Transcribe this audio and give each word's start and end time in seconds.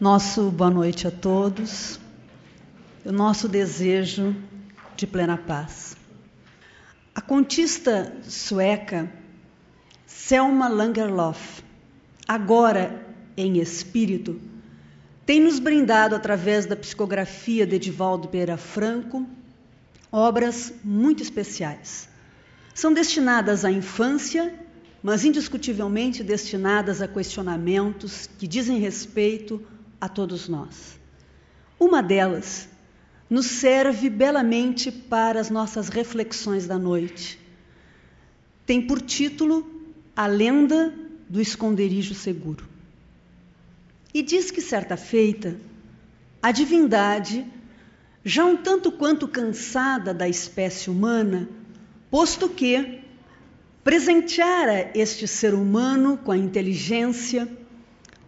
Nosso 0.00 0.50
boa 0.50 0.70
noite 0.70 1.06
a 1.06 1.10
todos. 1.10 2.00
O 3.04 3.12
nosso 3.12 3.46
desejo 3.46 4.34
de 4.96 5.06
plena 5.06 5.36
paz. 5.36 5.94
A 7.14 7.20
contista 7.20 8.10
sueca 8.22 9.12
Selma 10.06 10.68
Lagerlof, 10.68 11.62
agora 12.26 13.14
em 13.36 13.58
espírito, 13.58 14.40
tem 15.26 15.38
nos 15.38 15.58
brindado 15.58 16.14
através 16.14 16.64
da 16.64 16.74
psicografia 16.74 17.66
de 17.66 17.76
Edivaldo 17.76 18.26
Pereira 18.28 18.56
Franco 18.56 19.28
obras 20.10 20.72
muito 20.82 21.22
especiais. 21.22 22.08
São 22.74 22.90
destinadas 22.94 23.66
à 23.66 23.70
infância, 23.70 24.54
mas 25.02 25.26
indiscutivelmente 25.26 26.24
destinadas 26.24 27.02
a 27.02 27.06
questionamentos 27.06 28.30
que 28.38 28.48
dizem 28.48 28.78
respeito 28.78 29.62
a 30.00 30.08
todos 30.08 30.48
nós. 30.48 30.98
Uma 31.78 32.02
delas 32.02 32.68
nos 33.28 33.46
serve 33.46 34.10
belamente 34.10 34.90
para 34.90 35.40
as 35.40 35.50
nossas 35.50 35.88
reflexões 35.88 36.66
da 36.66 36.78
noite. 36.78 37.38
Tem 38.66 38.84
por 38.84 39.00
título 39.00 39.64
A 40.16 40.26
Lenda 40.26 40.92
do 41.28 41.40
Esconderijo 41.40 42.14
Seguro. 42.14 42.68
E 44.12 44.22
diz 44.22 44.50
que 44.50 44.60
certa 44.60 44.96
feita, 44.96 45.56
a 46.42 46.50
divindade, 46.50 47.46
já 48.24 48.44
um 48.44 48.56
tanto 48.56 48.90
quanto 48.90 49.28
cansada 49.28 50.12
da 50.12 50.28
espécie 50.28 50.90
humana, 50.90 51.48
posto 52.10 52.48
que 52.48 53.00
presenteara 53.84 54.90
este 54.94 55.26
ser 55.28 55.54
humano 55.54 56.18
com 56.18 56.32
a 56.32 56.36
inteligência, 56.36 57.48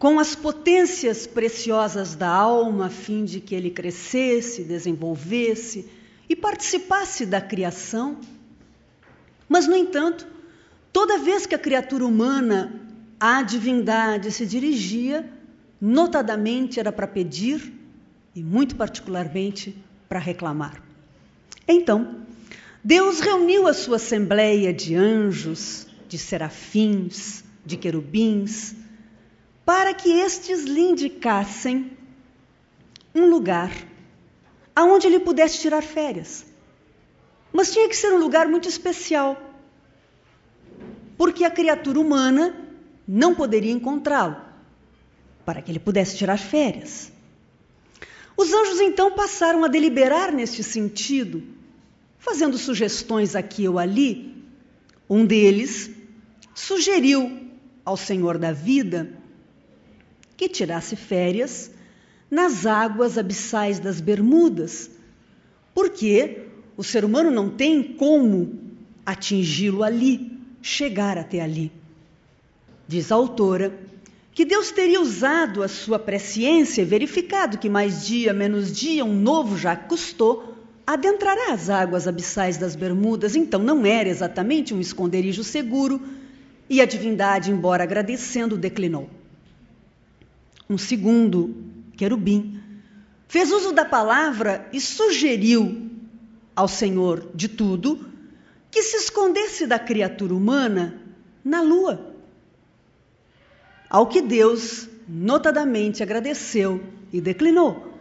com 0.02 0.18
as 0.18 0.34
potências 0.34 1.28
preciosas 1.28 2.16
da 2.16 2.28
alma, 2.28 2.86
a 2.86 2.90
fim 2.90 3.24
de 3.24 3.38
que 3.38 3.54
ele 3.54 3.70
crescesse, 3.70 4.64
desenvolvesse 4.64 5.88
e 6.28 6.34
participasse 6.34 7.24
da 7.24 7.40
criação. 7.40 8.18
Mas, 9.48 9.68
no 9.68 9.76
entanto, 9.76 10.26
toda 10.92 11.18
vez 11.18 11.46
que 11.46 11.54
a 11.54 11.58
criatura 11.58 12.04
humana 12.04 12.82
à 13.20 13.44
divindade 13.44 14.32
se 14.32 14.44
dirigia, 14.44 15.24
notadamente 15.80 16.80
era 16.80 16.90
para 16.90 17.06
pedir 17.06 17.72
e, 18.34 18.42
muito 18.42 18.74
particularmente, 18.74 19.72
para 20.08 20.18
reclamar. 20.18 20.82
Então, 21.68 22.16
Deus 22.82 23.20
reuniu 23.20 23.68
a 23.68 23.72
sua 23.72 23.98
assembleia 23.98 24.72
de 24.72 24.96
anjos, 24.96 25.86
de 26.08 26.18
serafins, 26.18 27.44
de 27.64 27.76
querubins, 27.76 28.81
para 29.72 29.94
que 29.94 30.10
estes 30.10 30.64
lhe 30.64 30.82
indicassem 30.82 31.96
um 33.14 33.30
lugar 33.30 33.72
aonde 34.76 35.06
ele 35.06 35.18
pudesse 35.18 35.60
tirar 35.60 35.82
férias. 35.82 36.44
Mas 37.50 37.72
tinha 37.72 37.88
que 37.88 37.96
ser 37.96 38.12
um 38.12 38.18
lugar 38.18 38.46
muito 38.48 38.68
especial, 38.68 39.34
porque 41.16 41.42
a 41.42 41.50
criatura 41.50 41.98
humana 41.98 42.54
não 43.08 43.34
poderia 43.34 43.72
encontrá-lo, 43.72 44.36
para 45.42 45.62
que 45.62 45.72
ele 45.72 45.78
pudesse 45.78 46.18
tirar 46.18 46.36
férias. 46.36 47.10
Os 48.36 48.52
anjos 48.52 48.78
então 48.78 49.12
passaram 49.12 49.64
a 49.64 49.68
deliberar 49.68 50.34
neste 50.34 50.62
sentido, 50.62 51.42
fazendo 52.18 52.58
sugestões 52.58 53.34
aqui 53.34 53.66
ou 53.66 53.78
ali. 53.78 54.36
Um 55.08 55.24
deles 55.24 55.90
sugeriu 56.54 57.40
ao 57.86 57.96
Senhor 57.96 58.36
da 58.36 58.52
vida 58.52 59.21
que 60.42 60.48
tirasse 60.48 60.96
férias 60.96 61.70
nas 62.28 62.66
águas 62.66 63.16
abissais 63.16 63.78
das 63.78 64.00
Bermudas, 64.00 64.90
porque 65.72 66.46
o 66.76 66.82
ser 66.82 67.04
humano 67.04 67.30
não 67.30 67.48
tem 67.48 67.80
como 67.80 68.58
atingi-lo 69.06 69.84
ali, 69.84 70.32
chegar 70.60 71.16
até 71.16 71.40
ali. 71.40 71.70
Diz 72.88 73.12
a 73.12 73.14
autora 73.14 73.72
que 74.32 74.44
Deus 74.44 74.72
teria 74.72 75.00
usado 75.00 75.62
a 75.62 75.68
sua 75.68 75.96
presciência 75.96 76.82
e 76.82 76.86
verificado 76.86 77.56
que 77.56 77.68
mais 77.68 78.04
dia, 78.04 78.32
menos 78.32 78.72
dia, 78.72 79.04
um 79.04 79.14
novo 79.14 79.56
já 79.56 79.76
custou, 79.76 80.56
adentrará 80.84 81.52
as 81.52 81.70
águas 81.70 82.08
abissais 82.08 82.56
das 82.56 82.74
Bermudas, 82.74 83.36
então 83.36 83.60
não 83.60 83.86
era 83.86 84.08
exatamente 84.08 84.74
um 84.74 84.80
esconderijo 84.80 85.44
seguro, 85.44 86.02
e 86.68 86.80
a 86.80 86.84
divindade, 86.84 87.52
embora 87.52 87.84
agradecendo, 87.84 88.56
declinou 88.56 89.08
um 90.72 90.78
segundo 90.78 91.54
querubim, 91.96 92.60
fez 93.28 93.52
uso 93.52 93.72
da 93.72 93.84
palavra 93.84 94.68
e 94.72 94.80
sugeriu 94.80 95.90
ao 96.54 96.66
Senhor 96.68 97.30
de 97.34 97.48
tudo 97.48 98.06
que 98.70 98.82
se 98.82 98.96
escondesse 98.96 99.66
da 99.66 99.78
criatura 99.78 100.34
humana 100.34 101.00
na 101.44 101.60
lua. 101.60 102.14
Ao 103.88 104.06
que 104.06 104.22
Deus 104.22 104.88
notadamente 105.06 106.02
agradeceu 106.02 106.82
e 107.12 107.20
declinou. 107.20 107.92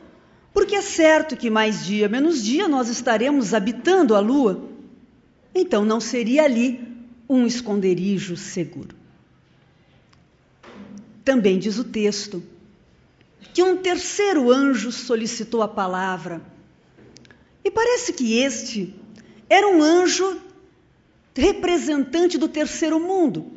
Porque 0.53 0.75
é 0.75 0.81
certo 0.81 1.35
que 1.35 1.49
mais 1.49 1.85
dia 1.85 2.07
menos 2.07 2.43
dia 2.43 2.67
nós 2.67 2.89
estaremos 2.89 3.53
habitando 3.53 4.15
a 4.15 4.19
lua, 4.19 4.69
então 5.53 5.83
não 5.85 5.99
seria 5.99 6.43
ali 6.43 6.87
um 7.27 7.45
esconderijo 7.45 8.35
seguro. 8.35 8.95
Também 11.23 11.59
diz 11.59 11.77
o 11.77 11.83
texto 11.83 12.43
que 13.53 13.61
um 13.63 13.77
terceiro 13.77 14.51
anjo 14.51 14.91
solicitou 14.91 15.61
a 15.61 15.67
palavra. 15.67 16.41
E 17.63 17.69
parece 17.69 18.13
que 18.13 18.39
este 18.39 18.95
era 19.49 19.67
um 19.67 19.81
anjo 19.81 20.39
representante 21.35 22.37
do 22.37 22.47
terceiro 22.47 22.99
mundo, 22.99 23.51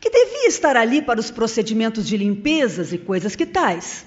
que 0.00 0.10
devia 0.10 0.48
estar 0.48 0.76
ali 0.76 1.02
para 1.02 1.20
os 1.20 1.30
procedimentos 1.30 2.06
de 2.06 2.16
limpezas 2.16 2.92
e 2.92 2.98
coisas 2.98 3.36
que 3.36 3.46
tais. 3.46 4.04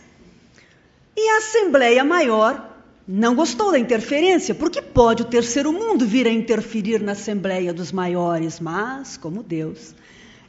E 1.16 1.30
a 1.30 1.38
Assembleia 1.38 2.04
Maior 2.04 2.72
não 3.08 3.36
gostou 3.36 3.72
da 3.72 3.80
interferência, 3.80 4.56
porque 4.56 4.82
pode 4.82 5.24
o 5.24 5.26
terceiro 5.26 5.72
mundo 5.72 6.06
vir 6.06 6.28
a 6.28 6.32
interferir 6.32 7.02
na 7.02 7.12
Assembleia 7.12 7.74
dos 7.74 7.92
Maiores, 7.92 8.60
mas, 8.60 9.18
como 9.18 9.44
Deus 9.44 9.94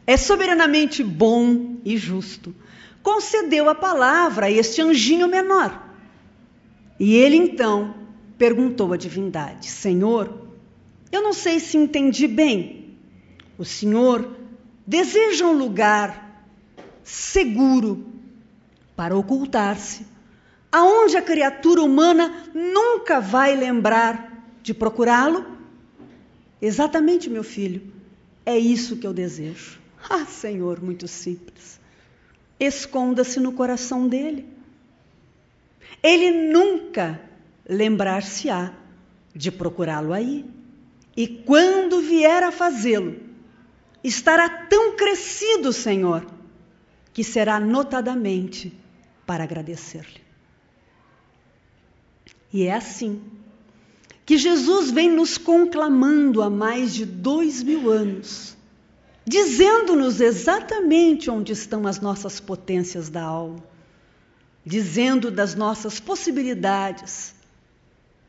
é 0.06 0.16
soberanamente 0.16 1.02
bom 1.02 1.76
e 1.84 1.96
justo, 1.96 2.54
concedeu 3.04 3.68
a 3.68 3.74
palavra 3.74 4.46
a 4.46 4.50
este 4.50 4.80
anjinho 4.80 5.28
menor. 5.28 5.80
E 6.98 7.14
ele 7.14 7.36
então 7.36 7.94
perguntou 8.38 8.92
à 8.92 8.96
divindade: 8.96 9.68
Senhor, 9.68 10.48
eu 11.12 11.22
não 11.22 11.34
sei 11.34 11.60
se 11.60 11.76
entendi 11.76 12.26
bem. 12.26 12.96
O 13.56 13.64
Senhor 13.64 14.36
deseja 14.84 15.46
um 15.46 15.52
lugar 15.52 16.42
seguro 17.04 18.06
para 18.96 19.16
ocultar-se, 19.16 20.06
aonde 20.72 21.16
a 21.16 21.22
criatura 21.22 21.82
humana 21.82 22.48
nunca 22.54 23.20
vai 23.20 23.54
lembrar 23.54 24.48
de 24.62 24.72
procurá-lo? 24.72 25.44
Exatamente, 26.60 27.28
meu 27.28 27.44
filho, 27.44 27.92
é 28.46 28.58
isso 28.58 28.96
que 28.96 29.06
eu 29.06 29.12
desejo. 29.12 29.78
Ah, 30.08 30.24
Senhor, 30.24 30.82
muito 30.82 31.06
simples 31.06 31.73
esconda-se 32.58 33.40
no 33.40 33.52
coração 33.52 34.08
dele. 34.08 34.46
Ele 36.02 36.30
nunca 36.30 37.20
lembrar-se-á 37.68 38.72
de 39.34 39.50
procurá-lo 39.50 40.12
aí. 40.12 40.44
E 41.16 41.26
quando 41.26 42.00
vier 42.00 42.42
a 42.42 42.52
fazê-lo, 42.52 43.16
estará 44.02 44.48
tão 44.48 44.96
crescido, 44.96 45.72
Senhor, 45.72 46.26
que 47.12 47.24
será 47.24 47.58
notadamente 47.60 48.76
para 49.26 49.44
agradecer-lhe. 49.44 50.22
E 52.52 52.64
é 52.64 52.74
assim 52.74 53.22
que 54.26 54.38
Jesus 54.38 54.90
vem 54.90 55.10
nos 55.10 55.36
conclamando 55.36 56.42
há 56.42 56.48
mais 56.48 56.94
de 56.94 57.04
dois 57.04 57.62
mil 57.62 57.90
anos 57.90 58.56
dizendo-nos 59.26 60.20
exatamente 60.20 61.30
onde 61.30 61.52
estão 61.52 61.86
as 61.86 62.00
nossas 62.00 62.40
potências 62.40 63.08
da 63.08 63.22
alma, 63.22 63.64
dizendo 64.64 65.30
das 65.30 65.54
nossas 65.54 65.98
possibilidades, 65.98 67.34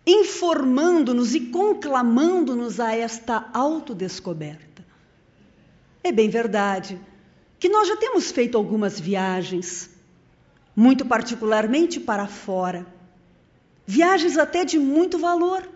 informando-nos 0.08 1.36
e 1.36 1.42
conclamando-nos 1.42 2.80
a 2.80 2.96
esta 2.96 3.50
autodescoberta. 3.54 4.86
É 6.04 6.12
bem 6.12 6.30
verdade 6.30 7.00
que 7.60 7.68
nós 7.68 7.88
já 7.88 7.98
temos 7.98 8.32
feito 8.32 8.58
algumas 8.58 9.00
viagens, 9.00 9.90
muito 10.76 11.06
particularmente 11.06 12.00
para 12.00 12.28
fora, 12.28 12.86
viagens 13.88 14.38
até 14.38 14.64
de 14.64 14.78
muito 14.78 15.18
valor. 15.18 15.68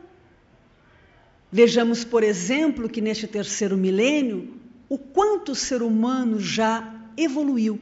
Vejamos, 1.51 2.04
por 2.04 2.21
exemplo, 2.21 2.88
que 2.88 3.01
neste 3.01 3.25
terceiro 3.25 3.75
milênio 3.75 4.58
o 4.89 4.97
quanto 4.97 5.51
o 5.51 5.56
ser 5.56 5.81
humano 5.83 6.39
já 6.39 6.91
evoluiu. 7.15 7.80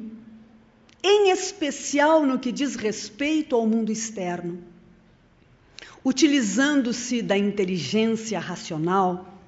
em 1.03 1.29
especial 1.29 2.25
no 2.25 2.37
que 2.37 2.51
diz 2.51 2.75
respeito 2.75 3.55
ao 3.55 3.65
mundo 3.65 3.91
externo. 3.91 4.61
Utilizando-se 6.03 7.21
da 7.21 7.37
inteligência 7.37 8.39
racional, 8.39 9.39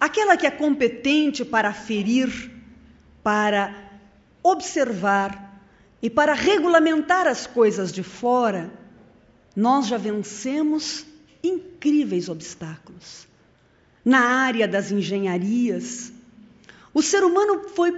aquela 0.00 0.36
que 0.36 0.46
é 0.46 0.50
competente 0.50 1.44
para 1.44 1.74
ferir, 1.74 2.50
para 3.22 3.74
observar 4.42 5.60
e 6.00 6.08
para 6.08 6.32
regulamentar 6.32 7.26
as 7.26 7.46
coisas 7.46 7.92
de 7.92 8.02
fora, 8.02 8.72
nós 9.54 9.86
já 9.88 9.98
vencemos 9.98 11.04
incríveis 11.42 12.30
obstáculos. 12.30 13.26
Na 14.02 14.20
área 14.20 14.66
das 14.66 14.90
engenharias, 14.90 16.13
o 16.94 17.02
ser 17.02 17.24
humano 17.24 17.68
foi 17.68 17.92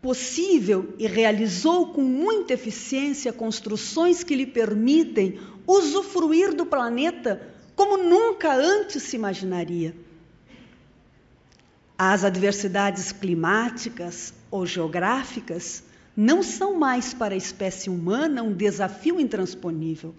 possível 0.00 0.94
e 0.98 1.06
realizou 1.06 1.92
com 1.92 2.02
muita 2.02 2.54
eficiência 2.54 3.32
construções 3.32 4.24
que 4.24 4.34
lhe 4.34 4.46
permitem 4.46 5.38
usufruir 5.66 6.54
do 6.54 6.66
planeta 6.66 7.54
como 7.76 7.98
nunca 7.98 8.54
antes 8.54 9.02
se 9.02 9.16
imaginaria. 9.16 9.94
As 11.96 12.24
adversidades 12.24 13.12
climáticas 13.12 14.34
ou 14.50 14.66
geográficas 14.66 15.84
não 16.16 16.42
são 16.42 16.78
mais 16.78 17.12
para 17.12 17.34
a 17.34 17.38
espécie 17.38 17.90
humana 17.90 18.42
um 18.42 18.52
desafio 18.52 19.20
intransponível. 19.20 20.14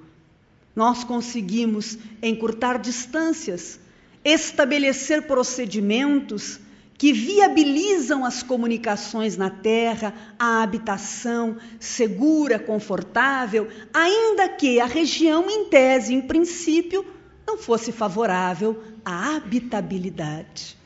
Nós 0.75 1.04
conseguimos 1.04 1.98
encurtar 2.22 2.78
distâncias, 2.78 3.80
estabelecer 4.24 5.24
procedimentos 5.24 6.60
que 6.98 7.12
viabilizam 7.12 8.24
as 8.24 8.42
comunicações 8.42 9.36
na 9.36 9.50
Terra, 9.50 10.14
a 10.40 10.64
habitação 10.64 11.58
segura, 11.80 12.58
confortável, 12.58 13.68
ainda 13.94 14.48
que 14.48 14.80
a 14.80 14.86
região, 14.86 15.50
em 15.50 15.66
tese, 15.66 16.14
em 16.14 16.22
princípio, 16.22 17.06
não 17.46 17.58
fosse 17.58 17.92
favorável 17.92 18.82
à 19.04 19.36
habitabilidade. 19.36 20.78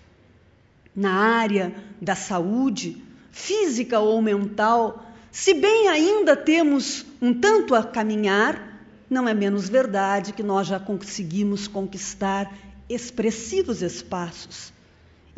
Na 0.96 1.14
área 1.14 1.74
da 2.02 2.16
saúde, 2.16 3.02
física 3.32 4.00
ou 4.00 4.20
mental, 4.22 5.06
se 5.32 5.54
bem 5.54 5.88
ainda 5.88 6.36
temos 6.36 7.06
um 7.22 7.34
tanto 7.34 7.76
a 7.76 7.84
caminhar, 7.84 8.84
não 9.08 9.30
é 9.30 9.34
menos 9.34 9.70
verdade 9.70 10.34
que 10.34 10.42
nós 10.42 10.66
já 10.66 10.80
conseguimos 10.80 11.68
conquistar 11.68 12.52
expressivos 12.90 13.84
espaços 13.84 14.74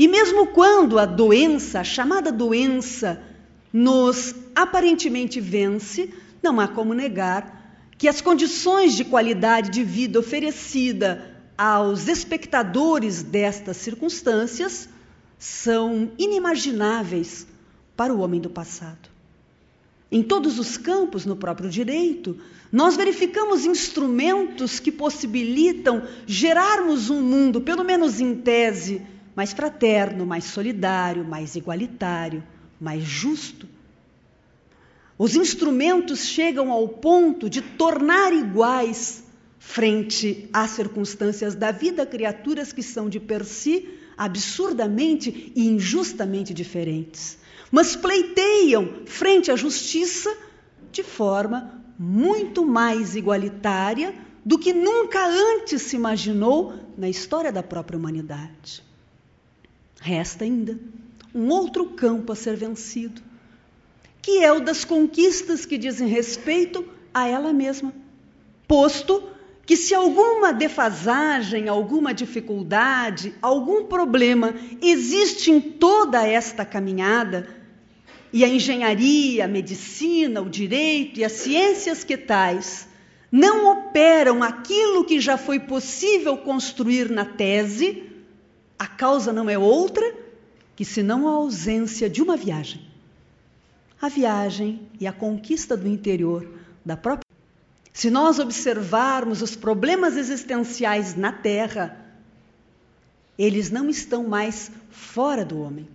e 0.01 0.07
mesmo 0.07 0.48
quando 0.48 0.98
a 0.98 1.06
doença, 1.06 1.81
a 1.81 1.83
chamada 1.83 2.31
doença, 2.31 3.21
nos 3.71 4.33
aparentemente 4.56 5.39
vence, 5.39 6.12
não 6.42 6.59
há 6.59 6.68
como 6.68 6.95
negar 6.95 7.92
que 8.00 8.07
as 8.07 8.19
condições 8.19 8.95
de 8.95 9.06
qualidade 9.06 9.69
de 9.69 9.83
vida 9.83 10.18
oferecida 10.18 11.38
aos 11.56 12.07
espectadores 12.07 13.21
destas 13.21 13.77
circunstâncias 13.77 14.89
são 15.38 16.12
inimagináveis 16.18 17.45
para 17.95 18.12
o 18.12 18.21
homem 18.21 18.42
do 18.42 18.50
passado. 18.50 19.07
Em 20.12 20.24
todos 20.24 20.57
os 20.57 20.77
campos, 20.77 21.27
no 21.27 21.36
próprio 21.36 21.69
direito, 21.69 22.39
nós 22.71 22.95
verificamos 22.98 23.68
instrumentos 23.68 24.80
que 24.80 24.92
possibilitam 24.92 26.01
gerarmos 26.25 27.12
um 27.12 27.21
mundo, 27.21 27.62
pelo 27.62 27.83
menos 27.83 28.19
em 28.19 28.33
tese, 28.33 29.03
mais 29.36 29.54
fraterno, 29.54 30.25
mais 30.25 30.45
solidário, 30.45 31.24
mais 31.24 31.56
igualitário, 31.56 32.44
mais 32.80 33.04
justo. 33.04 33.68
Os 35.18 35.36
instrumentos 35.36 36.25
chegam 36.25 36.72
ao 36.72 36.88
ponto 36.88 37.50
de 37.50 37.62
tornar 37.62 38.33
iguais, 38.33 39.24
frente 39.60 40.50
às 40.51 40.72
circunstâncias 40.72 41.54
da 41.54 41.72
vida, 41.72 42.06
criaturas 42.06 42.74
que 42.74 42.81
são 42.81 43.07
de 43.07 43.19
per 43.19 43.45
si 43.45 43.88
absurdamente 44.18 45.51
e 45.56 45.68
injustamente 45.68 46.54
diferentes, 46.54 47.38
mas 47.72 47.95
pleiteiam 47.95 49.04
frente 49.06 49.51
à 49.51 49.56
justiça 49.56 50.36
de 50.92 51.04
forma 51.04 51.81
muito 51.98 52.66
mais 52.66 53.16
igualitária 53.16 54.13
do 54.44 54.57
que 54.57 54.74
nunca 54.74 55.25
antes 55.25 55.84
se 55.84 55.95
imaginou 55.95 56.74
na 56.98 57.07
história 57.07 57.51
da 57.51 57.63
própria 57.63 57.98
humanidade. 57.98 58.91
Resta 60.03 60.44
ainda 60.44 60.80
um 61.33 61.48
outro 61.50 61.86
campo 61.86 62.33
a 62.33 62.36
ser 62.36 62.56
vencido, 62.56 63.21
que 64.19 64.44
é 64.44 64.51
o 64.51 64.59
das 64.59 64.83
conquistas 64.83 65.63
que 65.63 65.77
dizem 65.77 66.07
respeito 66.07 66.83
a 67.13 67.27
ela 67.27 67.53
mesma. 67.53 67.94
Posto 68.68 69.24
que, 69.63 69.77
se 69.77 69.94
alguma 69.94 70.51
defasagem, 70.51 71.69
alguma 71.69 72.15
dificuldade, 72.15 73.33
algum 73.42 73.86
problema 73.86 74.56
existe 74.81 75.51
em 75.51 75.62
toda 75.62 76.25
esta 76.27 76.65
caminhada, 76.65 77.48
e 78.33 78.44
a 78.44 78.48
engenharia, 78.48 79.45
a 79.45 79.48
medicina, 79.48 80.42
o 80.42 80.50
direito 80.50 81.19
e 81.19 81.24
as 81.24 81.33
ciências 81.33 82.03
que 82.03 82.18
tais 82.18 82.88
não 83.31 83.71
operam 83.71 84.42
aquilo 84.42 85.06
que 85.06 85.19
já 85.19 85.38
foi 85.38 85.59
possível 85.59 86.38
construir 86.38 87.09
na 87.09 87.24
tese, 87.24 88.11
a 88.81 88.88
causa 88.88 89.31
não 89.31 89.48
é 89.48 89.60
outra 89.60 90.12
que 90.75 90.83
senão 90.83 91.28
a 91.28 91.33
ausência 91.33 92.10
de 92.10 92.19
uma 92.19 92.36
viagem. 92.36 92.81
A 94.01 94.10
viagem 94.10 94.89
e 95.00 95.06
a 95.06 95.13
conquista 95.13 95.78
do 95.78 95.88
interior 95.88 96.50
da 96.83 96.98
própria. 96.98 97.24
Se 97.94 98.10
nós 98.10 98.39
observarmos 98.39 99.44
os 99.44 99.56
problemas 99.56 100.18
existenciais 100.18 101.16
na 101.16 101.31
Terra, 101.31 101.95
eles 103.38 103.69
não 103.69 103.88
estão 103.88 104.28
mais 104.28 104.72
fora 104.89 105.45
do 105.45 105.62
homem. 105.62 105.88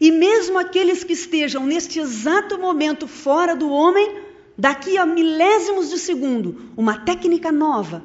E 0.00 0.10
mesmo 0.10 0.58
aqueles 0.58 1.04
que 1.04 1.12
estejam 1.12 1.66
neste 1.66 2.00
exato 2.00 2.58
momento 2.58 3.06
fora 3.06 3.54
do 3.54 3.68
homem, 3.68 4.22
daqui 4.56 4.96
a 4.96 5.04
milésimos 5.04 5.90
de 5.90 5.98
segundo, 5.98 6.72
uma 6.78 6.98
técnica 7.00 7.52
nova, 7.52 8.02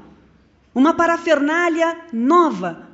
uma 0.75 0.93
parafernália 0.93 1.97
nova 2.11 2.86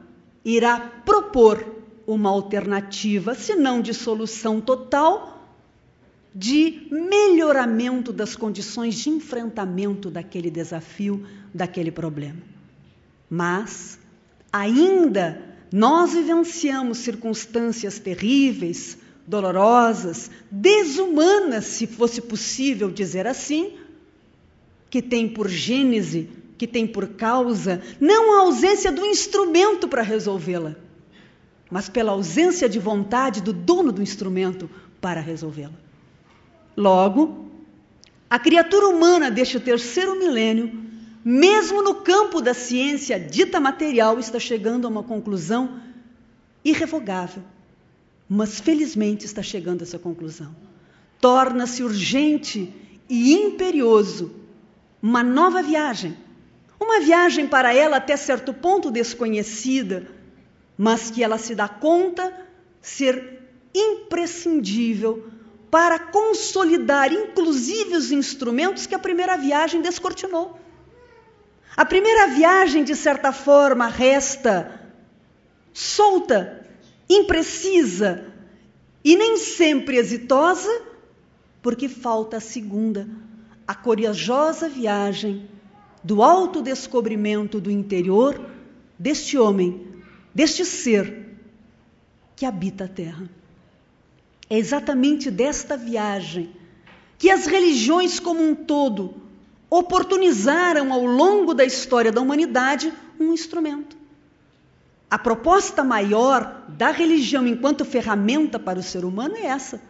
irá 0.43 0.79
propor 0.79 1.65
uma 2.05 2.29
alternativa, 2.29 3.33
se 3.33 3.55
não 3.55 3.81
de 3.81 3.93
solução 3.93 4.59
total, 4.59 5.33
de 6.35 6.87
melhoramento 6.91 8.11
das 8.11 8.35
condições 8.35 8.95
de 8.95 9.09
enfrentamento 9.09 10.09
daquele 10.09 10.49
desafio, 10.49 11.25
daquele 11.53 11.91
problema. 11.91 12.41
Mas 13.29 13.99
ainda 14.51 15.41
nós 15.71 16.13
vivenciamos 16.13 16.99
circunstâncias 16.99 17.99
terríveis, 17.99 18.97
dolorosas, 19.25 20.29
desumanas, 20.51 21.65
se 21.65 21.87
fosse 21.87 22.21
possível 22.21 22.91
dizer 22.91 23.25
assim, 23.25 23.77
que 24.89 25.01
tem 25.01 25.27
por 25.27 25.47
gênese 25.47 26.29
que 26.63 26.67
tem 26.67 26.87
por 26.87 27.09
causa 27.09 27.81
não 27.99 28.37
a 28.37 28.43
ausência 28.43 28.89
do 28.89 29.05
instrumento 29.05 29.85
para 29.85 30.01
resolvê-la, 30.01 30.77
mas 31.69 31.89
pela 31.89 32.13
ausência 32.13 32.69
de 32.69 32.79
vontade 32.79 33.41
do 33.41 33.51
dono 33.51 33.91
do 33.91 34.01
instrumento 34.01 34.69
para 35.01 35.19
resolvê-la. 35.19 35.73
Logo, 36.77 37.49
a 38.29 38.39
criatura 38.39 38.87
humana 38.87 39.29
deste 39.29 39.59
terceiro 39.59 40.17
milênio, 40.17 40.71
mesmo 41.21 41.81
no 41.81 41.95
campo 41.95 42.39
da 42.39 42.53
ciência 42.53 43.19
dita 43.19 43.59
material, 43.59 44.17
está 44.17 44.39
chegando 44.39 44.87
a 44.87 44.89
uma 44.89 45.03
conclusão 45.03 45.81
irrevogável. 46.63 47.43
Mas 48.29 48.61
felizmente 48.61 49.25
está 49.25 49.43
chegando 49.43 49.81
a 49.81 49.83
essa 49.83 49.99
conclusão. 49.99 50.55
Torna-se 51.19 51.83
urgente 51.83 52.73
e 53.09 53.33
imperioso 53.33 54.31
uma 55.01 55.21
nova 55.21 55.61
viagem 55.61 56.22
uma 56.83 56.99
viagem 56.99 57.47
para 57.47 57.73
ela 57.73 57.97
até 57.97 58.15
certo 58.15 58.53
ponto 58.53 58.91
desconhecida, 58.91 60.07
mas 60.77 61.09
que 61.09 61.23
ela 61.23 61.37
se 61.37 61.55
dá 61.55 61.67
conta 61.67 62.33
ser 62.81 63.41
imprescindível 63.73 65.27
para 65.71 65.97
consolidar 65.97 67.11
inclusive 67.11 67.95
os 67.95 68.11
instrumentos 68.11 68.85
que 68.85 68.93
a 68.93 68.99
primeira 68.99 69.35
viagem 69.37 69.81
descortinou. 69.81 70.59
A 71.75 71.83
primeira 71.83 72.27
viagem, 72.27 72.83
de 72.83 72.95
certa 72.95 73.31
forma, 73.31 73.87
resta 73.87 74.79
solta, 75.73 76.67
imprecisa 77.09 78.31
e 79.03 79.15
nem 79.17 79.37
sempre 79.37 79.97
exitosa, 79.97 80.83
porque 81.63 81.89
falta 81.89 82.37
a 82.37 82.39
segunda, 82.39 83.07
a 83.67 83.73
corajosa 83.73 84.69
viagem 84.69 85.49
do 86.03 86.21
autodescobrimento 86.21 87.59
do 87.59 87.71
interior 87.71 88.49
deste 88.99 89.37
homem, 89.37 89.87
deste 90.33 90.65
ser 90.65 91.37
que 92.35 92.45
habita 92.45 92.85
a 92.85 92.87
Terra. 92.87 93.29
É 94.49 94.57
exatamente 94.57 95.31
desta 95.31 95.77
viagem 95.77 96.51
que 97.17 97.29
as 97.29 97.45
religiões 97.45 98.19
como 98.19 98.43
um 98.43 98.53
todo 98.53 99.15
oportunizaram 99.69 100.91
ao 100.91 101.05
longo 101.05 101.53
da 101.53 101.63
história 101.63 102.11
da 102.11 102.21
humanidade 102.21 102.91
um 103.19 103.33
instrumento. 103.33 103.95
A 105.09 105.17
proposta 105.17 105.83
maior 105.83 106.65
da 106.67 106.91
religião 106.91 107.47
enquanto 107.47 107.85
ferramenta 107.85 108.59
para 108.59 108.79
o 108.79 108.83
ser 108.83 109.05
humano 109.05 109.35
é 109.35 109.45
essa: 109.45 109.81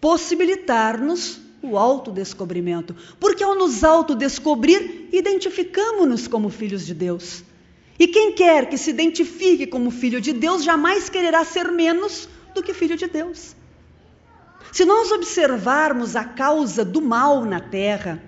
possibilitar-nos 0.00 1.40
o 1.62 1.78
autodescobrimento. 1.78 2.94
Porque 3.20 3.44
ao 3.44 3.54
nos 3.54 3.84
autodescobrir, 3.84 5.08
identificamos-nos 5.12 6.26
como 6.26 6.50
filhos 6.50 6.84
de 6.84 6.94
Deus. 6.94 7.44
E 7.98 8.08
quem 8.08 8.32
quer 8.32 8.68
que 8.68 8.76
se 8.76 8.90
identifique 8.90 9.66
como 9.66 9.90
filho 9.90 10.20
de 10.20 10.32
Deus 10.32 10.64
jamais 10.64 11.08
quererá 11.08 11.44
ser 11.44 11.70
menos 11.70 12.28
do 12.54 12.62
que 12.62 12.74
filho 12.74 12.96
de 12.96 13.06
Deus. 13.06 13.54
Se 14.72 14.84
nós 14.84 15.12
observarmos 15.12 16.16
a 16.16 16.24
causa 16.24 16.84
do 16.84 17.00
mal 17.00 17.44
na 17.44 17.60
terra, 17.60 18.22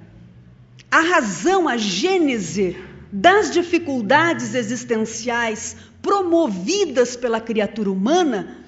a 0.91 1.01
razão, 1.01 1.67
a 1.67 1.77
gênese 1.77 2.77
das 3.11 3.51
dificuldades 3.51 4.55
existenciais 4.55 5.77
promovidas 6.03 7.17
pela 7.17 7.41
criatura 7.41 7.91
humana, 7.91 8.59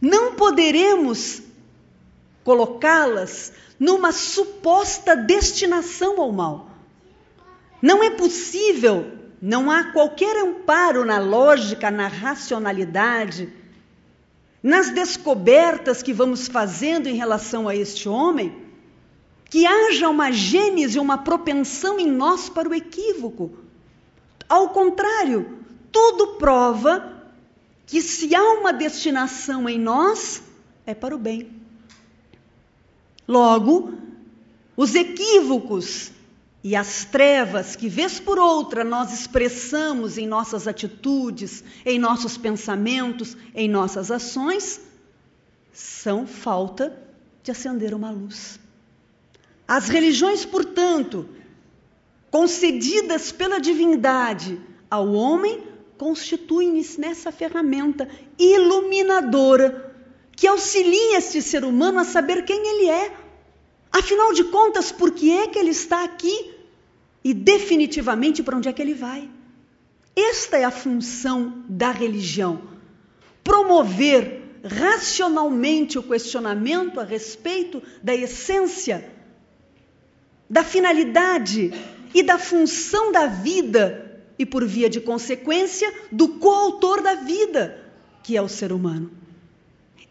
não 0.00 0.34
poderemos 0.34 1.42
colocá-las 2.48 3.52
numa 3.78 4.10
suposta 4.10 5.14
destinação 5.14 6.18
ao 6.18 6.32
mal. 6.32 6.70
Não 7.82 8.02
é 8.02 8.08
possível, 8.08 9.12
não 9.38 9.70
há 9.70 9.92
qualquer 9.92 10.34
amparo 10.34 11.04
na 11.04 11.18
lógica, 11.18 11.90
na 11.90 12.08
racionalidade, 12.08 13.52
nas 14.62 14.88
descobertas 14.88 16.02
que 16.02 16.14
vamos 16.14 16.48
fazendo 16.48 17.06
em 17.06 17.16
relação 17.16 17.68
a 17.68 17.76
este 17.76 18.08
homem, 18.08 18.56
que 19.50 19.66
haja 19.66 20.08
uma 20.08 20.32
gênese, 20.32 20.98
uma 20.98 21.18
propensão 21.18 22.00
em 22.00 22.10
nós 22.10 22.48
para 22.48 22.66
o 22.66 22.74
equívoco. 22.74 23.58
Ao 24.48 24.70
contrário, 24.70 25.58
tudo 25.92 26.38
prova 26.38 27.12
que 27.86 28.00
se 28.00 28.34
há 28.34 28.42
uma 28.54 28.72
destinação 28.72 29.68
em 29.68 29.78
nós, 29.78 30.42
é 30.86 30.94
para 30.94 31.14
o 31.14 31.18
bem. 31.18 31.57
Logo, 33.28 33.92
os 34.74 34.94
equívocos 34.94 36.10
e 36.64 36.74
as 36.74 37.04
trevas 37.04 37.76
que, 37.76 37.88
vez 37.88 38.18
por 38.18 38.38
outra, 38.38 38.82
nós 38.82 39.12
expressamos 39.12 40.16
em 40.16 40.26
nossas 40.26 40.66
atitudes, 40.66 41.62
em 41.84 41.98
nossos 41.98 42.38
pensamentos, 42.38 43.36
em 43.54 43.68
nossas 43.68 44.10
ações, 44.10 44.80
são 45.72 46.26
falta 46.26 46.96
de 47.42 47.50
acender 47.50 47.92
uma 47.92 48.10
luz. 48.10 48.58
As 49.66 49.88
religiões, 49.88 50.46
portanto, 50.46 51.28
concedidas 52.30 53.30
pela 53.30 53.60
divindade 53.60 54.58
ao 54.90 55.12
homem, 55.12 55.62
constituem-se 55.98 56.98
nessa 56.98 57.30
ferramenta 57.30 58.08
iluminadora 58.38 59.94
que 60.32 60.46
auxilie 60.46 61.16
este 61.16 61.42
ser 61.42 61.64
humano 61.64 61.98
a 61.98 62.04
saber 62.04 62.44
quem 62.44 62.56
ele 62.56 62.88
é. 62.88 63.12
Afinal 63.90 64.32
de 64.32 64.44
contas, 64.44 64.92
por 64.92 65.10
que 65.12 65.30
é 65.30 65.46
que 65.46 65.58
ele 65.58 65.70
está 65.70 66.04
aqui? 66.04 66.54
E 67.24 67.34
definitivamente 67.34 68.42
para 68.42 68.56
onde 68.56 68.68
é 68.68 68.72
que 68.72 68.80
ele 68.80 68.94
vai? 68.94 69.28
Esta 70.14 70.56
é 70.56 70.64
a 70.64 70.70
função 70.70 71.64
da 71.68 71.90
religião: 71.90 72.60
promover 73.42 74.42
racionalmente 74.64 75.98
o 75.98 76.02
questionamento 76.02 77.00
a 77.00 77.04
respeito 77.04 77.82
da 78.02 78.14
essência, 78.14 79.10
da 80.48 80.62
finalidade 80.62 81.72
e 82.14 82.22
da 82.22 82.38
função 82.38 83.12
da 83.12 83.26
vida, 83.26 84.22
e 84.38 84.46
por 84.46 84.64
via 84.64 84.88
de 84.88 85.00
consequência, 85.00 85.92
do 86.10 86.28
coautor 86.28 87.02
da 87.02 87.14
vida, 87.14 87.84
que 88.22 88.36
é 88.36 88.42
o 88.42 88.48
ser 88.48 88.72
humano 88.72 89.18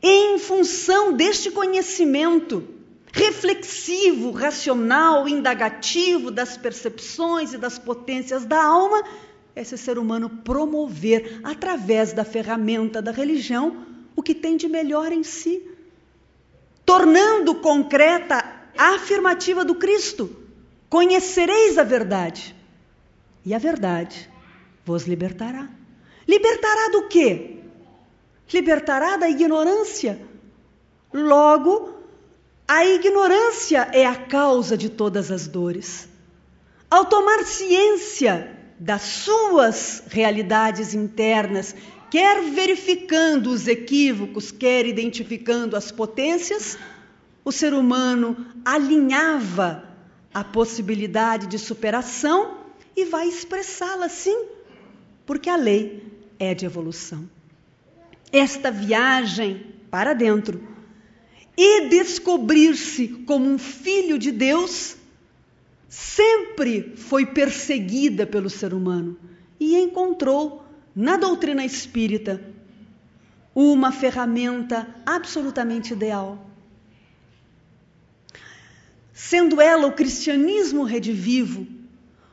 em 0.01 0.37
função 0.37 1.13
deste 1.13 1.51
conhecimento 1.51 2.76
reflexivo, 3.17 4.31
racional, 4.31 5.27
indagativo 5.27 6.31
das 6.31 6.55
percepções 6.55 7.53
e 7.53 7.57
das 7.57 7.77
potências 7.79 8.45
da 8.45 8.63
alma, 8.63 9.03
esse 9.55 9.77
ser 9.77 9.97
humano 9.97 10.29
promover, 10.29 11.39
através 11.43 12.13
da 12.13 12.23
ferramenta 12.23 13.01
da 13.01 13.11
religião, 13.11 13.85
o 14.15 14.21
que 14.21 14.35
tem 14.35 14.55
de 14.55 14.67
melhor 14.67 15.11
em 15.11 15.23
si, 15.23 15.61
tornando 16.85 17.55
concreta 17.55 18.35
a 18.77 18.95
afirmativa 18.95 19.65
do 19.65 19.75
Cristo: 19.75 20.35
conhecereis 20.89 21.77
a 21.77 21.83
verdade, 21.83 22.55
e 23.45 23.53
a 23.53 23.57
verdade 23.57 24.29
vos 24.85 25.07
libertará. 25.07 25.67
Libertará 26.27 26.89
do 26.91 27.07
quê? 27.07 27.57
libertará 28.53 29.17
da 29.17 29.29
ignorância. 29.29 30.19
Logo, 31.13 31.96
a 32.67 32.85
ignorância 32.85 33.89
é 33.93 34.05
a 34.05 34.15
causa 34.15 34.77
de 34.77 34.89
todas 34.89 35.31
as 35.31 35.47
dores. 35.47 36.07
Ao 36.89 37.05
tomar 37.05 37.43
ciência 37.45 38.55
das 38.79 39.01
suas 39.01 40.03
realidades 40.07 40.93
internas, 40.93 41.75
quer 42.11 42.41
verificando 42.43 43.49
os 43.49 43.67
equívocos, 43.67 44.51
quer 44.51 44.85
identificando 44.85 45.75
as 45.75 45.91
potências, 45.91 46.77
o 47.43 47.51
ser 47.51 47.73
humano 47.73 48.45
alinhava 48.65 49.83
a 50.33 50.43
possibilidade 50.43 51.47
de 51.47 51.57
superação 51.57 52.57
e 52.95 53.05
vai 53.05 53.27
expressá-la 53.27 54.09
sim, 54.09 54.45
porque 55.25 55.49
a 55.49 55.55
lei 55.55 56.03
é 56.37 56.53
de 56.53 56.65
evolução 56.65 57.27
esta 58.31 58.71
viagem 58.71 59.65
para 59.89 60.13
dentro 60.13 60.61
e 61.57 61.89
descobrir-se 61.89 63.07
como 63.25 63.49
um 63.49 63.57
filho 63.57 64.19
de 64.19 64.31
Deus 64.31 64.95
sempre 65.89 66.93
foi 66.95 67.25
perseguida 67.25 68.27
pelo 68.27 68.49
ser 68.49 68.73
humano 68.73 69.17
e 69.59 69.75
encontrou 69.75 70.63
na 70.95 71.17
doutrina 71.17 71.65
espírita 71.65 72.39
uma 73.55 73.91
ferramenta 73.91 74.87
absolutamente 75.03 75.93
ideal. 75.93 76.47
Sendo 79.11 79.59
ela 79.59 79.87
o 79.87 79.93
cristianismo 79.93 80.83
redivivo, 80.83 81.65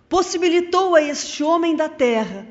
possibilitou 0.07 0.95
a 0.95 1.01
este 1.01 1.43
homem 1.43 1.75
da 1.75 1.89
terra 1.89 2.47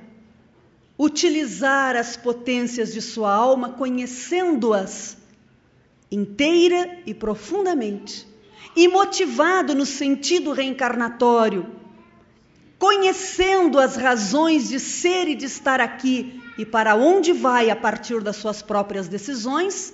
utilizar 0.98 1.96
as 1.96 2.18
potências 2.18 2.92
de 2.92 3.02
sua 3.02 3.32
alma, 3.32 3.70
conhecendo-as 3.70 5.18
inteira 6.14 7.00
e 7.06 7.14
profundamente, 7.14 8.28
e 8.76 8.88
motivado 8.88 9.74
no 9.74 9.86
sentido 9.86 10.52
reencarnatório, 10.52 11.66
conhecendo 12.78 13.80
as 13.80 13.96
razões 13.96 14.70
de 14.70 14.80
ser 14.80 15.28
e 15.28 15.36
de 15.36 15.46
estar 15.46 15.80
aqui 15.80 16.42
e 16.58 16.66
para 16.66 16.96
onde 16.96 17.34
vai 17.34 17.70
a 17.70 17.76
partir 17.76 18.22
das 18.22 18.36
suas 18.36 18.62
próprias 18.62 19.08
decisões, 19.08 19.94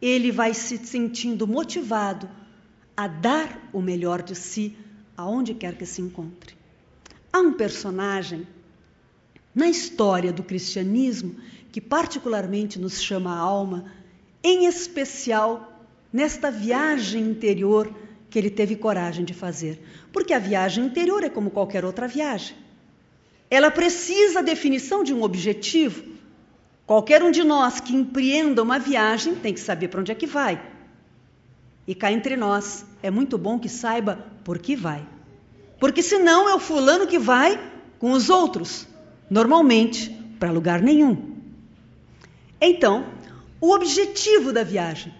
ele 0.00 0.30
vai 0.30 0.54
se 0.54 0.78
sentindo 0.78 1.46
motivado 1.46 2.28
a 2.96 3.08
dar 3.08 3.68
o 3.72 3.80
melhor 3.80 4.22
de 4.22 4.34
si 4.34 4.76
aonde 5.16 5.54
quer 5.54 5.76
que 5.76 5.86
se 5.86 6.00
encontre. 6.00 6.54
Há 7.32 7.40
um 7.40 7.54
personagem 7.54 8.46
na 9.54 9.68
história 9.68 10.32
do 10.32 10.42
cristianismo, 10.42 11.36
que 11.72 11.80
particularmente 11.80 12.78
nos 12.78 13.02
chama 13.02 13.34
a 13.34 13.38
alma, 13.38 13.90
em 14.46 14.64
especial 14.66 15.76
nesta 16.12 16.52
viagem 16.52 17.20
interior 17.20 17.92
que 18.30 18.38
ele 18.38 18.48
teve 18.48 18.76
coragem 18.76 19.24
de 19.24 19.34
fazer. 19.34 19.82
Porque 20.12 20.32
a 20.32 20.38
viagem 20.38 20.86
interior 20.86 21.24
é 21.24 21.28
como 21.28 21.50
qualquer 21.50 21.84
outra 21.84 22.06
viagem. 22.06 22.56
Ela 23.50 23.72
precisa 23.72 24.44
definição 24.44 25.02
de 25.02 25.12
um 25.12 25.24
objetivo. 25.24 26.04
Qualquer 26.86 27.24
um 27.24 27.32
de 27.32 27.42
nós 27.42 27.80
que 27.80 27.96
empreenda 27.96 28.62
uma 28.62 28.78
viagem 28.78 29.34
tem 29.34 29.52
que 29.52 29.58
saber 29.58 29.88
para 29.88 29.98
onde 29.98 30.12
é 30.12 30.14
que 30.14 30.28
vai. 30.28 30.62
E 31.84 31.92
cá 31.92 32.12
entre 32.12 32.36
nós, 32.36 32.86
é 33.02 33.10
muito 33.10 33.36
bom 33.36 33.58
que 33.58 33.68
saiba 33.68 34.24
por 34.44 34.60
que 34.60 34.76
vai. 34.76 35.04
Porque 35.80 36.02
senão 36.02 36.48
é 36.48 36.54
o 36.54 36.60
fulano 36.60 37.08
que 37.08 37.18
vai 37.18 37.60
com 37.98 38.12
os 38.12 38.30
outros 38.30 38.86
normalmente 39.28 40.08
para 40.38 40.52
lugar 40.52 40.80
nenhum. 40.80 41.34
Então, 42.60 43.06
o 43.66 43.74
objetivo 43.74 44.52
da 44.52 44.62
viagem. 44.62 45.12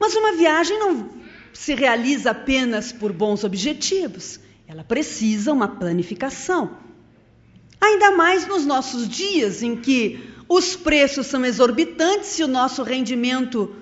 Mas 0.00 0.14
uma 0.14 0.32
viagem 0.32 0.78
não 0.78 1.10
se 1.52 1.74
realiza 1.74 2.30
apenas 2.30 2.90
por 2.90 3.12
bons 3.12 3.44
objetivos, 3.44 4.40
ela 4.66 4.82
precisa 4.82 5.52
uma 5.52 5.68
planificação. 5.68 6.78
Ainda 7.78 8.12
mais 8.12 8.46
nos 8.46 8.64
nossos 8.64 9.06
dias 9.06 9.62
em 9.62 9.76
que 9.76 10.30
os 10.48 10.74
preços 10.74 11.26
são 11.26 11.44
exorbitantes 11.44 12.38
e 12.38 12.44
o 12.44 12.48
nosso 12.48 12.82
rendimento 12.82 13.76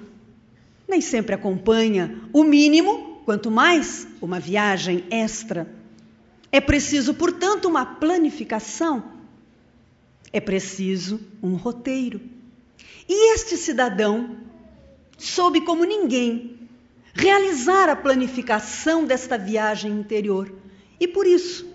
nem 0.89 1.01
sempre 1.01 1.35
acompanha 1.35 2.21
o 2.33 2.43
mínimo, 2.43 3.23
quanto 3.25 3.49
mais 3.49 4.09
uma 4.21 4.41
viagem 4.41 5.05
extra. 5.09 5.73
É 6.51 6.61
preciso, 6.61 7.15
portanto, 7.15 7.67
uma 7.67 7.87
planificação. 7.87 9.05
É 10.33 10.41
preciso 10.41 11.21
um 11.41 11.55
roteiro. 11.55 12.21
E 13.09 13.35
este 13.35 13.57
cidadão 13.57 14.37
soube 15.19 15.61
como 15.63 15.85
ninguém 15.85 16.59
realizar 17.15 17.89
a 17.89 17.97
planificação 17.97 19.05
desta 19.05 19.37
viagem 19.37 19.93
interior. 19.93 20.53
E 20.99 21.07
por 21.07 21.27
isso, 21.27 21.67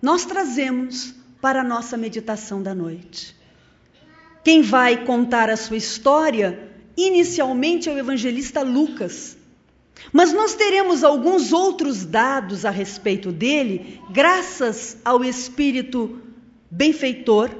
nós 0.00 0.24
trazemos 0.24 1.14
para 1.40 1.60
a 1.60 1.64
nossa 1.64 1.96
meditação 1.96 2.62
da 2.62 2.74
noite. 2.74 3.34
Quem 4.44 4.62
vai 4.62 5.04
contar 5.04 5.50
a 5.50 5.56
sua 5.56 5.76
história 5.76 6.70
inicialmente 6.96 7.88
é 7.88 7.92
o 7.92 7.98
evangelista 7.98 8.62
Lucas. 8.62 9.36
Mas 10.12 10.32
nós 10.32 10.54
teremos 10.54 11.04
alguns 11.04 11.52
outros 11.52 12.04
dados 12.04 12.64
a 12.64 12.70
respeito 12.70 13.30
dele, 13.30 14.00
graças 14.10 14.96
ao 15.04 15.24
espírito 15.24 16.20
benfeitor 16.70 17.50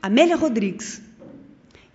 Amélia 0.00 0.36
Rodrigues, 0.36 1.00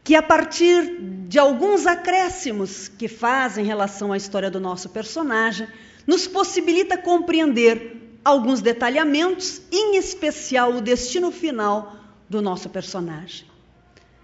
que 0.08 0.16
a 0.16 0.24
partir 0.24 1.02
de 1.28 1.38
alguns 1.38 1.86
acréscimos 1.86 2.88
que 2.88 3.10
faz 3.10 3.58
em 3.58 3.66
relação 3.66 4.14
à 4.14 4.16
história 4.16 4.50
do 4.50 4.58
nosso 4.58 4.88
personagem, 4.88 5.68
nos 6.08 6.26
possibilita 6.26 6.98
compreender 6.98 8.18
alguns 8.24 8.62
detalhamentos, 8.62 9.62
em 9.70 9.98
especial 9.98 10.76
o 10.76 10.82
destino 10.82 11.30
final 11.30 11.94
do 12.30 12.42
nosso 12.42 12.70
personagem. 12.70 13.46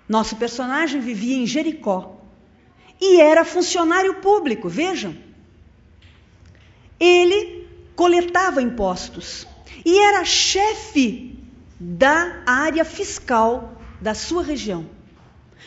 Nosso 0.08 0.38
personagem 0.38 1.02
vivia 1.02 1.36
em 1.36 1.46
Jericó 1.46 2.16
e 3.02 3.20
era 3.20 3.44
funcionário 3.44 4.22
público, 4.22 4.70
vejam. 4.70 5.14
Ele 6.98 7.68
coletava 7.94 8.62
impostos 8.62 9.46
e 9.84 10.00
era 10.00 10.24
chefe 10.24 11.38
da 11.78 12.42
área 12.46 12.86
fiscal 12.86 13.82
da 14.00 14.14
sua 14.14 14.42
região. 14.42 15.03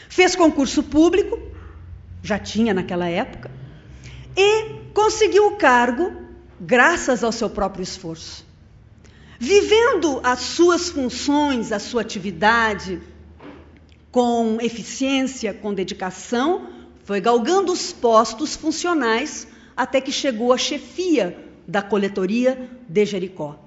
Fez 0.08 0.34
concurso 0.34 0.82
público, 0.82 1.38
já 2.22 2.38
tinha 2.38 2.72
naquela 2.72 3.08
época, 3.08 3.50
e 4.36 4.90
conseguiu 4.92 5.46
o 5.48 5.56
cargo 5.56 6.12
graças 6.60 7.22
ao 7.22 7.32
seu 7.32 7.50
próprio 7.50 7.82
esforço. 7.82 8.44
Vivendo 9.38 10.20
as 10.22 10.40
suas 10.40 10.88
funções, 10.88 11.72
a 11.72 11.78
sua 11.78 12.00
atividade 12.00 13.00
com 14.10 14.58
eficiência, 14.60 15.52
com 15.52 15.75
dedicação, 15.75 16.68
foi 17.04 17.20
galgando 17.20 17.72
os 17.72 17.92
postos 17.92 18.56
funcionais 18.56 19.46
até 19.76 20.00
que 20.00 20.10
chegou 20.10 20.52
à 20.52 20.58
chefia 20.58 21.38
da 21.68 21.82
coletoria 21.82 22.70
de 22.88 23.04
Jericó. 23.04 23.65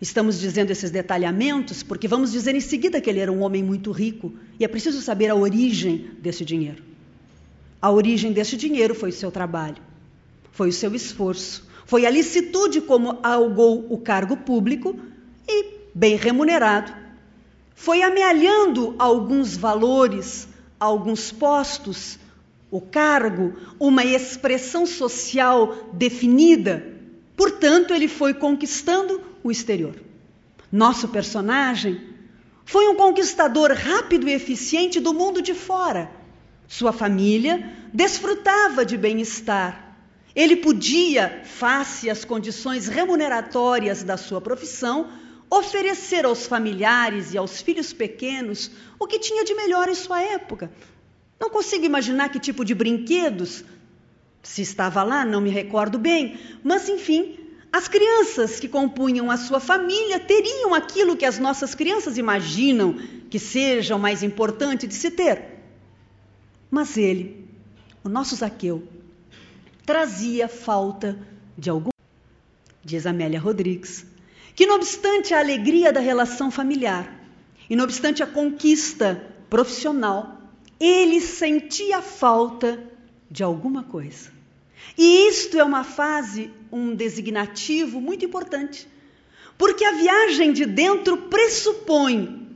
Estamos 0.00 0.40
dizendo 0.40 0.70
esses 0.70 0.90
detalhamentos 0.90 1.82
porque 1.82 2.08
vamos 2.08 2.32
dizer 2.32 2.54
em 2.54 2.60
seguida 2.60 3.00
que 3.00 3.10
ele 3.10 3.20
era 3.20 3.30
um 3.30 3.42
homem 3.42 3.62
muito 3.62 3.90
rico 3.92 4.32
e 4.58 4.64
é 4.64 4.68
preciso 4.68 5.02
saber 5.02 5.28
a 5.28 5.34
origem 5.34 6.12
desse 6.20 6.42
dinheiro. 6.42 6.82
A 7.82 7.90
origem 7.90 8.32
desse 8.32 8.56
dinheiro 8.56 8.94
foi 8.94 9.10
o 9.10 9.12
seu 9.12 9.30
trabalho, 9.30 9.76
foi 10.52 10.70
o 10.70 10.72
seu 10.72 10.94
esforço, 10.94 11.68
foi 11.84 12.06
a 12.06 12.10
licitude 12.10 12.80
como 12.80 13.18
algou 13.22 13.86
o 13.90 13.98
cargo 13.98 14.38
público 14.38 14.98
e, 15.46 15.64
bem 15.94 16.16
remunerado, 16.16 16.92
foi 17.74 18.02
amealhando 18.02 18.94
alguns 18.98 19.56
valores, 19.56 20.48
alguns 20.78 21.30
postos, 21.30 22.18
o 22.70 22.80
cargo, 22.80 23.54
uma 23.78 24.04
expressão 24.04 24.86
social 24.86 25.88
definida. 25.92 26.86
Portanto, 27.36 27.92
ele 27.92 28.06
foi 28.06 28.32
conquistando 28.32 29.29
o 29.42 29.50
exterior. 29.50 29.94
Nosso 30.70 31.08
personagem 31.08 32.00
foi 32.64 32.88
um 32.88 32.94
conquistador 32.94 33.72
rápido 33.72 34.28
e 34.28 34.32
eficiente 34.32 35.00
do 35.00 35.12
mundo 35.12 35.42
de 35.42 35.54
fora. 35.54 36.10
Sua 36.68 36.92
família 36.92 37.72
desfrutava 37.92 38.84
de 38.84 38.96
bem-estar. 38.96 39.96
Ele 40.36 40.54
podia, 40.54 41.42
face 41.44 42.08
às 42.08 42.24
condições 42.24 42.86
remuneratórias 42.86 44.04
da 44.04 44.16
sua 44.16 44.40
profissão, 44.40 45.10
oferecer 45.50 46.24
aos 46.24 46.46
familiares 46.46 47.34
e 47.34 47.38
aos 47.38 47.60
filhos 47.60 47.92
pequenos 47.92 48.70
o 49.00 49.06
que 49.08 49.18
tinha 49.18 49.44
de 49.44 49.52
melhor 49.54 49.88
em 49.88 49.94
sua 49.96 50.22
época. 50.22 50.70
Não 51.40 51.50
consigo 51.50 51.84
imaginar 51.84 52.28
que 52.28 52.38
tipo 52.38 52.64
de 52.64 52.74
brinquedos, 52.74 53.64
se 54.42 54.62
estava 54.62 55.02
lá, 55.02 55.24
não 55.24 55.40
me 55.40 55.50
recordo 55.50 55.98
bem, 55.98 56.38
mas 56.62 56.88
enfim, 56.88 57.39
as 57.72 57.86
crianças 57.86 58.58
que 58.58 58.68
compunham 58.68 59.30
a 59.30 59.36
sua 59.36 59.60
família 59.60 60.18
teriam 60.18 60.74
aquilo 60.74 61.16
que 61.16 61.24
as 61.24 61.38
nossas 61.38 61.74
crianças 61.74 62.18
imaginam 62.18 62.94
que 63.30 63.38
seja 63.38 63.94
o 63.94 63.98
mais 63.98 64.22
importante 64.22 64.86
de 64.86 64.94
se 64.94 65.10
ter. 65.10 65.60
Mas 66.70 66.96
ele, 66.96 67.48
o 68.02 68.08
nosso 68.08 68.34
Zaqueu, 68.34 68.82
trazia 69.86 70.48
falta 70.48 71.18
de 71.56 71.70
algum. 71.70 71.90
Diz 72.84 73.06
Amélia 73.06 73.38
Rodrigues, 73.38 74.04
que 74.54 74.66
não 74.66 74.76
obstante 74.76 75.32
a 75.32 75.38
alegria 75.38 75.92
da 75.92 76.00
relação 76.00 76.50
familiar 76.50 77.20
e 77.68 77.76
não 77.76 77.84
obstante 77.84 78.22
a 78.22 78.26
conquista 78.26 79.24
profissional, 79.48 80.40
ele 80.78 81.20
sentia 81.20 82.02
falta 82.02 82.82
de 83.30 83.44
alguma 83.44 83.84
coisa. 83.84 84.39
E 84.96 85.28
isto 85.28 85.58
é 85.58 85.64
uma 85.64 85.84
fase, 85.84 86.50
um 86.70 86.94
designativo 86.94 88.00
muito 88.00 88.24
importante, 88.24 88.88
porque 89.56 89.84
a 89.84 89.92
viagem 89.92 90.52
de 90.52 90.64
dentro 90.64 91.16
pressupõe 91.16 92.48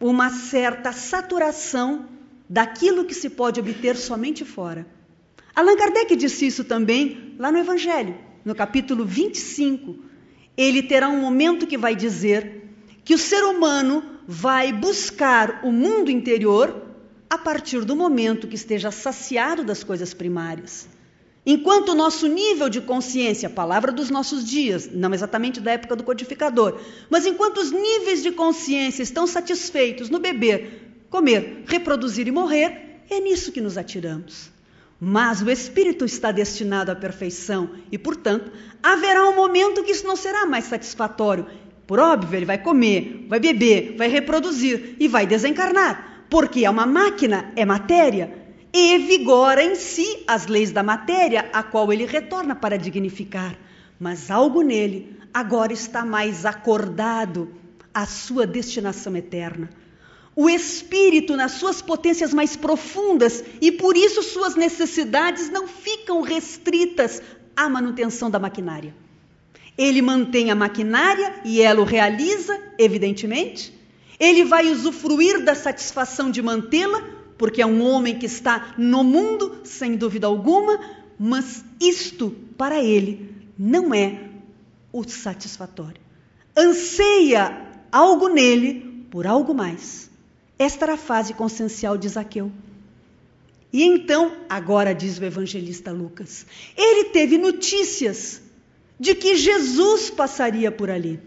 uma 0.00 0.30
certa 0.30 0.92
saturação 0.92 2.08
daquilo 2.48 3.04
que 3.04 3.14
se 3.14 3.30
pode 3.30 3.60
obter 3.60 3.96
somente 3.96 4.44
fora. 4.44 4.86
Allan 5.54 5.76
Kardec 5.76 6.16
disse 6.16 6.46
isso 6.46 6.64
também 6.64 7.34
lá 7.38 7.52
no 7.52 7.58
Evangelho, 7.58 8.14
no 8.44 8.54
capítulo 8.54 9.04
25. 9.04 9.96
Ele 10.56 10.82
terá 10.82 11.08
um 11.08 11.20
momento 11.20 11.66
que 11.66 11.78
vai 11.78 11.94
dizer 11.94 12.62
que 13.04 13.14
o 13.14 13.18
ser 13.18 13.42
humano 13.44 14.02
vai 14.26 14.72
buscar 14.72 15.60
o 15.64 15.72
mundo 15.72 16.10
interior 16.10 16.82
a 17.28 17.38
partir 17.38 17.84
do 17.84 17.96
momento 17.96 18.46
que 18.46 18.54
esteja 18.54 18.90
saciado 18.90 19.64
das 19.64 19.82
coisas 19.82 20.12
primárias. 20.12 20.88
Enquanto 21.44 21.88
o 21.88 21.94
nosso 21.94 22.28
nível 22.28 22.68
de 22.68 22.80
consciência, 22.80 23.50
palavra 23.50 23.90
dos 23.90 24.08
nossos 24.10 24.44
dias, 24.44 24.88
não 24.92 25.12
exatamente 25.12 25.60
da 25.60 25.72
época 25.72 25.96
do 25.96 26.04
codificador, 26.04 26.80
mas 27.10 27.26
enquanto 27.26 27.58
os 27.58 27.72
níveis 27.72 28.22
de 28.22 28.30
consciência 28.30 29.02
estão 29.02 29.26
satisfeitos 29.26 30.08
no 30.08 30.20
beber, 30.20 31.04
comer, 31.10 31.64
reproduzir 31.66 32.28
e 32.28 32.30
morrer, 32.30 33.02
é 33.10 33.18
nisso 33.18 33.50
que 33.50 33.60
nos 33.60 33.76
atiramos. 33.76 34.52
Mas 35.00 35.42
o 35.42 35.50
espírito 35.50 36.04
está 36.04 36.30
destinado 36.30 36.92
à 36.92 36.94
perfeição 36.94 37.70
e, 37.90 37.98
portanto, 37.98 38.52
haverá 38.80 39.28
um 39.28 39.34
momento 39.34 39.82
que 39.82 39.90
isso 39.90 40.06
não 40.06 40.14
será 40.14 40.46
mais 40.46 40.66
satisfatório. 40.66 41.44
Por 41.88 41.98
óbvio, 41.98 42.36
ele 42.36 42.46
vai 42.46 42.58
comer, 42.58 43.26
vai 43.28 43.40
beber, 43.40 43.96
vai 43.96 44.06
reproduzir 44.06 44.94
e 45.00 45.08
vai 45.08 45.26
desencarnar, 45.26 46.24
porque 46.30 46.64
é 46.64 46.70
uma 46.70 46.86
máquina, 46.86 47.52
é 47.56 47.64
matéria 47.64 48.41
e 48.72 48.98
vigora 48.98 49.62
em 49.62 49.74
si 49.74 50.24
as 50.26 50.46
leis 50.46 50.72
da 50.72 50.82
matéria, 50.82 51.50
a 51.52 51.62
qual 51.62 51.92
ele 51.92 52.06
retorna 52.06 52.54
para 52.54 52.78
dignificar. 52.78 53.56
Mas 54.00 54.30
algo 54.30 54.62
nele 54.62 55.16
agora 55.32 55.72
está 55.72 56.04
mais 56.04 56.46
acordado 56.46 57.48
à 57.92 58.06
sua 58.06 58.46
destinação 58.46 59.16
eterna. 59.16 59.68
O 60.34 60.48
espírito 60.48 61.36
nas 61.36 61.52
suas 61.52 61.82
potências 61.82 62.32
mais 62.32 62.56
profundas 62.56 63.44
e 63.60 63.70
por 63.70 63.96
isso 63.96 64.22
suas 64.22 64.54
necessidades 64.54 65.50
não 65.50 65.68
ficam 65.68 66.22
restritas 66.22 67.22
à 67.54 67.68
manutenção 67.68 68.30
da 68.30 68.38
maquinária. 68.38 68.94
Ele 69.76 70.00
mantém 70.00 70.50
a 70.50 70.54
maquinária 70.54 71.34
e 71.44 71.60
ela 71.60 71.80
o 71.80 71.84
realiza, 71.84 72.58
evidentemente. 72.78 73.72
Ele 74.18 74.44
vai 74.44 74.70
usufruir 74.70 75.44
da 75.44 75.54
satisfação 75.54 76.30
de 76.30 76.40
mantê-la, 76.40 77.02
porque 77.36 77.62
é 77.62 77.66
um 77.66 77.82
homem 77.82 78.18
que 78.18 78.26
está 78.26 78.74
no 78.78 79.02
mundo, 79.02 79.60
sem 79.64 79.96
dúvida 79.96 80.26
alguma, 80.26 80.78
mas 81.18 81.64
isto 81.80 82.30
para 82.56 82.82
ele 82.82 83.34
não 83.58 83.94
é 83.94 84.28
o 84.92 85.02
satisfatório. 85.04 86.00
Anseia 86.56 87.66
algo 87.90 88.28
nele 88.28 89.06
por 89.10 89.26
algo 89.26 89.54
mais. 89.54 90.10
Esta 90.58 90.84
era 90.84 90.94
a 90.94 90.98
fase 90.98 91.34
consciencial 91.34 91.96
de 91.96 92.08
Zaqueu. 92.08 92.52
E 93.72 93.82
então, 93.82 94.36
agora 94.48 94.94
diz 94.94 95.18
o 95.18 95.24
evangelista 95.24 95.90
Lucas, 95.92 96.46
ele 96.76 97.04
teve 97.04 97.38
notícias 97.38 98.42
de 99.00 99.14
que 99.14 99.34
Jesus 99.36 100.10
passaria 100.10 100.70
por 100.70 100.90
ali 100.90 101.18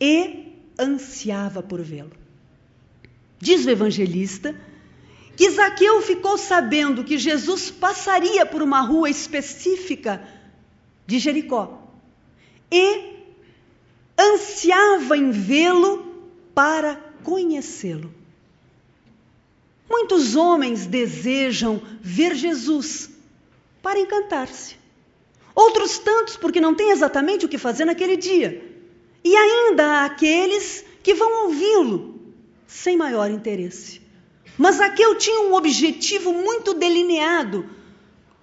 e 0.00 0.52
ansiava 0.78 1.62
por 1.62 1.80
vê-lo. 1.80 2.25
Diz 3.38 3.66
o 3.66 3.70
evangelista 3.70 4.54
que 5.36 5.50
Zaqueu 5.50 6.00
ficou 6.00 6.38
sabendo 6.38 7.04
que 7.04 7.18
Jesus 7.18 7.70
passaria 7.70 8.46
por 8.46 8.62
uma 8.62 8.80
rua 8.80 9.10
específica 9.10 10.26
de 11.06 11.18
Jericó 11.18 11.82
e 12.72 13.16
ansiava 14.18 15.16
em 15.16 15.30
vê-lo 15.30 16.32
para 16.54 16.96
conhecê-lo. 17.22 18.12
Muitos 19.88 20.34
homens 20.34 20.86
desejam 20.86 21.82
ver 22.00 22.34
Jesus 22.34 23.10
para 23.82 24.00
encantar-se. 24.00 24.76
Outros 25.54 25.98
tantos 25.98 26.36
porque 26.36 26.60
não 26.60 26.74
têm 26.74 26.90
exatamente 26.90 27.44
o 27.44 27.48
que 27.48 27.58
fazer 27.58 27.84
naquele 27.84 28.16
dia. 28.16 28.74
E 29.22 29.36
ainda 29.36 29.84
há 29.84 30.04
aqueles 30.06 30.84
que 31.02 31.14
vão 31.14 31.46
ouvi-lo 31.46 32.15
sem 32.66 32.96
maior 32.96 33.30
interesse. 33.30 34.00
Mas 34.58 34.76
Zaqueu 34.76 35.16
tinha 35.16 35.40
um 35.42 35.54
objetivo 35.54 36.32
muito 36.32 36.74
delineado. 36.74 37.68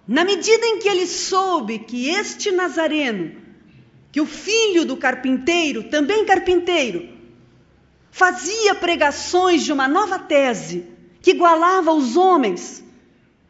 Na 0.07 0.23
medida 0.23 0.65
em 0.65 0.79
que 0.79 0.88
ele 0.88 1.07
soube 1.07 1.79
que 1.79 2.09
este 2.09 2.51
Nazareno, 2.51 3.36
que 4.12 4.21
o 4.21 4.25
filho 4.25 4.86
do 4.86 4.97
carpinteiro, 4.97 5.83
também 5.83 6.25
carpinteiro, 6.25 7.09
fazia 8.12 8.75
pregações 8.75 9.63
de 9.63 9.71
uma 9.71 9.88
nova 9.88 10.19
tese 10.19 10.86
que 11.21 11.31
igualava 11.31 11.91
os 11.91 12.15
homens, 12.15 12.83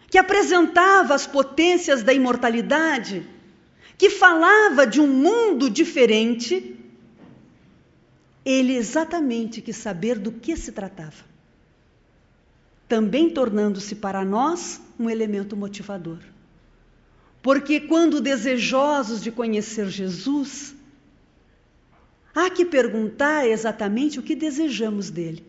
que 0.10 0.18
apresentava 0.18 1.16
as 1.16 1.26
potências 1.26 2.04
da 2.04 2.14
imortalidade, 2.14 3.28
que 3.98 4.10
falava 4.10 4.86
de 4.86 5.02
um 5.02 5.08
mundo 5.08 5.70
diferente, 5.70 6.78
ele 8.46 8.76
exatamente 8.76 9.62
quis 9.62 9.78
saber 9.78 10.20
do 10.20 10.32
que 10.32 10.56
se 10.56 10.72
tratava 10.72 11.34
também 12.94 13.28
tornando-se 13.28 13.96
para 13.96 14.24
nós 14.24 14.80
um 15.00 15.10
elemento 15.10 15.58
motivador. 15.58 16.20
Porque 17.42 17.80
quando 17.80 18.22
desejosos 18.22 19.20
de 19.20 19.32
conhecer 19.32 19.88
Jesus, 19.90 20.76
há 22.36 22.52
que 22.52 22.64
perguntar 22.64 23.48
exatamente 23.48 24.20
o 24.20 24.22
que 24.22 24.36
desejamos 24.36 25.10
dele. 25.10 25.44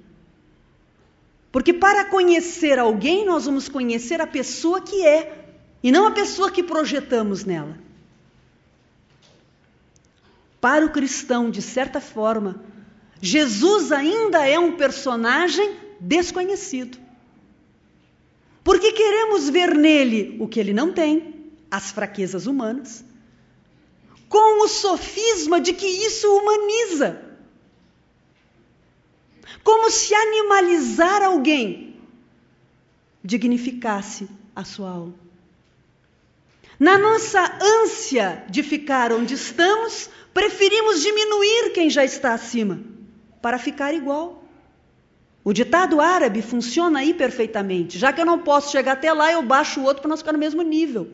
Porque 1.53 1.75
para 1.75 2.07
conhecer 2.07 2.79
alguém, 2.79 3.27
nós 3.27 3.45
vamos 3.45 3.69
conhecer 3.69 4.23
a 4.23 4.27
pessoa 4.27 4.81
que 4.81 5.07
é, 5.07 5.45
e 5.83 5.93
não 5.93 6.07
a 6.07 6.13
pessoa 6.13 6.51
que 6.51 6.63
projetamos 6.63 7.45
nela. 7.45 7.79
Para 10.63 10.87
o 10.87 10.91
cristão, 10.91 11.51
de 11.51 11.61
certa 11.61 12.01
forma, 12.01 12.63
Jesus 13.21 13.93
ainda 13.93 14.47
é 14.47 14.59
um 14.59 14.77
personagem 14.77 15.77
desconhecido. 16.01 16.99
Porque 18.63 18.93
queremos 18.93 19.49
ver 19.49 19.75
nele 19.75 20.37
o 20.41 20.49
que 20.49 20.59
ele 20.59 20.73
não 20.73 20.93
tem, 20.93 21.53
as 21.71 21.91
fraquezas 21.91 22.47
humanas, 22.47 23.05
com 24.29 24.65
o 24.65 24.69
sofisma 24.69 25.61
de 25.61 25.73
que 25.73 25.87
isso 25.87 26.27
humaniza. 26.29 27.23
Como 29.63 29.91
se 29.91 30.15
animalizar 30.15 31.23
alguém 31.23 31.97
dignificasse 33.23 34.29
a 34.55 34.65
sua 34.65 34.91
alma. 34.91 35.15
Na 36.79 36.99
nossa 36.99 37.59
ânsia 37.83 38.45
de 38.51 38.63
ficar 38.63 39.13
onde 39.13 39.35
estamos, 39.35 40.11
preferimos 40.33 41.01
diminuir 41.01 41.73
quem 41.73 41.89
já 41.89 42.05
está 42.05 42.35
acima 42.35 42.94
para 43.45 43.59
ficar 43.59 43.93
igual. 43.93 44.43
O 45.45 45.53
ditado 45.53 46.01
árabe 46.01 46.41
funciona 46.41 47.01
aí 47.01 47.13
perfeitamente. 47.13 47.99
Já 47.99 48.11
que 48.11 48.19
eu 48.19 48.25
não 48.25 48.39
posso 48.39 48.73
chegar 48.73 48.93
até 48.93 49.13
lá, 49.13 49.31
eu 49.31 49.43
baixo 49.43 49.81
o 49.81 49.85
outro 49.85 50.01
para 50.01 50.09
nós 50.09 50.21
ficar 50.21 50.33
no 50.33 50.39
mesmo 50.39 50.63
nível. 50.63 51.11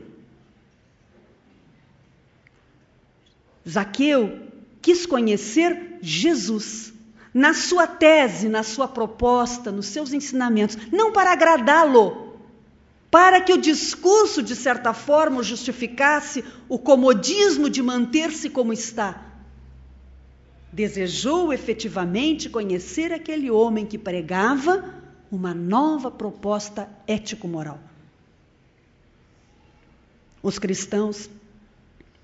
Zaqueu 3.68 4.42
quis 4.80 5.06
conhecer 5.06 5.98
Jesus 6.00 6.92
na 7.34 7.52
sua 7.52 7.88
tese, 7.88 8.48
na 8.48 8.62
sua 8.62 8.86
proposta, 8.86 9.72
nos 9.72 9.86
seus 9.86 10.12
ensinamentos, 10.12 10.78
não 10.92 11.10
para 11.10 11.32
agradá-lo, 11.32 12.38
para 13.10 13.40
que 13.40 13.52
o 13.52 13.58
discurso, 13.58 14.40
de 14.40 14.54
certa 14.54 14.94
forma, 14.94 15.42
justificasse 15.42 16.44
o 16.68 16.78
comodismo 16.78 17.68
de 17.68 17.82
manter-se 17.82 18.48
como 18.48 18.72
está 18.72 19.29
desejou 20.72 21.52
efetivamente 21.52 22.48
conhecer 22.48 23.12
aquele 23.12 23.50
homem 23.50 23.84
que 23.84 23.98
pregava 23.98 24.94
uma 25.30 25.52
nova 25.52 26.10
proposta 26.10 26.88
ético-moral. 27.06 27.78
Os 30.42 30.58
cristãos, 30.58 31.28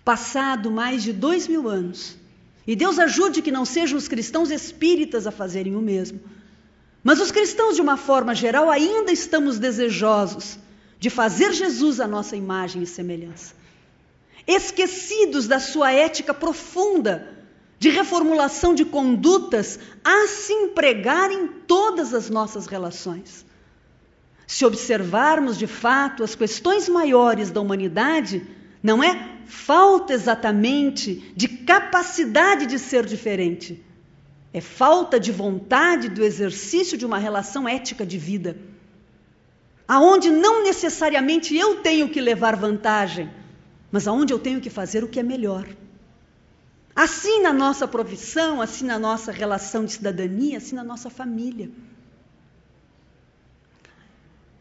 passado 0.04 0.70
mais 0.70 1.02
de 1.02 1.12
dois 1.12 1.46
mil 1.48 1.68
anos, 1.68 2.16
e 2.66 2.74
Deus 2.74 2.98
ajude 2.98 3.42
que 3.42 3.52
não 3.52 3.64
sejam 3.64 3.98
os 3.98 4.08
cristãos 4.08 4.50
espíritas 4.50 5.26
a 5.26 5.30
fazerem 5.30 5.76
o 5.76 5.80
mesmo, 5.80 6.20
mas 7.02 7.20
os 7.20 7.30
cristãos, 7.30 7.76
de 7.76 7.82
uma 7.82 7.96
forma 7.96 8.34
geral, 8.34 8.70
ainda 8.70 9.12
estamos 9.12 9.58
desejosos 9.58 10.58
de 10.98 11.10
fazer 11.10 11.52
Jesus 11.52 12.00
a 12.00 12.06
nossa 12.06 12.34
imagem 12.34 12.82
e 12.82 12.86
semelhança, 12.86 13.54
esquecidos 14.46 15.46
da 15.46 15.60
sua 15.60 15.92
ética 15.92 16.32
profunda 16.32 17.35
de 17.78 17.90
reformulação 17.90 18.74
de 18.74 18.84
condutas 18.84 19.78
a 20.02 20.26
se 20.26 20.52
empregar 20.52 21.30
em 21.30 21.46
todas 21.46 22.14
as 22.14 22.30
nossas 22.30 22.66
relações. 22.66 23.44
Se 24.46 24.64
observarmos 24.64 25.58
de 25.58 25.66
fato 25.66 26.22
as 26.22 26.34
questões 26.34 26.88
maiores 26.88 27.50
da 27.50 27.60
humanidade, 27.60 28.46
não 28.82 29.02
é 29.02 29.40
falta 29.46 30.12
exatamente 30.12 31.32
de 31.34 31.48
capacidade 31.48 32.66
de 32.66 32.78
ser 32.78 33.04
diferente, 33.04 33.84
é 34.52 34.60
falta 34.60 35.20
de 35.20 35.32
vontade 35.32 36.08
do 36.08 36.24
exercício 36.24 36.96
de 36.96 37.04
uma 37.04 37.18
relação 37.18 37.68
ética 37.68 38.06
de 38.06 38.16
vida, 38.16 38.56
aonde 39.86 40.30
não 40.30 40.62
necessariamente 40.62 41.56
eu 41.56 41.82
tenho 41.82 42.08
que 42.08 42.20
levar 42.20 42.56
vantagem, 42.56 43.28
mas 43.90 44.08
aonde 44.08 44.32
eu 44.32 44.38
tenho 44.38 44.60
que 44.60 44.70
fazer 44.70 45.04
o 45.04 45.08
que 45.08 45.20
é 45.20 45.22
melhor. 45.22 45.66
Assim 46.96 47.42
na 47.42 47.52
nossa 47.52 47.86
profissão, 47.86 48.62
assim 48.62 48.86
na 48.86 48.98
nossa 48.98 49.30
relação 49.30 49.84
de 49.84 49.92
cidadania, 49.92 50.56
assim 50.56 50.74
na 50.74 50.82
nossa 50.82 51.10
família. 51.10 51.70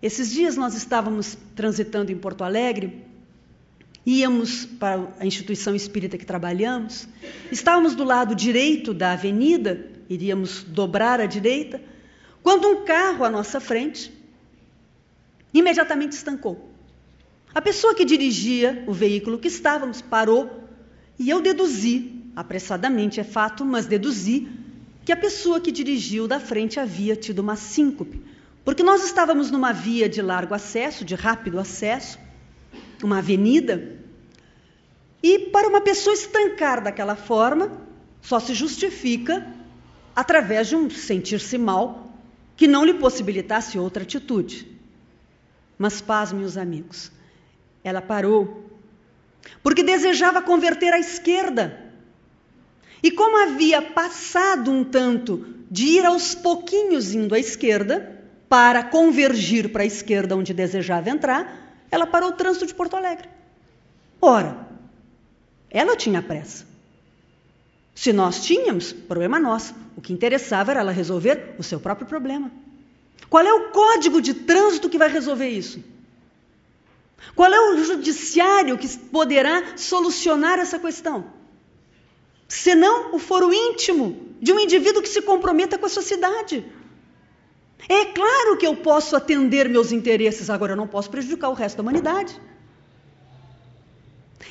Esses 0.01 0.29
dias 0.29 0.57
nós 0.57 0.75
estávamos 0.75 1.37
transitando 1.55 2.11
em 2.11 2.17
Porto 2.17 2.43
Alegre, 2.43 3.05
íamos 4.05 4.65
para 4.65 5.07
a 5.17 5.25
instituição 5.25 5.73
espírita 5.73 6.17
que 6.17 6.25
trabalhamos, 6.25 7.07
estávamos 7.49 7.95
do 7.95 8.03
lado 8.03 8.35
direito 8.35 8.93
da 8.93 9.13
avenida, 9.13 9.89
iríamos 10.09 10.61
dobrar 10.61 11.21
à 11.21 11.25
direita, 11.25 11.81
quando 12.43 12.67
um 12.67 12.83
carro 12.83 13.23
à 13.23 13.29
nossa 13.29 13.61
frente 13.61 14.13
imediatamente 15.53 16.11
estancou. 16.11 16.69
A 17.53 17.61
pessoa 17.61 17.95
que 17.95 18.03
dirigia 18.03 18.83
o 18.85 18.93
veículo 18.93 19.39
que 19.39 19.47
estávamos 19.47 20.01
parou 20.01 20.65
e 21.17 21.29
eu 21.29 21.41
deduzi 21.41 22.14
apressadamente, 22.35 23.19
é 23.19 23.23
fato, 23.23 23.63
mas 23.63 23.85
deduzi 23.85 24.47
que 25.03 25.11
a 25.11 25.17
pessoa 25.17 25.59
que 25.59 25.71
dirigiu 25.71 26.27
da 26.27 26.39
frente 26.39 26.79
havia 26.79 27.15
tido 27.15 27.39
uma 27.39 27.55
síncope, 27.55 28.21
porque 28.63 28.83
nós 28.83 29.05
estávamos 29.05 29.51
numa 29.51 29.71
via 29.71 30.09
de 30.09 30.21
largo 30.21 30.53
acesso, 30.53 31.05
de 31.05 31.15
rápido 31.15 31.59
acesso, 31.59 32.19
uma 33.03 33.19
avenida, 33.19 33.99
e 35.21 35.39
para 35.49 35.67
uma 35.67 35.81
pessoa 35.81 36.13
estancar 36.13 36.83
daquela 36.83 37.15
forma, 37.15 37.71
só 38.21 38.39
se 38.39 38.53
justifica 38.53 39.45
através 40.15 40.67
de 40.67 40.75
um 40.75 40.89
sentir-se 40.89 41.57
mal 41.57 42.13
que 42.55 42.67
não 42.67 42.85
lhe 42.85 42.93
possibilitasse 42.93 43.77
outra 43.77 44.03
atitude. 44.03 44.67
Mas 45.77 46.01
pasme 46.01 46.43
os 46.43 46.57
amigos, 46.57 47.11
ela 47.83 48.01
parou 48.01 48.65
porque 49.61 49.83
desejava 49.83 50.41
converter 50.41 50.93
à 50.93 50.99
esquerda. 50.99 51.84
E 53.05 53.11
como 53.11 53.37
havia 53.37 53.83
passado 53.83 54.71
um 54.71 54.83
tanto 54.83 55.45
de 55.69 55.85
ir 55.85 56.05
aos 56.07 56.33
pouquinhos 56.33 57.13
indo 57.13 57.35
à 57.35 57.39
esquerda, 57.39 58.19
para 58.49 58.81
convergir 58.81 59.71
para 59.71 59.83
a 59.83 59.85
esquerda 59.85 60.35
onde 60.35 60.55
desejava 60.55 61.11
entrar, 61.11 61.85
ela 61.91 62.07
parou 62.07 62.29
o 62.29 62.31
trânsito 62.31 62.65
de 62.65 62.73
Porto 62.73 62.95
Alegre. 62.95 63.29
Ora, 64.19 64.57
ela 65.69 65.95
tinha 65.95 66.19
pressa. 66.19 66.65
Se 67.93 68.11
nós 68.11 68.43
tínhamos, 68.43 68.91
problema 68.91 69.39
nosso. 69.39 69.75
O 69.95 70.01
que 70.01 70.11
interessava 70.11 70.71
era 70.71 70.79
ela 70.79 70.91
resolver 70.91 71.53
o 71.59 71.63
seu 71.63 71.79
próprio 71.79 72.07
problema. 72.07 72.51
Qual 73.29 73.45
é 73.45 73.53
o 73.53 73.69
código 73.69 74.19
de 74.19 74.33
trânsito 74.33 74.89
que 74.89 74.97
vai 74.97 75.11
resolver 75.11 75.49
isso? 75.49 75.79
Qual 77.35 77.53
é 77.53 77.59
o 77.69 77.83
judiciário 77.83 78.79
que 78.79 78.87
poderá 78.97 79.77
solucionar 79.77 80.57
essa 80.57 80.79
questão? 80.79 81.44
Senão 82.47 83.15
o 83.15 83.19
foro 83.19 83.53
íntimo 83.53 84.35
de 84.41 84.51
um 84.51 84.59
indivíduo 84.59 85.01
que 85.01 85.09
se 85.09 85.21
comprometa 85.21 85.77
com 85.77 85.85
a 85.85 85.89
sociedade. 85.89 86.65
É 87.87 88.05
claro 88.05 88.57
que 88.57 88.65
eu 88.65 88.75
posso 88.75 89.15
atender 89.15 89.69
meus 89.69 89.91
interesses, 89.91 90.49
agora 90.49 90.73
eu 90.73 90.77
não 90.77 90.87
posso 90.87 91.09
prejudicar 91.09 91.49
o 91.49 91.53
resto 91.53 91.77
da 91.77 91.83
humanidade. 91.83 92.39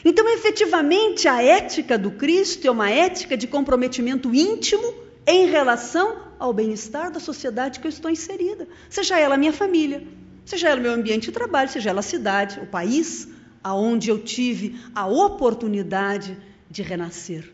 Então, 0.04 0.28
efetivamente, 0.28 1.26
a 1.26 1.42
ética 1.42 1.96
do 1.96 2.10
Cristo 2.10 2.66
é 2.66 2.70
uma 2.70 2.90
ética 2.90 3.36
de 3.36 3.46
comprometimento 3.46 4.34
íntimo 4.34 4.94
em 5.26 5.46
relação 5.46 6.24
ao 6.38 6.52
bem-estar 6.52 7.10
da 7.10 7.18
sociedade 7.18 7.80
que 7.80 7.86
eu 7.86 7.88
estou 7.88 8.10
inserida, 8.10 8.68
seja 8.90 9.18
ela 9.18 9.36
a 9.36 9.38
minha 9.38 9.52
família, 9.52 10.06
seja 10.44 10.68
ela 10.68 10.78
o 10.78 10.82
meu 10.82 10.92
ambiente 10.92 11.26
de 11.26 11.32
trabalho, 11.32 11.70
seja 11.70 11.90
ela 11.90 12.00
a 12.00 12.02
cidade, 12.02 12.60
o 12.60 12.66
país 12.66 13.28
aonde 13.62 14.10
eu 14.10 14.18
tive 14.18 14.78
a 14.94 15.06
oportunidade 15.06 16.36
de 16.70 16.82
renascer. 16.82 17.53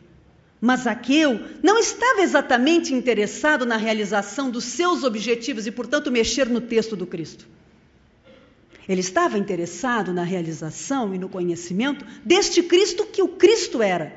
Mas 0.60 0.80
Zaqueu 0.80 1.40
não 1.62 1.78
estava 1.78 2.20
exatamente 2.20 2.92
interessado 2.92 3.64
na 3.64 3.76
realização 3.76 4.50
dos 4.50 4.64
seus 4.64 5.02
objetivos 5.04 5.66
e, 5.66 5.70
portanto, 5.70 6.10
mexer 6.10 6.48
no 6.48 6.60
texto 6.60 6.94
do 6.94 7.06
Cristo. 7.06 7.48
Ele 8.86 9.00
estava 9.00 9.38
interessado 9.38 10.12
na 10.12 10.22
realização 10.22 11.14
e 11.14 11.18
no 11.18 11.28
conhecimento 11.28 12.04
deste 12.24 12.62
Cristo 12.62 13.06
que 13.06 13.22
o 13.22 13.28
Cristo 13.28 13.82
era, 13.82 14.12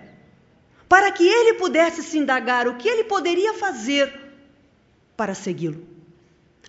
para 0.90 1.12
que 1.12 1.24
ele 1.24 1.54
pudesse 1.54 2.04
se 2.04 2.18
indagar 2.18 2.68
o 2.68 2.76
que 2.76 2.90
ele 2.90 3.06
poderia 3.06 3.54
fazer 3.54 4.12
para 5.16 5.34
segui-lo. 5.34 5.88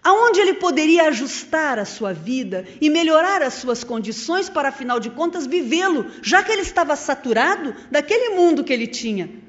Aonde 0.03 0.39
ele 0.39 0.55
poderia 0.55 1.09
ajustar 1.09 1.79
a 1.79 1.87
sua 1.87 2.13
vida 2.13 2.67
e 2.79 2.91
melhorar 2.91 3.43
as 3.43 3.55
suas 3.55 3.83
condições 3.83 4.51
para, 4.51 4.69
afinal 4.69 5.01
de 5.01 5.09
contas, 5.09 5.47
vivê-lo, 5.47 6.07
já 6.23 6.43
que 6.43 6.53
ele 6.53 6.61
estava 6.61 6.95
saturado 6.95 7.75
daquele 7.91 8.37
mundo 8.37 8.63
que 8.63 8.73
ele 8.73 8.87
tinha. 8.87 9.44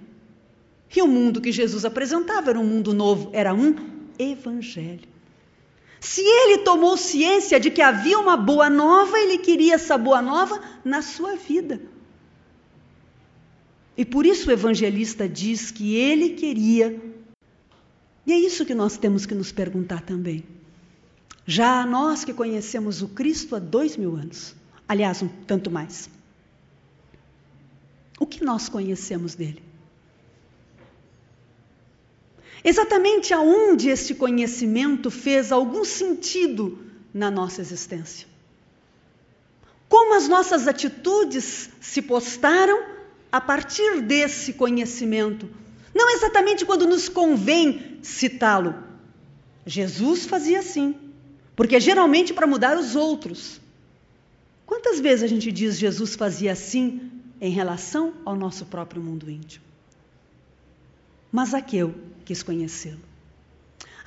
E 0.93 1.01
o 1.01 1.07
mundo 1.07 1.41
que 1.41 1.51
Jesus 1.51 1.85
apresentava 1.85 2.49
era 2.49 2.59
um 2.59 2.65
mundo 2.65 2.93
novo, 2.93 3.29
era 3.31 3.53
um 3.53 3.75
evangelho. 4.17 5.07
Se 5.99 6.21
ele 6.21 6.59
tomou 6.59 6.97
ciência 6.97 7.59
de 7.59 7.71
que 7.71 7.81
havia 7.81 8.19
uma 8.19 8.37
boa 8.37 8.69
nova, 8.69 9.17
ele 9.17 9.37
queria 9.37 9.75
essa 9.75 9.97
boa 9.97 10.21
nova 10.21 10.61
na 10.83 11.01
sua 11.01 11.35
vida. 11.35 11.81
E 13.97 14.03
por 14.05 14.25
isso 14.25 14.49
o 14.49 14.53
evangelista 14.53 15.27
diz 15.27 15.71
que 15.71 15.95
ele 15.95 16.31
queria 16.31 17.01
e 18.25 18.33
é 18.33 18.39
isso 18.39 18.65
que 18.65 18.73
nós 18.73 18.97
temos 18.97 19.25
que 19.25 19.35
nos 19.35 19.51
perguntar 19.51 20.01
também. 20.01 20.43
Já 21.45 21.85
nós 21.85 22.25
que 22.25 22.33
conhecemos 22.33 23.01
o 23.03 23.07
Cristo 23.09 23.55
há 23.55 23.59
dois 23.59 23.95
mil 23.95 24.15
anos, 24.15 24.55
aliás, 24.87 25.21
um 25.21 25.27
tanto 25.27 25.69
mais, 25.69 26.09
o 28.19 28.25
que 28.25 28.43
nós 28.43 28.67
conhecemos 28.67 29.35
dele? 29.35 29.61
Exatamente 32.67 33.31
aonde 33.31 33.89
este 33.89 34.15
conhecimento 34.15 35.11
fez 35.11 35.51
algum 35.51 35.85
sentido 35.85 36.79
na 37.13 37.29
nossa 37.29 37.61
existência? 37.61 38.27
Como 39.87 40.15
as 40.15 40.27
nossas 40.27 40.67
atitudes 40.67 41.69
se 41.79 42.01
postaram 42.01 42.83
a 43.31 43.39
partir 43.39 44.01
desse 44.01 44.53
conhecimento? 44.53 45.47
Não 45.93 46.09
exatamente 46.09 46.65
quando 46.65 46.87
nos 46.87 47.07
convém 47.07 47.99
citá-lo. 48.01 48.73
Jesus 49.63 50.25
fazia 50.25 50.57
assim, 50.57 50.95
porque 51.55 51.79
geralmente 51.79 52.33
para 52.33 52.47
mudar 52.47 52.79
os 52.79 52.95
outros. 52.95 53.61
Quantas 54.65 54.99
vezes 54.99 55.23
a 55.23 55.27
gente 55.27 55.51
diz 55.51 55.77
Jesus 55.77 56.15
fazia 56.15 56.53
assim 56.53 57.11
em 57.39 57.51
relação 57.51 58.11
ao 58.25 58.35
nosso 58.35 58.65
próprio 58.65 59.03
mundo 59.03 59.29
íntimo? 59.29 59.74
Mas 61.35 61.49
Zaqueu 61.49 61.93
quis 62.23 62.41
conhecê-lo. 62.41 63.01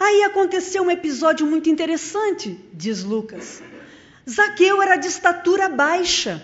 Aí 0.01 0.23
aconteceu 0.23 0.83
um 0.83 0.91
episódio 0.91 1.47
muito 1.47 1.69
interessante, 1.69 2.59
diz 2.73 3.05
Lucas. 3.05 3.63
Zaqueu 4.29 4.81
era 4.81 4.97
de 4.97 5.09
estatura 5.09 5.69
baixa. 5.69 6.43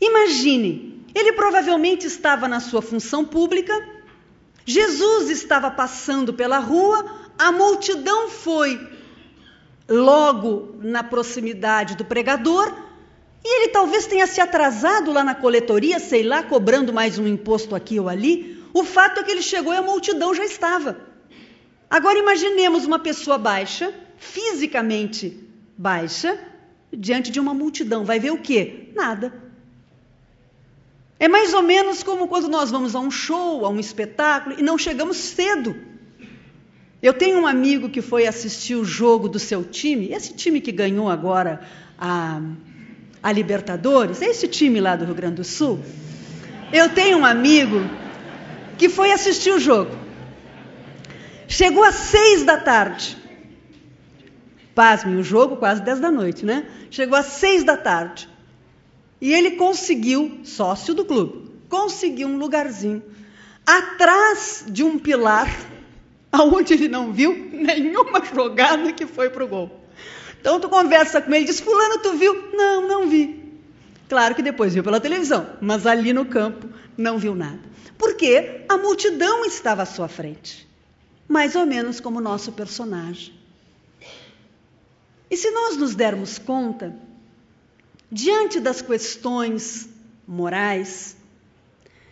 Imagine, 0.00 1.04
ele 1.14 1.32
provavelmente 1.32 2.06
estava 2.06 2.46
na 2.46 2.60
sua 2.60 2.82
função 2.82 3.24
pública 3.24 3.74
Jesus 4.66 5.30
estava 5.30 5.70
passando 5.70 6.34
pela 6.34 6.58
rua, 6.58 7.06
a 7.38 7.52
multidão 7.52 8.28
foi 8.28 8.84
logo 9.88 10.74
na 10.80 11.04
proximidade 11.04 11.94
do 11.96 12.04
pregador 12.04 12.74
e 13.44 13.62
ele 13.62 13.68
talvez 13.68 14.06
tenha 14.06 14.26
se 14.26 14.40
atrasado 14.40 15.12
lá 15.12 15.22
na 15.22 15.36
coletoria, 15.36 16.00
sei 16.00 16.24
lá, 16.24 16.42
cobrando 16.42 16.92
mais 16.92 17.16
um 17.16 17.28
imposto 17.28 17.76
aqui 17.76 18.00
ou 18.00 18.08
ali. 18.08 18.55
O 18.76 18.84
fato 18.84 19.20
é 19.20 19.22
que 19.22 19.30
ele 19.30 19.40
chegou 19.40 19.72
e 19.72 19.76
a 19.78 19.80
multidão 19.80 20.34
já 20.34 20.44
estava. 20.44 20.98
Agora 21.88 22.18
imaginemos 22.18 22.84
uma 22.84 22.98
pessoa 22.98 23.38
baixa, 23.38 23.90
fisicamente 24.18 25.34
baixa, 25.78 26.38
diante 26.92 27.30
de 27.30 27.40
uma 27.40 27.54
multidão. 27.54 28.04
Vai 28.04 28.20
ver 28.20 28.32
o 28.32 28.38
quê? 28.38 28.90
Nada. 28.94 29.32
É 31.18 31.26
mais 31.26 31.54
ou 31.54 31.62
menos 31.62 32.02
como 32.02 32.28
quando 32.28 32.48
nós 32.48 32.70
vamos 32.70 32.94
a 32.94 33.00
um 33.00 33.10
show, 33.10 33.64
a 33.64 33.70
um 33.70 33.80
espetáculo 33.80 34.56
e 34.58 34.62
não 34.62 34.76
chegamos 34.76 35.16
cedo. 35.16 35.74
Eu 37.02 37.14
tenho 37.14 37.38
um 37.38 37.46
amigo 37.46 37.88
que 37.88 38.02
foi 38.02 38.26
assistir 38.26 38.74
o 38.74 38.84
jogo 38.84 39.26
do 39.26 39.38
seu 39.38 39.64
time, 39.64 40.12
esse 40.12 40.34
time 40.34 40.60
que 40.60 40.70
ganhou 40.70 41.08
agora 41.08 41.62
a, 41.98 42.42
a 43.22 43.32
Libertadores, 43.32 44.20
é 44.20 44.26
esse 44.26 44.46
time 44.46 44.82
lá 44.82 44.96
do 44.96 45.06
Rio 45.06 45.14
Grande 45.14 45.36
do 45.36 45.44
Sul. 45.44 45.80
Eu 46.70 46.90
tenho 46.90 47.16
um 47.16 47.24
amigo 47.24 47.80
que 48.78 48.88
foi 48.88 49.12
assistir 49.12 49.50
o 49.50 49.58
jogo. 49.58 49.90
Chegou 51.48 51.84
às 51.84 51.94
seis 51.94 52.44
da 52.44 52.56
tarde. 52.56 53.16
Pasme, 54.74 55.16
o 55.16 55.22
jogo 55.22 55.56
quase 55.56 55.82
dez 55.82 55.98
da 56.00 56.10
noite, 56.10 56.44
né? 56.44 56.66
Chegou 56.90 57.16
às 57.16 57.26
seis 57.26 57.64
da 57.64 57.76
tarde. 57.76 58.28
E 59.20 59.32
ele 59.32 59.52
conseguiu, 59.52 60.40
sócio 60.44 60.94
do 60.94 61.04
clube, 61.04 61.50
conseguiu 61.68 62.28
um 62.28 62.36
lugarzinho 62.36 63.02
atrás 63.64 64.64
de 64.68 64.84
um 64.84 64.98
pilar, 64.98 65.50
aonde 66.30 66.74
ele 66.74 66.88
não 66.88 67.12
viu 67.12 67.34
nenhuma 67.52 68.22
jogada 68.32 68.92
que 68.92 69.06
foi 69.06 69.30
para 69.30 69.44
o 69.44 69.48
gol. 69.48 69.86
Então 70.40 70.60
tu 70.60 70.68
conversa 70.68 71.20
com 71.20 71.34
ele, 71.34 71.46
diz: 71.46 71.58
Fulano, 71.60 71.98
tu 71.98 72.12
viu? 72.12 72.50
Não, 72.52 72.86
não 72.86 73.08
vi. 73.08 73.44
Claro 74.08 74.34
que 74.34 74.42
depois 74.42 74.74
viu 74.74 74.84
pela 74.84 75.00
televisão, 75.00 75.46
mas 75.60 75.86
ali 75.86 76.12
no 76.12 76.26
campo 76.26 76.68
não 76.96 77.18
viu 77.18 77.34
nada. 77.34 77.58
Porque 77.98 78.64
a 78.68 78.76
multidão 78.76 79.44
estava 79.44 79.82
à 79.82 79.86
sua 79.86 80.08
frente. 80.08 80.66
Mais 81.28 81.54
ou 81.56 81.66
menos 81.66 82.00
como 82.00 82.20
nosso 82.20 82.52
personagem. 82.52 83.34
E 85.30 85.36
se 85.36 85.50
nós 85.50 85.76
nos 85.76 85.94
dermos 85.94 86.38
conta 86.38 86.94
Diante 88.10 88.60
das 88.60 88.80
questões 88.80 89.88
morais, 90.26 91.16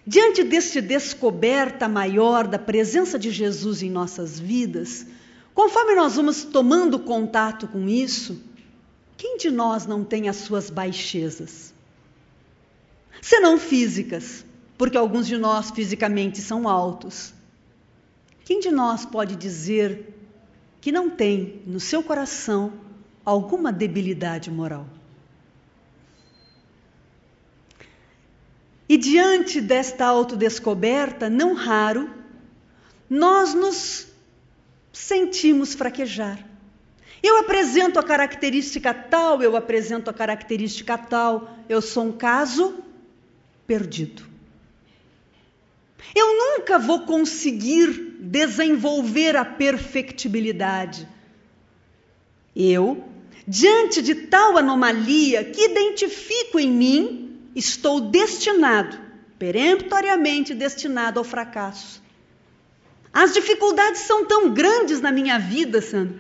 diante 0.05 0.43
deste 0.43 0.81
descoberta 0.81 1.89
maior 1.89 2.49
da 2.49 2.59
presença 2.59 3.17
de 3.17 3.31
Jesus 3.31 3.81
em 3.81 3.91
nossas 3.91 4.39
vidas, 4.39 5.07
conforme 5.55 5.95
nós 5.95 6.17
vamos 6.17 6.43
tomando 6.43 6.99
contato 6.99 7.69
com 7.69 7.89
isso, 7.89 8.43
quem 9.17 9.37
de 9.37 9.53
nós 9.53 9.87
não 9.87 10.03
tem 10.03 10.29
as 10.29 10.37
suas 10.37 10.69
baixezas? 10.69 11.73
Senão 13.23 13.57
físicas, 13.57 14.45
porque 14.77 14.97
alguns 14.97 15.27
de 15.27 15.37
nós 15.37 15.71
fisicamente 15.71 16.41
são 16.41 16.69
altos. 16.69 17.33
Quem 18.45 18.61
de 18.61 18.71
nós 18.71 19.07
pode 19.07 19.37
dizer 19.37 20.15
que 20.81 20.93
não 20.93 21.09
tem 21.09 21.63
no 21.67 21.81
seu 21.81 22.03
coração 22.03 22.73
alguma 23.25 23.73
debilidade 23.73 24.51
moral? 24.51 24.87
E 28.89 28.99
diante 28.99 29.61
desta 29.61 30.05
autodescoberta, 30.05 31.31
não 31.31 31.55
raro, 31.55 32.11
nós 33.09 33.55
nos 33.55 34.07
sentimos 34.93 35.75
fraquejar. 35.75 36.45
Eu 37.23 37.39
apresento 37.39 37.99
a 37.99 38.03
característica 38.03 38.93
tal, 38.93 39.43
eu 39.43 39.57
apresento 39.57 40.11
a 40.11 40.13
característica 40.13 40.99
tal, 40.99 41.57
eu 41.67 41.81
sou 41.81 42.05
um 42.05 42.13
caso 42.13 42.85
perdido. 43.67 44.34
Eu 46.15 46.27
nunca 46.37 46.79
vou 46.79 47.01
conseguir 47.01 48.17
desenvolver 48.19 49.37
a 49.37 49.45
perfectibilidade. 49.45 51.07
Eu, 52.57 53.05
diante 53.47 54.01
de 54.01 54.15
tal 54.15 54.57
anomalia 54.57 55.45
que 55.45 55.67
identifico 55.67 56.59
em 56.59 56.71
mim, 56.71 57.51
estou 57.55 58.01
destinado, 58.01 58.99
peremptoriamente 59.39 60.55
destinado 60.55 61.19
ao 61.19 61.25
fracasso. 61.25 62.03
As 63.13 63.33
dificuldades 63.33 64.01
são 64.03 64.25
tão 64.25 64.51
grandes 64.51 65.01
na 65.01 65.13
minha 65.13 65.39
vida, 65.39 65.81
Sandra, 65.81 66.19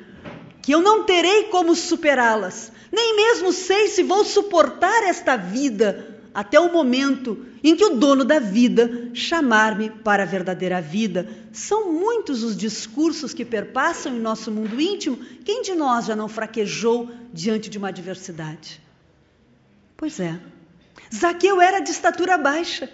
que 0.62 0.72
eu 0.72 0.80
não 0.80 1.04
terei 1.04 1.44
como 1.44 1.74
superá-las. 1.74 2.70
Nem 2.92 3.16
mesmo 3.16 3.52
sei 3.52 3.88
se 3.88 4.04
vou 4.04 4.24
suportar 4.24 5.02
esta 5.02 5.36
vida 5.36 6.20
até 6.32 6.58
o 6.60 6.72
momento 6.72 7.46
em 7.64 7.74
que 7.74 7.84
o 7.84 7.96
dono 7.96 8.26
da 8.26 8.38
vida 8.38 9.08
chamar-me 9.14 9.88
para 9.88 10.24
a 10.24 10.26
verdadeira 10.26 10.82
vida. 10.82 11.26
São 11.50 11.90
muitos 11.90 12.42
os 12.42 12.54
discursos 12.54 13.32
que 13.32 13.42
perpassam 13.42 14.14
em 14.14 14.20
nosso 14.20 14.52
mundo 14.52 14.78
íntimo. 14.78 15.16
Quem 15.42 15.62
de 15.62 15.74
nós 15.74 16.04
já 16.04 16.14
não 16.14 16.28
fraquejou 16.28 17.10
diante 17.32 17.70
de 17.70 17.78
uma 17.78 17.88
adversidade? 17.88 18.82
Pois 19.96 20.20
é. 20.20 20.38
Zaqueu 21.12 21.58
era 21.58 21.80
de 21.80 21.90
estatura 21.90 22.36
baixa. 22.36 22.90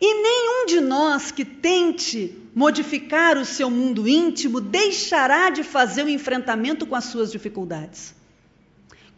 E 0.00 0.14
nenhum 0.22 0.66
de 0.66 0.80
nós 0.80 1.30
que 1.30 1.44
tente 1.44 2.36
modificar 2.52 3.38
o 3.38 3.44
seu 3.44 3.70
mundo 3.70 4.08
íntimo 4.08 4.60
deixará 4.60 5.48
de 5.48 5.62
fazer 5.62 6.04
o 6.04 6.08
enfrentamento 6.08 6.84
com 6.84 6.96
as 6.96 7.04
suas 7.04 7.30
dificuldades. 7.30 8.16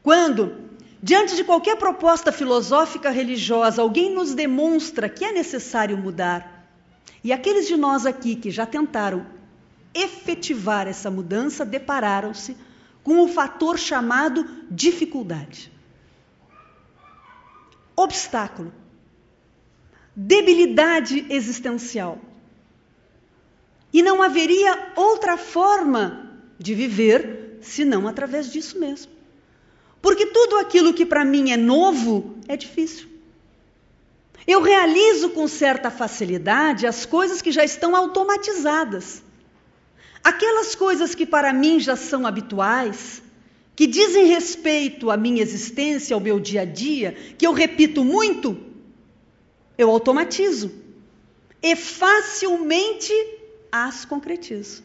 Quando, 0.03 0.66
diante 1.03 1.37
de 1.37 1.45
qualquer 1.45 1.77
proposta 1.77 2.33
filosófica 2.33 3.11
religiosa, 3.11 3.83
alguém 3.83 4.15
nos 4.15 4.35
demonstra 4.35 5.09
que 5.09 5.25
é 5.25 5.33
necessário 5.33 5.97
mudar, 5.97 6.69
e 7.23 7.33
aqueles 7.33 7.67
de 7.67 7.77
nós 7.77 8.07
aqui 8.07 8.37
que 8.37 8.51
já 8.51 8.67
tentaram 8.67 9.27
efetivar 9.95 10.87
essa 10.87 11.11
mudança 11.11 11.65
depararam-se 11.65 12.57
com 13.03 13.21
o 13.21 13.29
fator 13.29 13.79
chamado 13.79 14.47
dificuldade. 14.71 15.73
Obstáculo 17.97 18.73
debilidade 20.17 21.27
existencial. 21.29 22.19
E 23.93 24.03
não 24.03 24.23
haveria 24.23 24.93
outra 24.97 25.37
forma 25.37 26.41
de 26.59 26.75
viver 26.75 27.59
senão 27.61 28.09
através 28.09 28.51
disso 28.51 28.81
mesmo. 28.81 29.13
Porque 30.07 30.27
tudo 30.27 30.59
aquilo 30.59 30.95
que 30.95 31.05
para 31.05 31.25
mim 31.25 31.51
é 31.51 31.57
novo 31.57 32.37
é 32.47 32.57
difícil. 32.57 33.09
Eu 34.47 34.63
realizo 34.63 35.31
com 35.31 35.49
certa 35.49 35.91
facilidade 35.91 36.87
as 36.87 37.05
coisas 37.05 37.43
que 37.43 37.51
já 37.51 37.65
estão 37.65 37.97
automatizadas. 37.97 39.21
Aquelas 40.23 40.77
coisas 40.77 41.13
que 41.13 41.27
para 41.27 41.53
mim 41.53 41.81
já 41.81 41.97
são 41.97 42.25
habituais, 42.25 43.21
que 43.75 43.85
dizem 43.85 44.27
respeito 44.27 45.11
à 45.11 45.17
minha 45.17 45.43
existência, 45.43 46.15
ao 46.15 46.21
meu 46.21 46.39
dia 46.39 46.61
a 46.61 46.65
dia, 46.65 47.11
que 47.37 47.45
eu 47.45 47.53
repito 47.53 48.05
muito, 48.05 48.57
eu 49.77 49.91
automatizo 49.91 50.71
e 51.61 51.75
facilmente 51.75 53.13
as 53.73 54.05
concretizo. 54.05 54.85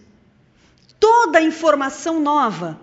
Toda 0.99 1.39
informação 1.39 2.19
nova, 2.19 2.81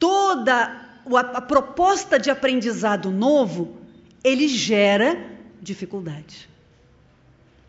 toda 0.00 0.83
a 1.16 1.40
proposta 1.40 2.18
de 2.18 2.30
aprendizado 2.30 3.10
novo, 3.10 3.76
ele 4.22 4.48
gera 4.48 5.16
dificuldade. 5.60 6.48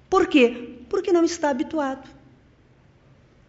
Por 0.10 0.28
quê? 0.28 0.78
Porque 0.90 1.12
não 1.12 1.24
está 1.24 1.50
habituado. 1.50 2.08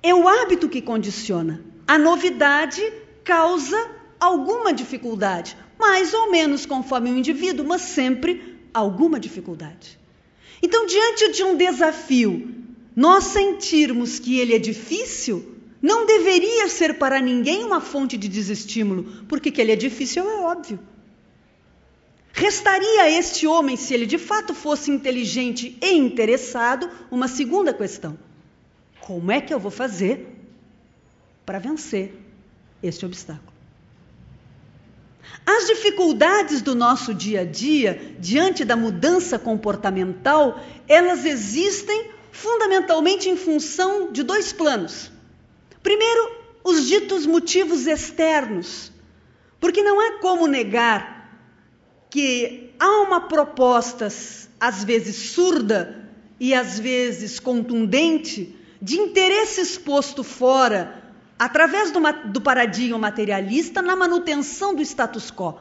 É 0.03 0.15
o 0.15 0.27
hábito 0.29 0.69
que 0.69 0.83
condiciona. 0.83 1.63
A 1.87 1.99
novidade 1.99 2.83
causa 3.23 3.91
alguma 4.19 4.73
dificuldade, 4.73 5.57
mais 5.79 6.13
ou 6.15 6.31
menos 6.31 6.67
conforme 6.67 7.11
o 7.11 7.17
indivíduo, 7.17 7.67
mas 7.67 7.83
sempre 7.83 8.59
alguma 8.73 9.21
dificuldade. 9.21 9.99
Então, 10.63 10.87
diante 10.87 11.33
de 11.33 11.45
um 11.45 11.57
desafio, 11.57 12.55
nós 12.95 13.25
sentirmos 13.25 14.19
que 14.19 14.39
ele 14.39 14.55
é 14.55 14.59
difícil, 14.59 15.56
não 15.81 16.07
deveria 16.07 16.69
ser 16.69 16.95
para 16.95 17.21
ninguém 17.21 17.65
uma 17.65 17.81
fonte 17.81 18.17
de 18.17 18.29
desestímulo, 18.29 19.25
porque 19.29 19.51
que 19.51 19.61
ele 19.61 19.73
é 19.73 19.77
difícil 19.77 20.29
é 20.29 20.41
óbvio. 20.41 20.79
Restaria 22.33 23.03
a 23.03 23.11
este 23.11 23.47
homem, 23.47 23.77
se 23.77 23.95
ele 23.95 24.05
de 24.05 24.19
fato 24.19 24.55
fosse 24.55 24.91
inteligente 24.91 25.77
e 25.81 25.93
interessado, 25.95 26.91
uma 27.11 27.29
segunda 27.29 27.73
questão: 27.73 28.19
como 29.01 29.33
é 29.33 29.41
que 29.41 29.55
eu 29.55 29.59
vou 29.59 29.71
fazer 29.71 30.27
para 31.47 31.59
vencer 31.59 32.15
este 32.83 33.07
obstáculo? 33.07 33.57
As 35.47 35.67
dificuldades 35.67 36.61
do 36.61 36.75
nosso 36.75 37.15
dia 37.15 37.41
a 37.41 37.45
dia, 37.45 38.15
diante 38.19 38.65
da 38.65 38.77
mudança 38.77 39.39
comportamental, 39.39 40.61
elas 40.89 41.25
existem 41.25 42.11
fundamentalmente 42.31 43.29
em 43.29 43.37
função 43.37 44.13
de 44.13 44.23
dois 44.23 44.53
planos. 44.53 45.11
Primeiro, 45.87 46.33
os 46.65 46.89
ditos 46.89 47.27
motivos 47.27 47.87
externos, 47.87 48.91
porque 49.61 49.85
não 49.85 50.03
é 50.03 50.19
como 50.19 50.49
negar 50.49 51.39
que 52.11 52.73
há 52.77 53.03
uma 53.03 53.21
proposta, 53.21 54.09
às 54.59 54.83
vezes 54.83 55.31
surda 55.31 56.11
e 56.41 56.53
às 56.53 56.77
vezes 56.77 57.39
contundente, 57.39 58.53
de 58.83 58.99
interesse 58.99 59.61
exposto 59.61 60.25
fora 60.25 61.05
através 61.39 61.93
do, 61.93 62.01
do 62.33 62.41
paradigma 62.41 62.99
materialista, 62.99 63.81
na 63.81 63.95
manutenção 63.95 64.75
do 64.75 64.83
status 64.83 65.31
quo. 65.31 65.55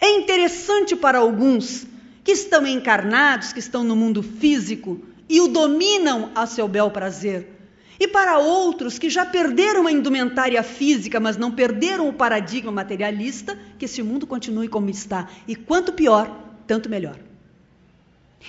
É 0.00 0.16
interessante 0.16 0.96
para 0.96 1.18
alguns 1.18 1.86
que 2.24 2.32
estão 2.32 2.66
encarnados, 2.66 3.52
que 3.52 3.60
estão 3.60 3.84
no 3.84 3.94
mundo 3.94 4.20
físico 4.20 5.00
e 5.28 5.40
o 5.40 5.46
dominam 5.46 6.32
a 6.34 6.44
seu 6.44 6.66
bel 6.66 6.90
prazer. 6.90 7.59
E 8.00 8.08
para 8.08 8.38
outros 8.38 8.98
que 8.98 9.10
já 9.10 9.26
perderam 9.26 9.86
a 9.86 9.92
indumentária 9.92 10.62
física, 10.62 11.20
mas 11.20 11.36
não 11.36 11.52
perderam 11.52 12.08
o 12.08 12.12
paradigma 12.14 12.72
materialista, 12.72 13.58
que 13.78 13.84
esse 13.84 14.02
mundo 14.02 14.26
continue 14.26 14.68
como 14.68 14.88
está. 14.88 15.28
E 15.46 15.54
quanto 15.54 15.92
pior, 15.92 16.34
tanto 16.66 16.88
melhor. 16.88 17.18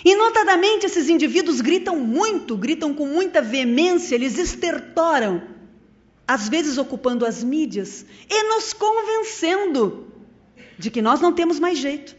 E 0.06 0.16
notadamente 0.16 0.86
esses 0.86 1.10
indivíduos 1.10 1.60
gritam 1.60 2.00
muito, 2.00 2.56
gritam 2.56 2.94
com 2.94 3.06
muita 3.06 3.42
veemência, 3.42 4.16
eles 4.16 4.38
estertoram 4.38 5.44
às 6.26 6.48
vezes 6.48 6.78
ocupando 6.78 7.26
as 7.26 7.44
mídias 7.44 8.06
e 8.30 8.44
nos 8.44 8.72
convencendo 8.72 10.08
de 10.78 10.90
que 10.90 11.02
nós 11.02 11.20
não 11.20 11.34
temos 11.34 11.60
mais 11.60 11.78
jeito. 11.78 12.16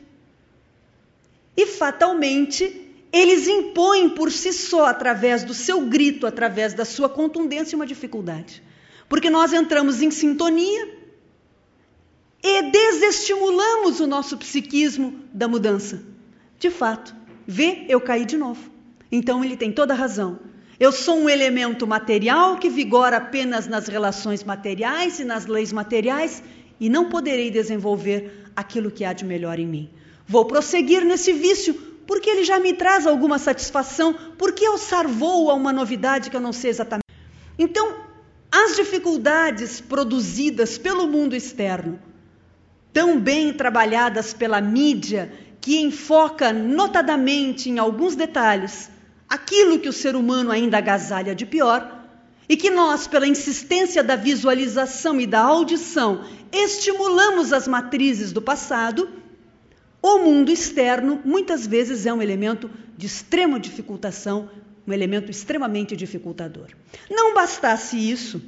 E 1.56 1.66
fatalmente, 1.66 2.81
eles 3.12 3.46
impõem 3.46 4.08
por 4.08 4.32
si 4.32 4.52
só, 4.52 4.86
através 4.86 5.44
do 5.44 5.52
seu 5.52 5.82
grito, 5.82 6.26
através 6.26 6.72
da 6.72 6.84
sua 6.84 7.08
contundência, 7.08 7.76
uma 7.76 7.86
dificuldade. 7.86 8.62
Porque 9.08 9.28
nós 9.28 9.52
entramos 9.52 10.00
em 10.00 10.10
sintonia 10.10 10.88
e 12.42 12.62
desestimulamos 12.70 14.00
o 14.00 14.06
nosso 14.06 14.38
psiquismo 14.38 15.20
da 15.32 15.46
mudança. 15.46 16.02
De 16.58 16.70
fato, 16.70 17.14
vê, 17.46 17.84
eu 17.88 18.00
caí 18.00 18.24
de 18.24 18.38
novo. 18.38 18.70
Então 19.10 19.44
ele 19.44 19.58
tem 19.58 19.70
toda 19.70 19.92
a 19.92 19.96
razão. 19.96 20.40
Eu 20.80 20.90
sou 20.90 21.18
um 21.18 21.28
elemento 21.28 21.86
material 21.86 22.56
que 22.56 22.70
vigora 22.70 23.18
apenas 23.18 23.68
nas 23.68 23.88
relações 23.88 24.42
materiais 24.42 25.20
e 25.20 25.24
nas 25.24 25.44
leis 25.44 25.70
materiais 25.70 26.42
e 26.80 26.88
não 26.88 27.10
poderei 27.10 27.50
desenvolver 27.50 28.48
aquilo 28.56 28.90
que 28.90 29.04
há 29.04 29.12
de 29.12 29.24
melhor 29.24 29.58
em 29.58 29.66
mim. 29.66 29.90
Vou 30.26 30.46
prosseguir 30.46 31.04
nesse 31.04 31.32
vício 31.32 31.91
porque 32.06 32.28
ele 32.30 32.44
já 32.44 32.58
me 32.58 32.72
traz 32.72 33.06
alguma 33.06 33.38
satisfação, 33.38 34.14
porque 34.36 34.64
alçar 34.64 35.06
voo 35.06 35.50
a 35.50 35.54
uma 35.54 35.72
novidade 35.72 36.30
que 36.30 36.36
eu 36.36 36.40
não 36.40 36.52
sei 36.52 36.70
exatamente. 36.70 37.02
Então, 37.58 37.94
as 38.50 38.76
dificuldades 38.76 39.80
produzidas 39.80 40.76
pelo 40.76 41.06
mundo 41.06 41.34
externo, 41.34 41.98
tão 42.92 43.18
bem 43.18 43.52
trabalhadas 43.52 44.34
pela 44.34 44.60
mídia, 44.60 45.32
que 45.60 45.80
enfoca 45.80 46.52
notadamente 46.52 47.70
em 47.70 47.78
alguns 47.78 48.14
detalhes, 48.16 48.90
aquilo 49.28 49.78
que 49.78 49.88
o 49.88 49.92
ser 49.92 50.16
humano 50.16 50.50
ainda 50.50 50.78
agasalha 50.78 51.34
de 51.34 51.46
pior, 51.46 52.00
e 52.48 52.56
que 52.56 52.68
nós, 52.68 53.06
pela 53.06 53.26
insistência 53.26 54.02
da 54.02 54.16
visualização 54.16 55.18
e 55.20 55.26
da 55.26 55.40
audição, 55.40 56.24
estimulamos 56.52 57.52
as 57.52 57.66
matrizes 57.66 58.32
do 58.32 58.42
passado, 58.42 59.08
o 60.02 60.18
mundo 60.18 60.50
externo 60.50 61.20
muitas 61.24 61.64
vezes 61.64 62.04
é 62.04 62.12
um 62.12 62.20
elemento 62.20 62.68
de 62.98 63.06
extrema 63.06 63.60
dificultação, 63.60 64.50
um 64.86 64.92
elemento 64.92 65.30
extremamente 65.30 65.94
dificultador. 65.94 66.66
Não 67.08 67.32
bastasse 67.32 67.96
isso, 67.96 68.42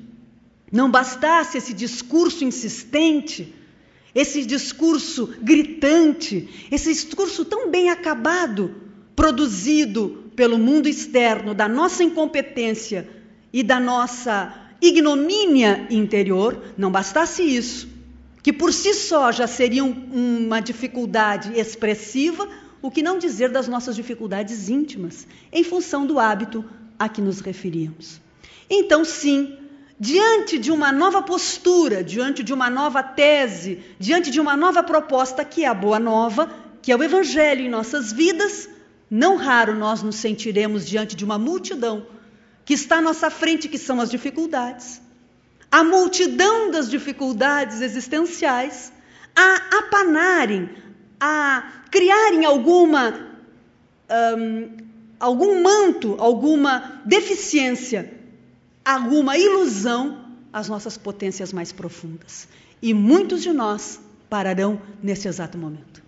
não 0.73 0.91
bastasse 0.91 1.57
esse 1.57 1.73
discurso 1.73 2.45
insistente, 2.45 3.55
esse 4.13 4.45
discurso 4.45 5.33
gritante, 5.41 6.67
esse 6.71 6.93
discurso 6.93 7.45
tão 7.45 7.71
bem 7.71 7.89
acabado, 7.89 8.75
produzido 9.15 10.25
pelo 10.35 10.59
mundo 10.59 10.89
externo, 10.89 11.55
da 11.55 11.69
nossa 11.69 12.03
incompetência 12.03 13.09
e 13.53 13.63
da 13.63 13.79
nossa 13.79 14.53
ignomínia 14.81 15.87
interior, 15.89 16.61
não 16.77 16.91
bastasse 16.91 17.43
isso, 17.43 17.94
que 18.45 18.53
por 18.53 18.75
si 18.75 18.93
só 18.93 19.33
já 19.33 19.47
seria 19.47 19.83
uma 19.83 20.61
dificuldade 20.61 21.59
expressiva, 21.59 22.47
o 22.83 22.91
que 22.91 23.03
não 23.03 23.19
dizer 23.19 23.49
das 23.49 23.67
nossas 23.67 23.97
dificuldades 23.97 24.69
íntimas, 24.69 25.27
em 25.51 25.65
função 25.65 26.05
do 26.05 26.21
hábito 26.21 26.63
a 26.99 27.09
que 27.09 27.23
nos 27.23 27.41
referíamos. 27.41 28.21
Então, 28.69 29.03
sim, 29.03 29.57
diante 29.99 30.59
de 30.59 30.71
uma 30.71 30.93
nova 30.93 31.23
postura, 31.23 32.05
diante 32.05 32.43
de 32.43 32.53
uma 32.53 32.69
nova 32.69 33.03
tese, 33.03 33.79
diante 33.99 34.31
de 34.31 34.39
uma 34.39 34.55
nova 34.55 34.83
proposta, 34.83 35.43
que 35.43 35.65
é 35.65 35.67
a 35.67 35.73
boa 35.73 35.99
nova, 35.99 36.55
que 36.83 36.93
é 36.93 36.97
o 36.97 37.03
Evangelho 37.03 37.63
em 37.63 37.71
nossas 37.71 38.13
vidas, 38.13 38.69
não 39.11 39.37
raro 39.37 39.75
nós 39.75 40.03
nos 40.03 40.17
sentiremos 40.17 40.87
diante 40.87 41.17
de 41.17 41.25
uma 41.25 41.39
multidão 41.39 42.07
que 42.63 42.75
está 42.75 42.99
à 42.99 43.01
nossa 43.01 43.31
frente, 43.31 43.71
que 43.71 43.79
são 43.79 44.03
as 44.03 44.11
dificuldades. 44.11 45.01
A 45.75 45.83
multidão 45.83 46.71
das 46.71 46.89
dificuldades 46.89 47.81
existenciais 47.81 48.93
a 49.35 49.79
apanarem, 49.79 50.71
a 51.19 51.69
criarem 51.91 52.45
alguma, 52.45 53.13
um, 54.39 54.71
algum 55.19 55.61
manto, 55.61 56.15
alguma 56.21 57.03
deficiência, 57.05 58.15
alguma 58.85 59.37
ilusão 59.37 60.25
às 60.53 60.69
nossas 60.69 60.97
potências 60.97 61.53
mais 61.53 61.73
profundas. 61.73 62.47
E 62.81 62.95
muitos 62.95 63.43
de 63.43 63.53
nós 63.53 63.99
pararão 64.31 64.81
nesse 65.03 65.27
exato 65.27 65.59
momento. 65.59 66.04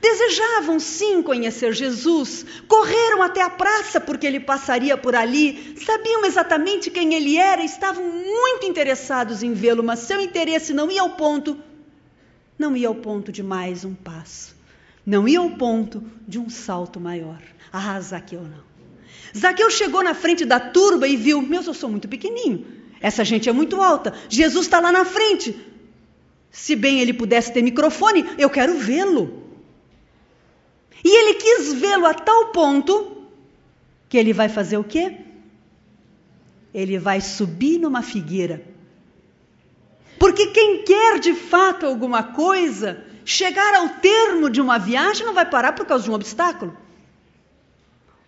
Desejavam 0.00 0.80
sim 0.80 1.22
conhecer 1.22 1.72
Jesus, 1.72 2.44
correram 2.66 3.22
até 3.22 3.40
a 3.40 3.48
praça 3.48 4.00
porque 4.00 4.26
ele 4.26 4.40
passaria 4.40 4.96
por 4.96 5.14
ali, 5.14 5.76
sabiam 5.84 6.24
exatamente 6.24 6.90
quem 6.90 7.14
ele 7.14 7.36
era, 7.36 7.64
estavam 7.64 8.02
muito 8.04 8.66
interessados 8.66 9.42
em 9.42 9.52
vê-lo, 9.52 9.82
mas 9.82 10.00
seu 10.00 10.20
interesse 10.20 10.74
não 10.74 10.90
ia 10.90 11.02
ao 11.02 11.10
ponto, 11.10 11.56
não 12.58 12.76
ia 12.76 12.88
ao 12.88 12.96
ponto 12.96 13.30
de 13.30 13.42
mais 13.42 13.84
um 13.84 13.94
passo, 13.94 14.56
não 15.04 15.26
ia 15.26 15.38
ao 15.38 15.50
ponto 15.50 16.02
de 16.26 16.38
um 16.38 16.50
salto 16.50 16.98
maior. 16.98 17.40
Ah, 17.72 18.00
Zaqueu 18.00 18.42
não. 18.42 18.66
Zaqueu 19.36 19.70
chegou 19.70 20.02
na 20.02 20.14
frente 20.14 20.44
da 20.44 20.58
turba 20.58 21.06
e 21.06 21.16
viu: 21.16 21.40
Meu, 21.40 21.62
eu 21.62 21.74
sou 21.74 21.88
muito 21.88 22.08
pequenininho, 22.08 22.66
essa 23.00 23.24
gente 23.24 23.48
é 23.48 23.52
muito 23.52 23.80
alta, 23.80 24.12
Jesus 24.28 24.66
está 24.66 24.80
lá 24.80 24.90
na 24.90 25.04
frente. 25.04 25.56
Se 26.50 26.74
bem 26.74 27.00
ele 27.00 27.12
pudesse 27.12 27.52
ter 27.52 27.62
microfone, 27.62 28.24
eu 28.38 28.50
quero 28.50 28.76
vê-lo. 28.78 29.45
E 31.04 31.08
ele 31.08 31.34
quis 31.34 31.72
vê-lo 31.74 32.06
a 32.06 32.14
tal 32.14 32.46
ponto 32.46 33.16
que 34.08 34.16
ele 34.16 34.32
vai 34.32 34.48
fazer 34.48 34.76
o 34.76 34.84
quê? 34.84 35.18
Ele 36.72 36.98
vai 36.98 37.20
subir 37.20 37.78
numa 37.78 38.02
figueira. 38.02 38.62
Porque 40.18 40.48
quem 40.48 40.82
quer 40.82 41.18
de 41.18 41.34
fato 41.34 41.86
alguma 41.86 42.22
coisa, 42.22 43.04
chegar 43.24 43.74
ao 43.74 43.88
termo 43.88 44.48
de 44.48 44.60
uma 44.60 44.78
viagem 44.78 45.26
não 45.26 45.34
vai 45.34 45.44
parar 45.44 45.72
por 45.72 45.86
causa 45.86 46.04
de 46.04 46.10
um 46.10 46.14
obstáculo. 46.14 46.76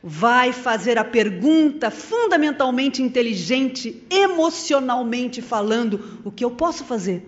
Vai 0.03 0.53
fazer 0.53 0.97
a 0.97 1.05
pergunta 1.05 1.91
fundamentalmente 1.91 3.03
inteligente, 3.03 4.07
emocionalmente 4.11 5.43
falando: 5.43 6.21
o 6.25 6.31
que 6.31 6.45
eu 6.45 6.51
posso 6.51 6.85
fazer 6.85 7.27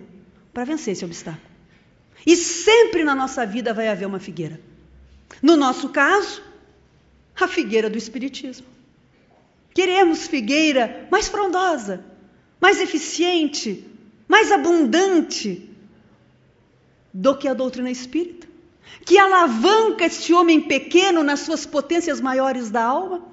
para 0.53 0.63
vencer 0.63 0.93
esse 0.93 1.03
obstáculo? 1.03 1.51
E 2.25 2.35
sempre 2.35 3.03
na 3.03 3.15
nossa 3.15 3.45
vida 3.45 3.73
vai 3.73 3.87
haver 3.87 4.05
uma 4.05 4.19
figueira. 4.19 4.70
No 5.41 5.55
nosso 5.55 5.89
caso, 5.89 6.41
a 7.39 7.47
figueira 7.47 7.89
do 7.89 7.97
Espiritismo. 7.97 8.67
Queremos 9.73 10.27
figueira 10.27 11.07
mais 11.11 11.27
frondosa, 11.27 12.03
mais 12.59 12.79
eficiente, 12.81 13.87
mais 14.27 14.51
abundante 14.51 15.69
do 17.13 17.37
que 17.37 17.47
a 17.47 17.53
doutrina 17.53 17.89
espírita, 17.89 18.47
que 19.05 19.17
alavanca 19.17 20.05
este 20.05 20.33
homem 20.33 20.61
pequeno 20.61 21.23
nas 21.23 21.41
suas 21.41 21.65
potências 21.65 22.19
maiores 22.19 22.69
da 22.69 22.83
alma. 22.83 23.25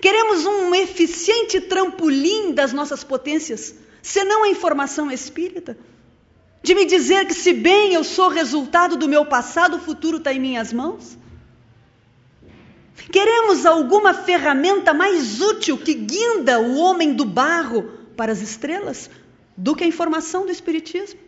Queremos 0.00 0.44
um 0.44 0.74
eficiente 0.74 1.60
trampolim 1.60 2.52
das 2.52 2.72
nossas 2.72 3.02
potências, 3.02 3.74
senão 4.02 4.44
a 4.44 4.48
informação 4.48 5.10
espírita 5.10 5.76
de 6.62 6.74
me 6.74 6.84
dizer 6.84 7.26
que, 7.26 7.34
se 7.34 7.52
bem 7.52 7.94
eu 7.94 8.02
sou 8.02 8.28
resultado 8.28 8.96
do 8.96 9.08
meu 9.08 9.24
passado, 9.24 9.76
o 9.76 9.80
futuro 9.80 10.18
está 10.18 10.32
em 10.32 10.40
minhas 10.40 10.72
mãos? 10.72 11.16
Queremos 13.10 13.64
alguma 13.64 14.12
ferramenta 14.12 14.92
mais 14.92 15.40
útil 15.40 15.78
que 15.78 15.94
guinda 15.94 16.60
o 16.60 16.76
homem 16.78 17.14
do 17.14 17.24
barro 17.24 17.82
para 18.16 18.32
as 18.32 18.40
estrelas 18.40 19.08
do 19.56 19.74
que 19.74 19.84
a 19.84 19.86
informação 19.86 20.44
do 20.44 20.52
Espiritismo? 20.52 21.20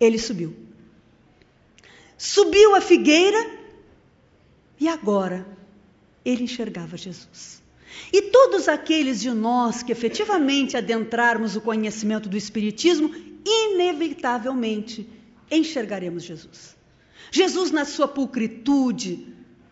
Ele 0.00 0.18
subiu. 0.18 0.56
Subiu 2.16 2.74
a 2.74 2.80
figueira 2.80 3.38
e 4.80 4.88
agora 4.88 5.46
ele 6.24 6.44
enxergava 6.44 6.96
Jesus. 6.96 7.62
E 8.12 8.22
todos 8.22 8.68
aqueles 8.68 9.20
de 9.20 9.30
nós 9.30 9.82
que 9.82 9.92
efetivamente 9.92 10.76
adentrarmos 10.76 11.56
o 11.56 11.60
conhecimento 11.60 12.28
do 12.28 12.36
Espiritismo, 12.36 13.14
inevitavelmente 13.44 15.08
enxergaremos 15.50 16.22
Jesus. 16.22 16.76
Jesus, 17.30 17.70
na 17.70 17.84
sua 17.84 18.08
pulcritude, 18.08 19.26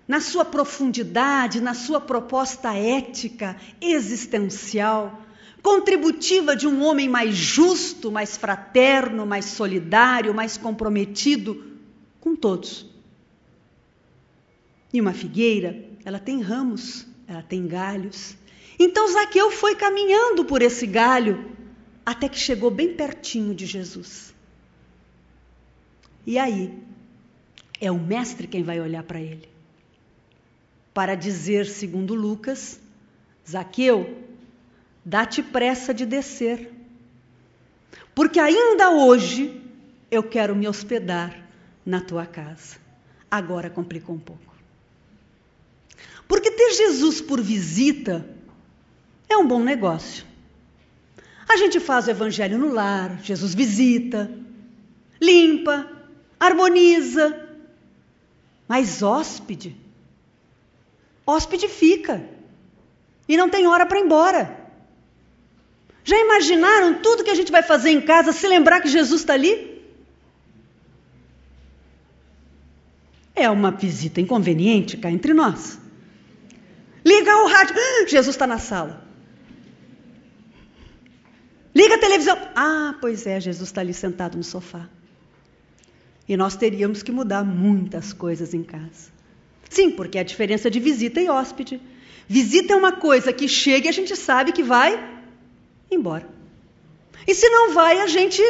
na 0.06 0.20
sua 0.20 0.44
profundidade, 0.44 1.60
na 1.60 1.74
sua 1.74 2.00
proposta 2.00 2.74
ética, 2.74 3.56
existencial, 3.80 5.22
contributiva 5.62 6.54
de 6.54 6.66
um 6.66 6.84
homem 6.84 7.08
mais 7.08 7.34
justo, 7.34 8.12
mais 8.12 8.36
fraterno, 8.36 9.26
mais 9.26 9.46
solidário, 9.46 10.32
mais 10.32 10.56
comprometido 10.56 11.80
com 12.20 12.36
todos. 12.36 12.86
E 14.92 15.00
uma 15.00 15.12
figueira, 15.12 15.84
ela 16.04 16.18
tem 16.18 16.40
ramos, 16.40 17.06
ela 17.26 17.42
tem 17.42 17.66
galhos. 17.66 18.36
Então 18.78 19.08
Zaqueu 19.08 19.50
foi 19.50 19.74
caminhando 19.74 20.44
por 20.44 20.62
esse 20.62 20.86
galho 20.86 21.50
até 22.04 22.28
que 22.28 22.38
chegou 22.38 22.70
bem 22.70 22.94
pertinho 22.94 23.54
de 23.54 23.66
Jesus. 23.66 24.34
E 26.24 26.38
aí, 26.38 26.72
é 27.80 27.90
o 27.90 27.98
mestre 27.98 28.46
quem 28.46 28.62
vai 28.62 28.80
olhar 28.80 29.02
para 29.02 29.20
ele. 29.20 29.48
Para 30.92 31.14
dizer, 31.14 31.66
segundo 31.66 32.14
Lucas, 32.14 32.80
Zaqueu, 33.48 34.24
dá-te 35.04 35.42
pressa 35.42 35.92
de 35.92 36.06
descer, 36.06 36.72
porque 38.14 38.40
ainda 38.40 38.90
hoje 38.90 39.62
eu 40.10 40.22
quero 40.22 40.56
me 40.56 40.66
hospedar 40.66 41.46
na 41.84 42.00
tua 42.00 42.26
casa. 42.26 42.76
Agora 43.30 43.68
complicou 43.68 44.16
um 44.16 44.20
pouco. 44.20 44.55
Porque 46.28 46.50
ter 46.50 46.72
Jesus 46.72 47.20
por 47.20 47.40
visita 47.40 48.26
é 49.28 49.36
um 49.36 49.46
bom 49.46 49.62
negócio. 49.62 50.24
A 51.48 51.56
gente 51.56 51.78
faz 51.78 52.06
o 52.06 52.10
evangelho 52.10 52.58
no 52.58 52.72
lar, 52.72 53.20
Jesus 53.22 53.54
visita, 53.54 54.30
limpa, 55.20 55.88
harmoniza, 56.38 57.48
mas 58.66 59.02
hóspede, 59.02 59.76
hóspede 61.24 61.68
fica 61.68 62.28
e 63.28 63.36
não 63.36 63.48
tem 63.48 63.66
hora 63.66 63.86
para 63.86 63.98
ir 63.98 64.04
embora. 64.04 64.66
Já 66.04 66.16
imaginaram 66.18 67.00
tudo 67.00 67.24
que 67.24 67.30
a 67.30 67.34
gente 67.34 67.50
vai 67.50 67.62
fazer 67.62 67.90
em 67.90 68.00
casa 68.00 68.32
se 68.32 68.46
lembrar 68.46 68.80
que 68.80 68.88
Jesus 68.88 69.22
está 69.22 69.34
ali? 69.34 69.82
É 73.34 73.50
uma 73.50 73.70
visita 73.70 74.20
inconveniente 74.20 74.96
cá 74.96 75.10
entre 75.10 75.34
nós. 75.34 75.78
Liga 77.06 77.36
o 77.36 77.46
rádio. 77.46 77.76
Jesus 78.10 78.34
está 78.34 78.48
na 78.48 78.58
sala. 78.58 79.06
Liga 81.72 81.94
a 81.94 81.98
televisão. 81.98 82.36
Ah, 82.56 82.96
pois 83.00 83.24
é, 83.28 83.38
Jesus 83.40 83.68
está 83.68 83.80
ali 83.80 83.94
sentado 83.94 84.36
no 84.36 84.42
sofá. 84.42 84.88
E 86.28 86.36
nós 86.36 86.56
teríamos 86.56 87.04
que 87.04 87.12
mudar 87.12 87.44
muitas 87.44 88.12
coisas 88.12 88.52
em 88.52 88.64
casa. 88.64 89.12
Sim, 89.70 89.92
porque 89.92 90.18
a 90.18 90.24
diferença 90.24 90.68
de 90.68 90.80
visita 90.80 91.20
e 91.20 91.28
hóspede. 91.28 91.80
Visita 92.26 92.72
é 92.72 92.76
uma 92.76 92.90
coisa 92.90 93.32
que 93.32 93.46
chega 93.46 93.86
e 93.86 93.88
a 93.88 93.92
gente 93.92 94.16
sabe 94.16 94.50
que 94.50 94.64
vai 94.64 95.20
embora. 95.88 96.28
E 97.24 97.32
se 97.32 97.48
não 97.48 97.72
vai, 97.72 98.00
a 98.00 98.08
gente 98.08 98.42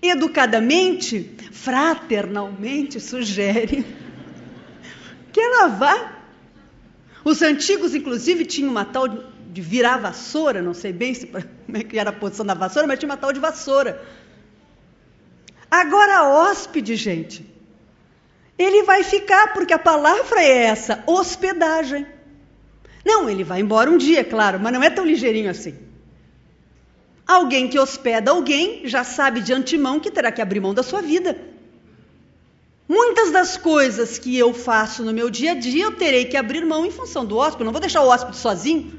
educadamente, 0.00 1.28
fraternalmente 1.50 3.00
sugere 3.00 3.84
que 5.32 5.40
ela 5.40 5.66
vá 5.66 6.19
os 7.24 7.42
antigos, 7.42 7.94
inclusive, 7.94 8.44
tinham 8.44 8.70
uma 8.70 8.84
tal 8.84 9.06
de 9.08 9.60
virar 9.60 9.98
vassoura, 9.98 10.62
não 10.62 10.72
sei 10.72 10.92
bem 10.92 11.12
se, 11.12 11.26
como 11.26 11.76
é 11.76 11.82
que 11.82 11.98
era 11.98 12.10
a 12.10 12.12
posição 12.12 12.46
da 12.46 12.54
vassoura, 12.54 12.86
mas 12.86 12.98
tinha 12.98 13.10
uma 13.10 13.16
tal 13.16 13.32
de 13.32 13.40
vassoura. 13.40 14.02
Agora, 15.70 16.24
hóspede, 16.24 16.96
gente, 16.96 17.44
ele 18.58 18.82
vai 18.82 19.04
ficar, 19.04 19.52
porque 19.52 19.72
a 19.72 19.78
palavra 19.78 20.42
é 20.42 20.64
essa, 20.64 21.02
hospedagem. 21.06 22.06
Não, 23.04 23.28
ele 23.30 23.44
vai 23.44 23.60
embora 23.60 23.90
um 23.90 23.96
dia, 23.96 24.24
claro, 24.24 24.58
mas 24.60 24.72
não 24.72 24.82
é 24.82 24.90
tão 24.90 25.04
ligeirinho 25.04 25.50
assim. 25.50 25.74
Alguém 27.26 27.68
que 27.68 27.78
hospeda 27.78 28.32
alguém 28.32 28.86
já 28.88 29.04
sabe 29.04 29.40
de 29.40 29.52
antemão 29.52 30.00
que 30.00 30.10
terá 30.10 30.32
que 30.32 30.42
abrir 30.42 30.60
mão 30.60 30.74
da 30.74 30.82
sua 30.82 31.00
vida. 31.00 31.38
Muitas 32.90 33.30
das 33.30 33.56
coisas 33.56 34.18
que 34.18 34.36
eu 34.36 34.52
faço 34.52 35.04
no 35.04 35.12
meu 35.12 35.30
dia 35.30 35.52
a 35.52 35.54
dia 35.54 35.84
eu 35.84 35.92
terei 35.92 36.24
que 36.24 36.36
abrir 36.36 36.64
mão 36.66 36.84
em 36.84 36.90
função 36.90 37.24
do 37.24 37.36
hóspede, 37.36 37.62
eu 37.62 37.66
não 37.66 37.72
vou 37.72 37.80
deixar 37.80 38.02
o 38.02 38.08
hóspede 38.08 38.36
sozinho. 38.36 38.92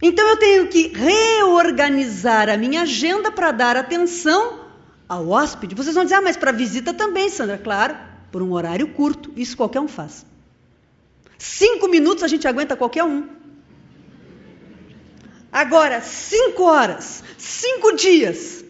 Então 0.00 0.24
eu 0.28 0.36
tenho 0.36 0.68
que 0.68 0.92
reorganizar 0.94 2.48
a 2.48 2.56
minha 2.56 2.82
agenda 2.82 3.32
para 3.32 3.50
dar 3.50 3.76
atenção 3.76 4.60
ao 5.08 5.28
hóspede. 5.28 5.74
Vocês 5.74 5.96
vão 5.96 6.04
dizer, 6.04 6.14
ah, 6.14 6.22
mas 6.22 6.36
para 6.36 6.52
visita 6.52 6.94
também, 6.94 7.28
Sandra. 7.28 7.58
Claro, 7.58 7.96
por 8.30 8.42
um 8.42 8.52
horário 8.52 8.86
curto, 8.86 9.32
isso 9.36 9.56
qualquer 9.56 9.80
um 9.80 9.88
faz. 9.88 10.24
Cinco 11.36 11.88
minutos 11.88 12.22
a 12.22 12.28
gente 12.28 12.46
aguenta 12.46 12.76
qualquer 12.76 13.02
um. 13.02 13.28
Agora, 15.50 16.00
cinco 16.00 16.62
horas, 16.62 17.24
cinco 17.36 17.96
dias, 17.96 18.64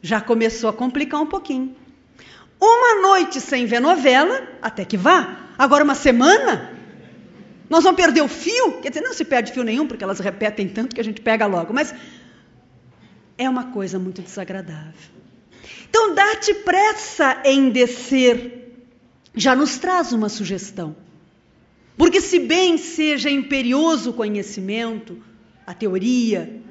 já 0.00 0.22
começou 0.22 0.70
a 0.70 0.72
complicar 0.72 1.20
um 1.20 1.26
pouquinho. 1.26 1.81
Uma 2.64 3.02
noite 3.02 3.40
sem 3.40 3.66
ver 3.66 3.80
novela, 3.80 4.46
até 4.62 4.84
que 4.84 4.96
vá. 4.96 5.36
Agora, 5.58 5.82
uma 5.82 5.96
semana, 5.96 6.70
nós 7.68 7.82
vamos 7.82 8.00
perder 8.00 8.20
o 8.20 8.28
fio? 8.28 8.80
Quer 8.80 8.90
dizer, 8.90 9.00
não 9.00 9.12
se 9.12 9.24
perde 9.24 9.50
fio 9.50 9.64
nenhum, 9.64 9.84
porque 9.84 10.04
elas 10.04 10.20
repetem 10.20 10.68
tanto 10.68 10.94
que 10.94 11.00
a 11.00 11.04
gente 11.04 11.20
pega 11.20 11.44
logo. 11.46 11.74
Mas 11.74 11.92
é 13.36 13.50
uma 13.50 13.72
coisa 13.72 13.98
muito 13.98 14.22
desagradável. 14.22 15.10
Então, 15.90 16.14
dá-te 16.14 16.54
pressa 16.54 17.42
em 17.44 17.68
descer, 17.68 18.76
já 19.34 19.56
nos 19.56 19.76
traz 19.78 20.12
uma 20.12 20.28
sugestão. 20.28 20.94
Porque, 21.96 22.20
se 22.20 22.38
bem 22.38 22.78
seja 22.78 23.28
imperioso 23.28 24.10
o 24.10 24.14
conhecimento, 24.14 25.20
a 25.66 25.74
teoria, 25.74 26.62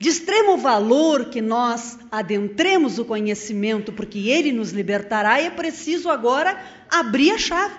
de 0.00 0.08
extremo 0.08 0.56
valor 0.56 1.26
que 1.26 1.40
nós 1.40 1.96
adentremos 2.10 2.98
o 2.98 3.04
conhecimento, 3.04 3.92
porque 3.92 4.30
ele 4.30 4.50
nos 4.50 4.72
libertará, 4.72 5.40
é 5.40 5.50
preciso 5.50 6.08
agora 6.08 6.60
abrir 6.90 7.30
a 7.30 7.38
chave. 7.38 7.74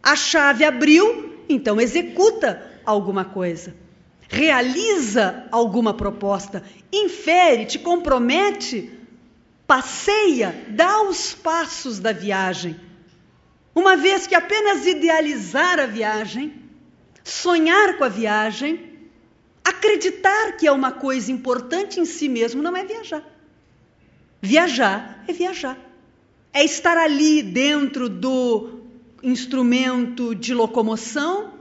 A 0.00 0.14
chave 0.14 0.64
abriu, 0.64 1.44
então 1.48 1.80
executa 1.80 2.62
alguma 2.84 3.24
coisa 3.24 3.82
realiza 4.32 5.46
alguma 5.52 5.92
proposta, 5.92 6.64
infere, 6.90 7.66
te 7.66 7.78
compromete, 7.78 8.90
passeia, 9.66 10.64
dá 10.70 11.02
os 11.02 11.34
passos 11.34 12.00
da 12.00 12.12
viagem. 12.12 12.74
Uma 13.74 13.94
vez 13.94 14.26
que 14.26 14.34
apenas 14.34 14.86
idealizar 14.86 15.78
a 15.78 15.84
viagem, 15.84 16.50
sonhar 17.22 17.98
com 17.98 18.04
a 18.04 18.08
viagem, 18.08 18.91
acreditar 19.64 20.56
que 20.56 20.66
é 20.66 20.72
uma 20.72 20.92
coisa 20.92 21.30
importante 21.30 22.00
em 22.00 22.04
si 22.04 22.28
mesmo 22.28 22.62
não 22.62 22.76
é 22.76 22.84
viajar. 22.84 23.24
Viajar 24.40 25.24
é 25.28 25.32
viajar. 25.32 25.78
É 26.52 26.64
estar 26.64 26.96
ali 26.96 27.42
dentro 27.42 28.08
do 28.08 28.80
instrumento 29.22 30.34
de 30.34 30.52
locomoção 30.52 31.52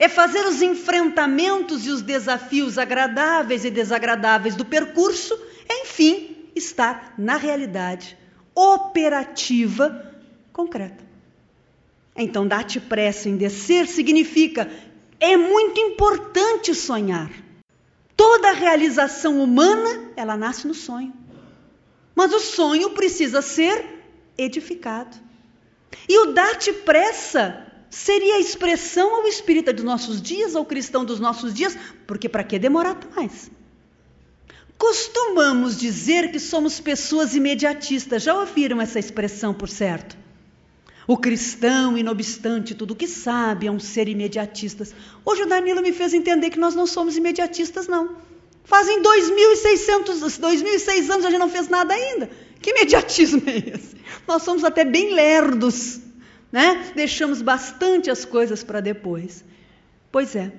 é 0.00 0.08
fazer 0.08 0.46
os 0.46 0.62
enfrentamentos 0.62 1.84
e 1.84 1.90
os 1.90 2.00
desafios 2.00 2.78
agradáveis 2.78 3.66
e 3.66 3.70
desagradáveis 3.70 4.56
do 4.56 4.64
percurso, 4.64 5.38
enfim, 5.68 6.48
estar 6.56 7.12
na 7.18 7.36
realidade 7.36 8.16
operativa 8.54 10.10
concreta. 10.54 11.04
Então, 12.16 12.48
dar-te 12.48 12.80
pressa 12.80 13.28
em 13.28 13.36
descer 13.36 13.86
significa 13.86 14.70
é 15.20 15.36
muito 15.36 15.78
importante 15.78 16.74
sonhar. 16.74 17.30
Toda 18.20 18.52
realização 18.52 19.42
humana, 19.42 20.12
ela 20.14 20.36
nasce 20.36 20.68
no 20.68 20.74
sonho. 20.74 21.10
Mas 22.14 22.34
o 22.34 22.38
sonho 22.38 22.90
precisa 22.90 23.40
ser 23.40 23.82
edificado. 24.36 25.16
E 26.06 26.18
o 26.18 26.26
dar-te 26.34 26.70
pressa 26.70 27.66
seria 27.88 28.34
a 28.34 28.38
expressão 28.38 29.14
ao 29.14 29.26
espírita 29.26 29.72
dos 29.72 29.86
nossos 29.86 30.20
dias, 30.20 30.54
ao 30.54 30.66
cristão 30.66 31.02
dos 31.02 31.18
nossos 31.18 31.54
dias, 31.54 31.74
porque 32.06 32.28
para 32.28 32.44
que 32.44 32.58
demorar 32.58 32.98
mais? 33.16 33.50
Costumamos 34.76 35.78
dizer 35.78 36.30
que 36.30 36.38
somos 36.38 36.78
pessoas 36.78 37.34
imediatistas, 37.34 38.22
já 38.22 38.38
ouviram 38.38 38.82
essa 38.82 38.98
expressão, 38.98 39.54
por 39.54 39.70
certo? 39.70 40.14
O 41.10 41.16
cristão, 41.16 41.98
inobstante 41.98 42.72
tudo 42.74 42.94
que 42.94 43.08
sabe, 43.08 43.66
é 43.66 43.70
um 43.70 43.80
ser 43.80 44.06
imediatista. 44.06 44.86
Hoje 45.24 45.42
o 45.42 45.46
Danilo 45.46 45.82
me 45.82 45.92
fez 45.92 46.14
entender 46.14 46.50
que 46.50 46.58
nós 46.58 46.74
não 46.74 46.86
somos 46.86 47.16
imediatistas, 47.16 47.88
não. 47.88 48.16
Fazem 48.62 49.02
2.600, 49.02 50.38
2.006 50.38 51.10
anos 51.10 51.24
a 51.24 51.30
gente 51.30 51.40
não 51.40 51.48
fez 51.48 51.66
nada 51.68 51.92
ainda. 51.94 52.30
Que 52.62 52.70
imediatismo 52.70 53.42
é 53.46 53.56
esse? 53.74 53.96
Nós 54.28 54.42
somos 54.42 54.62
até 54.62 54.84
bem 54.84 55.12
lerdos 55.12 56.00
né? 56.52 56.92
Deixamos 56.94 57.42
bastante 57.42 58.10
as 58.10 58.24
coisas 58.24 58.62
para 58.62 58.80
depois. 58.80 59.44
Pois 60.10 60.34
é, 60.34 60.52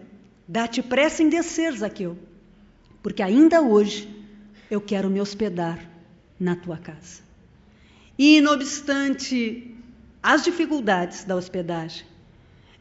dá-te 0.48 0.82
pressa 0.82 1.22
em 1.22 1.30
descer, 1.30 1.74
Zaqueu, 1.74 2.18
porque 3.04 3.22
ainda 3.22 3.62
hoje 3.62 4.10
eu 4.70 4.80
quero 4.80 5.10
me 5.10 5.20
hospedar 5.20 5.80
na 6.40 6.56
tua 6.56 6.78
casa. 6.78 7.22
E, 8.18 8.40
não 8.40 8.54
obstante 8.54 9.76
as 10.22 10.44
dificuldades 10.44 11.24
da 11.24 11.36
hospedagem, 11.36 12.06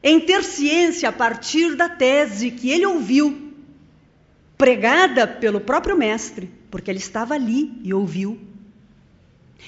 em 0.02 0.20
ter 0.20 0.44
ciência 0.44 1.08
a 1.08 1.12
partir 1.12 1.74
da 1.74 1.88
tese 1.88 2.50
que 2.50 2.70
ele 2.70 2.86
ouviu, 2.86 3.54
pregada 4.56 5.26
pelo 5.26 5.60
próprio 5.60 5.96
mestre, 5.96 6.50
porque 6.70 6.90
ele 6.90 6.98
estava 6.98 7.34
ali 7.34 7.72
e 7.82 7.94
ouviu, 7.94 8.38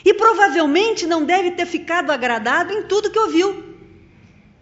e 0.04 0.12
provavelmente 0.14 1.06
não 1.06 1.24
deve 1.24 1.52
ter 1.52 1.66
ficado 1.66 2.10
agradado 2.10 2.72
em 2.72 2.82
tudo 2.82 3.10
que 3.10 3.18
ouviu. 3.18 3.72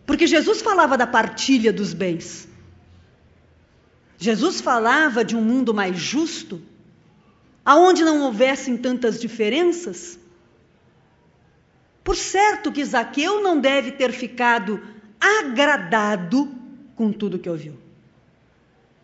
Porque 0.07 0.27
Jesus 0.27 0.61
falava 0.61 0.99
da 0.99 1.07
partilha 1.07 1.73
dos 1.73 1.95
bens. 1.95 2.49
Jesus 4.19 4.61
falava 4.61 5.25
de 5.25 5.35
um 5.35 5.43
mundo 5.43 5.73
mais 5.73 5.97
justo, 5.97 6.61
aonde 7.65 8.05
não 8.05 8.21
houvessem 8.21 8.77
tantas 8.77 9.19
diferenças. 9.19 10.20
Por 12.03 12.17
certo 12.17 12.73
que 12.73 12.85
Zaqueu 12.85 13.43
não 13.43 13.61
deve 13.61 13.93
ter 13.93 14.13
ficado 14.13 14.81
agradado 15.21 16.51
com 16.97 17.13
tudo 17.13 17.39
que 17.39 17.49
ouviu. 17.49 17.75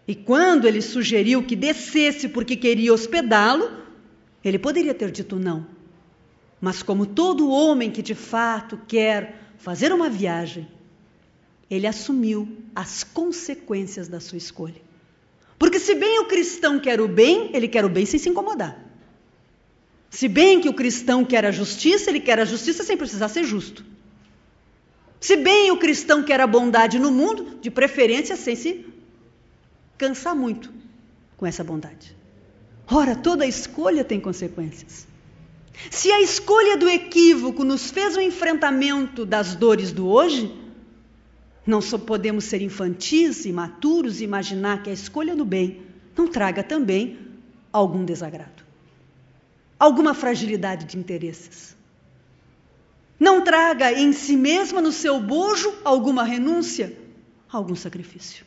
E 0.08 0.14
quando 0.14 0.66
ele 0.66 0.80
sugeriu 0.80 1.42
que 1.42 1.56
descesse 1.56 2.28
porque 2.28 2.56
queria 2.56 2.92
hospedá-lo, 2.92 3.70
ele 4.44 4.58
poderia 4.58 4.94
ter 4.94 5.10
dito 5.10 5.36
não. 5.36 5.66
Mas, 6.60 6.82
como 6.82 7.04
todo 7.04 7.50
homem 7.50 7.90
que 7.90 8.00
de 8.00 8.14
fato 8.14 8.78
quer 8.86 9.40
fazer 9.58 9.92
uma 9.92 10.08
viagem, 10.08 10.68
ele 11.68 11.86
assumiu 11.86 12.48
as 12.74 13.02
consequências 13.02 14.08
da 14.08 14.20
sua 14.20 14.38
escolha. 14.38 14.80
Porque, 15.58 15.80
se 15.80 15.94
bem 15.94 16.20
o 16.20 16.26
cristão 16.26 16.78
quer 16.78 17.00
o 17.00 17.08
bem, 17.08 17.50
ele 17.52 17.66
quer 17.66 17.84
o 17.84 17.88
bem 17.88 18.06
sem 18.06 18.18
se 18.20 18.28
incomodar. 18.28 18.85
Se 20.10 20.28
bem 20.28 20.60
que 20.60 20.68
o 20.68 20.74
cristão 20.74 21.24
quer 21.24 21.44
a 21.44 21.50
justiça, 21.50 22.10
ele 22.10 22.20
quer 22.20 22.38
a 22.40 22.44
justiça 22.44 22.82
sem 22.84 22.96
precisar 22.96 23.28
ser 23.28 23.44
justo. 23.44 23.84
Se 25.20 25.36
bem 25.36 25.70
o 25.70 25.78
cristão 25.78 26.22
quer 26.22 26.40
a 26.40 26.46
bondade 26.46 26.98
no 26.98 27.10
mundo, 27.10 27.58
de 27.60 27.70
preferência 27.70 28.36
sem 28.36 28.54
se 28.54 28.86
cansar 29.98 30.34
muito 30.34 30.72
com 31.36 31.46
essa 31.46 31.64
bondade. 31.64 32.14
Ora, 32.86 33.16
toda 33.16 33.46
escolha 33.46 34.04
tem 34.04 34.20
consequências. 34.20 35.06
Se 35.90 36.10
a 36.10 36.20
escolha 36.20 36.76
do 36.76 36.88
equívoco 36.88 37.64
nos 37.64 37.90
fez 37.90 38.16
o 38.16 38.20
um 38.20 38.22
enfrentamento 38.22 39.26
das 39.26 39.54
dores 39.54 39.92
do 39.92 40.08
hoje, 40.08 40.54
não 41.66 41.80
só 41.80 41.98
podemos 41.98 42.44
ser 42.44 42.62
infantis, 42.62 43.44
imaturos 43.44 44.20
e 44.20 44.24
imaginar 44.24 44.82
que 44.82 44.90
a 44.90 44.92
escolha 44.92 45.34
do 45.34 45.44
bem 45.44 45.82
não 46.16 46.28
traga 46.28 46.62
também 46.62 47.18
algum 47.72 48.04
desagrado, 48.04 48.64
alguma 49.78 50.14
fragilidade 50.14 50.86
de 50.86 50.98
interesses. 50.98 51.76
Não 53.18 53.42
traga 53.42 53.92
em 53.92 54.12
si 54.12 54.36
mesma, 54.36 54.80
no 54.80 54.92
seu 54.92 55.20
bojo, 55.20 55.72
alguma 55.84 56.22
renúncia, 56.22 56.96
algum 57.50 57.74
sacrifício. 57.74 58.44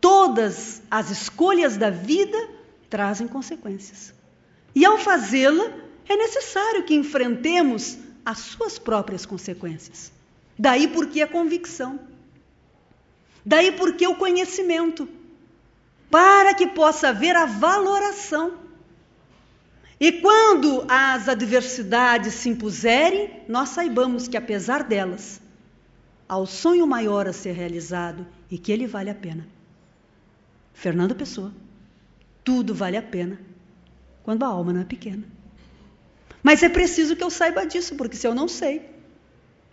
Todas 0.00 0.80
as 0.90 1.10
escolhas 1.10 1.76
da 1.76 1.90
vida 1.90 2.38
trazem 2.88 3.26
consequências. 3.26 4.14
E 4.74 4.84
ao 4.84 4.96
fazê-la, 4.96 5.72
é 6.08 6.16
necessário 6.16 6.84
que 6.84 6.94
enfrentemos 6.94 7.98
as 8.24 8.38
suas 8.38 8.78
próprias 8.78 9.26
consequências. 9.26 10.12
Daí 10.56 10.86
porque 10.88 11.20
a 11.20 11.26
convicção. 11.26 11.98
Daí 13.44 13.72
porque 13.72 14.06
o 14.06 14.14
conhecimento. 14.14 15.08
Para 16.10 16.54
que 16.54 16.68
possa 16.68 17.08
haver 17.08 17.34
a 17.34 17.44
valoração. 17.44 18.67
E 20.00 20.12
quando 20.12 20.84
as 20.88 21.28
adversidades 21.28 22.34
se 22.34 22.48
impuserem, 22.48 23.42
nós 23.48 23.70
saibamos 23.70 24.28
que, 24.28 24.36
apesar 24.36 24.84
delas, 24.84 25.40
há 26.28 26.38
o 26.38 26.46
sonho 26.46 26.86
maior 26.86 27.26
a 27.26 27.32
ser 27.32 27.52
realizado 27.52 28.26
e 28.50 28.56
que 28.58 28.70
ele 28.70 28.86
vale 28.86 29.10
a 29.10 29.14
pena. 29.14 29.46
Fernando 30.72 31.14
Pessoa. 31.14 31.52
Tudo 32.44 32.74
vale 32.74 32.96
a 32.96 33.02
pena 33.02 33.38
quando 34.22 34.44
a 34.44 34.46
alma 34.46 34.72
não 34.72 34.82
é 34.82 34.84
pequena. 34.84 35.24
Mas 36.42 36.62
é 36.62 36.68
preciso 36.68 37.16
que 37.16 37.24
eu 37.24 37.30
saiba 37.30 37.66
disso, 37.66 37.96
porque 37.96 38.16
se 38.16 38.26
eu 38.26 38.34
não 38.34 38.46
sei, 38.46 38.88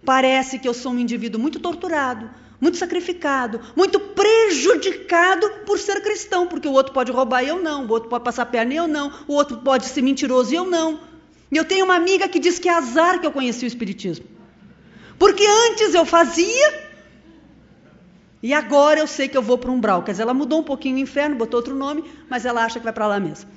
parece 0.04 0.58
que 0.58 0.68
eu 0.68 0.74
sou 0.74 0.92
um 0.92 1.00
indivíduo 1.00 1.40
muito 1.40 1.60
torturado, 1.60 2.30
muito 2.60 2.78
sacrificado, 2.78 3.60
muito 3.76 4.00
prejudicado 4.00 5.50
por 5.66 5.78
ser 5.78 6.02
cristão, 6.02 6.48
porque 6.48 6.68
o 6.68 6.72
outro 6.72 6.94
pode 6.94 7.12
roubar 7.12 7.44
e 7.44 7.50
eu 7.50 7.62
não, 7.62 7.86
o 7.86 7.92
outro 7.92 8.10
pode 8.10 8.24
passar 8.24 8.46
perna 8.46 8.74
e 8.74 8.78
eu 8.78 8.88
não, 8.88 9.12
o 9.28 9.34
outro 9.34 9.58
pode 9.58 9.86
ser 9.86 10.02
mentiroso 10.02 10.54
e 10.54 10.56
eu 10.56 10.66
não. 10.66 11.00
E 11.52 11.58
eu 11.58 11.66
tenho 11.66 11.86
uma 11.86 11.96
amiga 11.96 12.28
que 12.28 12.40
diz 12.40 12.60
que 12.60 12.68
é 12.68 12.74
azar 12.74 13.20
que 13.20 13.28
eu 13.28 13.32
conheci 13.32 13.66
o 13.66 13.68
Espiritismo. 13.68 14.26
Porque 15.18 15.46
antes 15.46 15.94
eu 15.94 16.06
fazia 16.06 16.86
e 18.42 18.54
agora 18.54 19.00
eu 19.00 19.08
sei 19.08 19.28
que 19.28 19.38
eu 19.38 19.42
vou 19.42 19.58
para 19.58 19.72
um 19.72 19.76
umbral. 19.76 20.04
Quer 20.04 20.12
dizer, 20.12 20.24
ela 20.24 20.34
mudou 20.34 20.60
um 20.60 20.64
pouquinho 20.64 20.98
o 20.98 21.00
inferno, 21.00 21.36
botou 21.36 21.58
outro 21.58 21.76
nome, 21.76 22.04
mas 22.30 22.46
ela 22.46 22.64
acha 22.64 22.80
que 22.80 22.84
vai 22.84 22.94
para 22.94 23.08
lá 23.08 23.20
mesmo. 23.20 23.50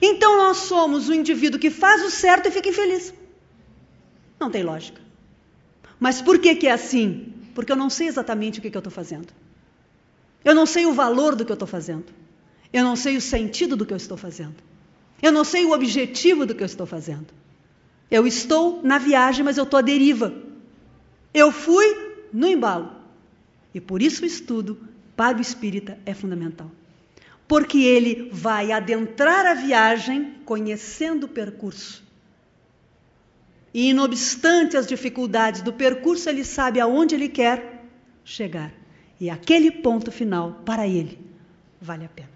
Então 0.00 0.36
nós 0.36 0.58
somos 0.58 1.08
o 1.08 1.14
indivíduo 1.14 1.60
que 1.60 1.70
faz 1.70 2.04
o 2.04 2.10
certo 2.10 2.48
e 2.48 2.50
fica 2.50 2.68
infeliz. 2.68 3.14
Não 4.38 4.50
tem 4.50 4.62
lógica. 4.62 5.00
Mas 5.98 6.20
por 6.20 6.38
que, 6.38 6.56
que 6.56 6.66
é 6.66 6.72
assim? 6.72 7.31
Porque 7.54 7.72
eu 7.72 7.76
não 7.76 7.90
sei 7.90 8.08
exatamente 8.08 8.58
o 8.58 8.62
que, 8.62 8.70
que 8.70 8.76
eu 8.76 8.80
estou 8.80 8.92
fazendo. 8.92 9.28
Eu 10.44 10.54
não 10.54 10.66
sei 10.66 10.86
o 10.86 10.92
valor 10.92 11.34
do 11.34 11.44
que 11.44 11.52
eu 11.52 11.54
estou 11.54 11.68
fazendo. 11.68 12.06
Eu 12.72 12.82
não 12.82 12.96
sei 12.96 13.16
o 13.16 13.20
sentido 13.20 13.76
do 13.76 13.84
que 13.84 13.92
eu 13.92 13.96
estou 13.96 14.16
fazendo. 14.16 14.56
Eu 15.20 15.30
não 15.30 15.44
sei 15.44 15.64
o 15.64 15.72
objetivo 15.72 16.44
do 16.44 16.54
que 16.54 16.62
eu 16.62 16.66
estou 16.66 16.86
fazendo. 16.86 17.28
Eu 18.10 18.26
estou 18.26 18.82
na 18.82 18.98
viagem, 18.98 19.44
mas 19.44 19.56
eu 19.56 19.64
estou 19.64 19.78
à 19.78 19.82
deriva. 19.82 20.34
Eu 21.32 21.52
fui 21.52 22.12
no 22.32 22.46
embalo. 22.46 22.90
E 23.74 23.80
por 23.80 24.02
isso 24.02 24.22
o 24.22 24.26
estudo 24.26 24.78
para 25.16 25.38
o 25.38 25.40
espírita 25.40 25.98
é 26.04 26.12
fundamental. 26.12 26.70
Porque 27.46 27.78
ele 27.78 28.28
vai 28.32 28.72
adentrar 28.72 29.46
a 29.46 29.54
viagem 29.54 30.34
conhecendo 30.44 31.24
o 31.24 31.28
percurso. 31.28 32.02
E, 33.74 33.92
não 33.92 34.04
obstante 34.04 34.76
as 34.76 34.86
dificuldades 34.86 35.62
do 35.62 35.72
percurso, 35.72 36.28
ele 36.28 36.44
sabe 36.44 36.78
aonde 36.78 37.14
ele 37.14 37.28
quer 37.28 37.86
chegar. 38.24 38.72
E 39.18 39.30
aquele 39.30 39.70
ponto 39.70 40.10
final, 40.10 40.60
para 40.64 40.86
ele, 40.86 41.18
vale 41.80 42.04
a 42.04 42.08
pena. 42.08 42.30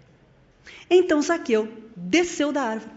Então 0.88 1.20
Zaqueu 1.20 1.68
desceu 1.96 2.52
da 2.52 2.62
árvore, 2.62 2.92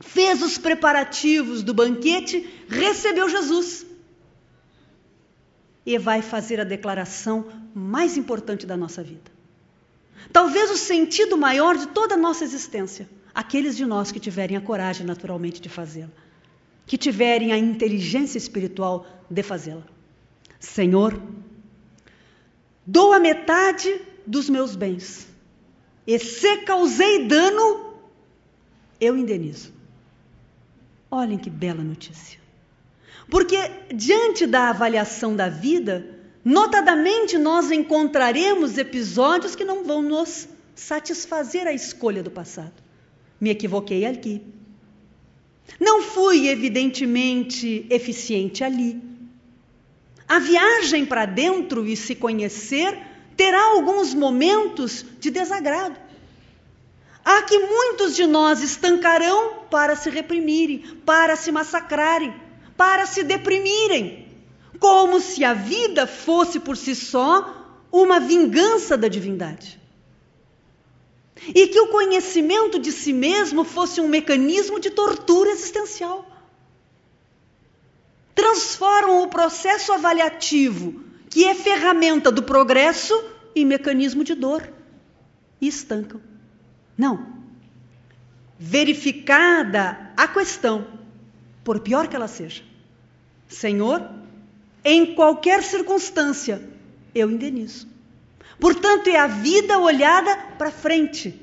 fez 0.00 0.42
os 0.42 0.58
preparativos 0.58 1.62
do 1.62 1.74
banquete, 1.74 2.48
recebeu 2.68 3.28
Jesus 3.28 3.86
e 5.84 5.98
vai 5.98 6.22
fazer 6.22 6.60
a 6.60 6.64
declaração 6.64 7.46
mais 7.74 8.16
importante 8.16 8.66
da 8.66 8.76
nossa 8.76 9.02
vida. 9.02 9.30
Talvez 10.32 10.70
o 10.70 10.76
sentido 10.76 11.36
maior 11.36 11.76
de 11.76 11.88
toda 11.88 12.14
a 12.14 12.18
nossa 12.18 12.44
existência, 12.44 13.08
aqueles 13.34 13.76
de 13.76 13.84
nós 13.84 14.12
que 14.12 14.20
tiverem 14.20 14.56
a 14.56 14.60
coragem 14.60 15.04
naturalmente 15.04 15.60
de 15.60 15.68
fazê-la, 15.68 16.10
que 16.86 16.98
tiverem 16.98 17.52
a 17.52 17.58
inteligência 17.58 18.38
espiritual 18.38 19.06
de 19.30 19.42
fazê-la. 19.42 19.84
Senhor, 20.58 21.20
dou 22.86 23.12
a 23.12 23.18
metade 23.18 24.00
dos 24.26 24.48
meus 24.48 24.76
bens 24.76 25.26
e 26.06 26.18
se 26.18 26.58
causei 26.58 27.26
dano, 27.26 27.94
eu 29.00 29.16
indenizo. 29.16 29.72
Olhem 31.10 31.38
que 31.38 31.50
bela 31.50 31.82
notícia. 31.82 32.40
Porque 33.30 33.56
diante 33.94 34.46
da 34.46 34.70
avaliação 34.70 35.36
da 35.36 35.48
vida, 35.48 36.04
notadamente 36.44 37.38
nós 37.38 37.70
encontraremos 37.70 38.78
episódios 38.78 39.54
que 39.54 39.64
não 39.64 39.84
vão 39.84 40.02
nos 40.02 40.48
satisfazer 40.74 41.66
a 41.66 41.72
escolha 41.72 42.22
do 42.22 42.30
passado. 42.30 42.74
Me 43.40 43.50
equivoquei 43.50 44.04
aqui. 44.04 44.42
Não 45.78 46.02
fui 46.02 46.48
evidentemente 46.48 47.86
eficiente 47.90 48.62
ali. 48.62 49.00
A 50.28 50.38
viagem 50.38 51.04
para 51.04 51.26
dentro 51.26 51.86
e 51.86 51.96
se 51.96 52.14
conhecer 52.14 52.98
terá 53.36 53.62
alguns 53.62 54.14
momentos 54.14 55.04
de 55.18 55.30
desagrado. 55.30 55.96
Há 57.24 57.42
que 57.42 57.58
muitos 57.58 58.16
de 58.16 58.26
nós 58.26 58.62
estancarão 58.62 59.64
para 59.70 59.94
se 59.94 60.10
reprimirem, 60.10 60.78
para 61.04 61.36
se 61.36 61.52
massacrarem, 61.52 62.34
para 62.76 63.06
se 63.06 63.22
deprimirem, 63.22 64.26
como 64.78 65.20
se 65.20 65.44
a 65.44 65.54
vida 65.54 66.06
fosse 66.06 66.58
por 66.58 66.76
si 66.76 66.94
só 66.94 67.86
uma 67.92 68.18
vingança 68.18 68.96
da 68.96 69.08
divindade. 69.08 69.81
E 71.48 71.66
que 71.66 71.80
o 71.80 71.88
conhecimento 71.88 72.78
de 72.78 72.92
si 72.92 73.12
mesmo 73.12 73.64
fosse 73.64 74.00
um 74.00 74.08
mecanismo 74.08 74.78
de 74.78 74.90
tortura 74.90 75.50
existencial. 75.50 76.24
Transformam 78.34 79.22
o 79.22 79.28
processo 79.28 79.92
avaliativo, 79.92 81.02
que 81.28 81.44
é 81.44 81.54
ferramenta 81.54 82.30
do 82.30 82.42
progresso, 82.42 83.14
em 83.54 83.64
mecanismo 83.64 84.24
de 84.24 84.34
dor 84.34 84.72
e 85.60 85.68
estancam. 85.68 86.20
Não. 86.96 87.26
Verificada 88.58 90.12
a 90.16 90.28
questão, 90.28 90.86
por 91.64 91.80
pior 91.80 92.08
que 92.08 92.16
ela 92.16 92.28
seja, 92.28 92.62
Senhor, 93.48 94.08
em 94.84 95.14
qualquer 95.14 95.62
circunstância, 95.62 96.62
eu 97.14 97.30
indenizo. 97.30 97.91
Portanto, 98.58 99.08
é 99.08 99.16
a 99.16 99.26
vida 99.26 99.78
olhada 99.78 100.36
para 100.58 100.70
frente. 100.70 101.40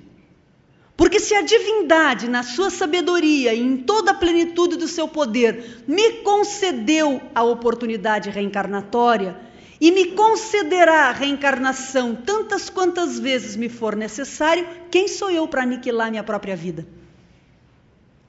Porque 0.95 1.20
se 1.20 1.34
a 1.34 1.41
divindade, 1.41 2.28
na 2.28 2.43
sua 2.43 2.70
sabedoria 2.70 3.54
e 3.54 3.62
em 3.62 3.78
toda 3.78 4.12
a 4.12 4.16
plenitude 4.16 4.76
do 4.76 4.88
seu 4.88 5.08
poder, 5.08 5.84
me 5.88 6.24
concedeu 6.24 7.22
a 7.34 7.43
oportunidade 7.43 8.30
reencarnatória, 8.30 9.50
e 9.82 9.91
me 9.91 10.08
concederá 10.08 11.06
a 11.06 11.12
reencarnação 11.12 12.14
tantas 12.14 12.70
quantas 12.70 13.18
vezes 13.18 13.56
me 13.56 13.70
for 13.70 13.95
necessário, 13.95 14.68
quem 14.91 15.08
sou 15.08 15.32
eu 15.32 15.47
para 15.47 15.64
aniquilar 15.64 16.12
minha 16.12 16.24
própria 16.24 16.56
vida? 16.56 16.86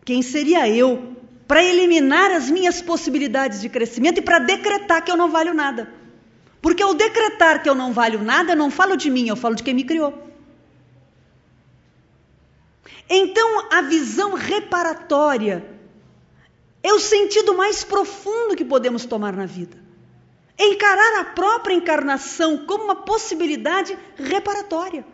Quem 0.05 0.23
seria 0.23 0.69
eu 0.69 1.17
para 1.49 1.65
eliminar 1.65 2.31
as 2.31 2.49
minhas 2.49 2.81
possibilidades 2.81 3.61
de 3.61 3.69
crescimento 3.69 4.19
e 4.19 4.23
para 4.23 4.39
decretar 4.39 5.05
que 5.05 5.11
eu 5.11 5.17
não 5.17 5.29
valho 5.29 5.53
nada? 5.53 6.00
Porque 6.61 6.83
ao 6.83 6.95
decretar 6.95 7.63
que 7.63 7.69
eu 7.69 7.75
não 7.75 7.93
valho 7.93 8.23
nada, 8.23 8.53
eu 8.53 8.57
não 8.57 8.71
falo 8.71 8.97
de 8.97 9.11
mim, 9.11 9.29
eu 9.29 9.37
falo 9.37 9.55
de 9.55 9.63
quem 9.63 9.75
me 9.75 9.85
criou. 9.85 10.31
Então, 13.09 13.67
a 13.73 13.83
visão 13.83 14.35
reparatória 14.35 15.67
é 16.83 16.93
o 16.93 17.01
sentido 17.01 17.57
mais 17.57 17.83
profundo 17.83 18.55
que 18.55 18.65
podemos 18.65 19.05
tomar 19.05 19.33
na 19.33 19.47
vida. 19.47 19.77
Encarar 20.59 21.21
a 21.21 21.25
própria 21.25 21.75
encarnação 21.75 22.59
como 22.59 22.85
uma 22.85 22.97
possibilidade 22.97 23.99
reparatória. 24.15 25.05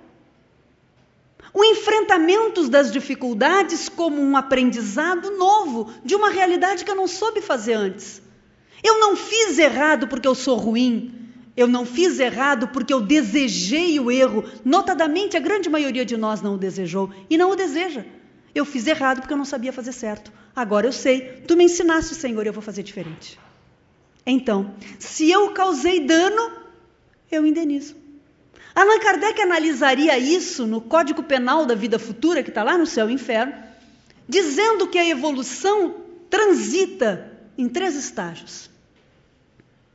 O 1.55 1.64
enfrentamento 1.64 2.68
das 2.68 2.92
dificuldades 2.92 3.88
como 3.88 4.20
um 4.20 4.36
aprendizado 4.36 5.30
novo 5.30 5.90
de 6.05 6.14
uma 6.14 6.28
realidade 6.28 6.84
que 6.84 6.90
eu 6.90 6.97
não 6.97 7.09
soube 7.09 7.40
fazer 7.40 7.74
antes. 7.74 8.20
Eu 8.82 9.01
não 9.01 9.16
fiz 9.16 9.59
errado 9.59 10.07
porque 10.07 10.28
eu 10.28 10.34
sou 10.34 10.57
ruim. 10.57 11.26
Eu 11.57 11.66
não 11.66 11.86
fiz 11.86 12.20
errado 12.20 12.68
porque 12.68 12.92
eu 12.92 13.00
desejei 13.00 13.98
o 13.98 14.11
erro. 14.11 14.44
Notadamente, 14.64 15.36
a 15.36 15.40
grande 15.40 15.70
maioria 15.70 16.04
de 16.04 16.16
nós 16.16 16.42
não 16.42 16.54
o 16.54 16.59
desejou 16.59 17.11
e 17.30 17.38
não 17.38 17.50
o 17.50 17.57
deseja. 17.57 18.04
Eu 18.54 18.64
fiz 18.64 18.86
errado 18.86 19.20
porque 19.20 19.32
eu 19.32 19.38
não 19.38 19.44
sabia 19.44 19.72
fazer 19.72 19.92
certo. 19.92 20.30
Agora 20.54 20.86
eu 20.86 20.92
sei. 20.92 21.42
Tu 21.46 21.57
me 21.57 21.64
ensinaste, 21.64 22.14
Senhor, 22.14 22.46
eu 22.46 22.52
vou 22.52 22.62
fazer 22.62 22.82
diferente. 22.82 23.38
Então, 24.26 24.74
se 24.98 25.30
eu 25.30 25.50
causei 25.50 26.00
dano, 26.00 26.50
eu 27.30 27.46
indenizo. 27.46 27.96
Allan 28.74 28.98
Kardec 28.98 29.40
analisaria 29.40 30.18
isso 30.18 30.66
no 30.66 30.82
Código 30.82 31.22
Penal 31.22 31.64
da 31.64 31.74
Vida 31.74 31.98
Futura, 31.98 32.42
que 32.42 32.50
está 32.50 32.62
lá 32.62 32.76
no 32.76 32.86
céu 32.86 33.09
e 33.09 33.14
inferno, 33.14 33.54
dizendo 34.28 34.86
que 34.88 34.98
a 34.98 35.09
evolução 35.09 35.94
transita 36.28 37.32
em 37.57 37.68
três 37.68 37.94
estágios. 37.94 38.68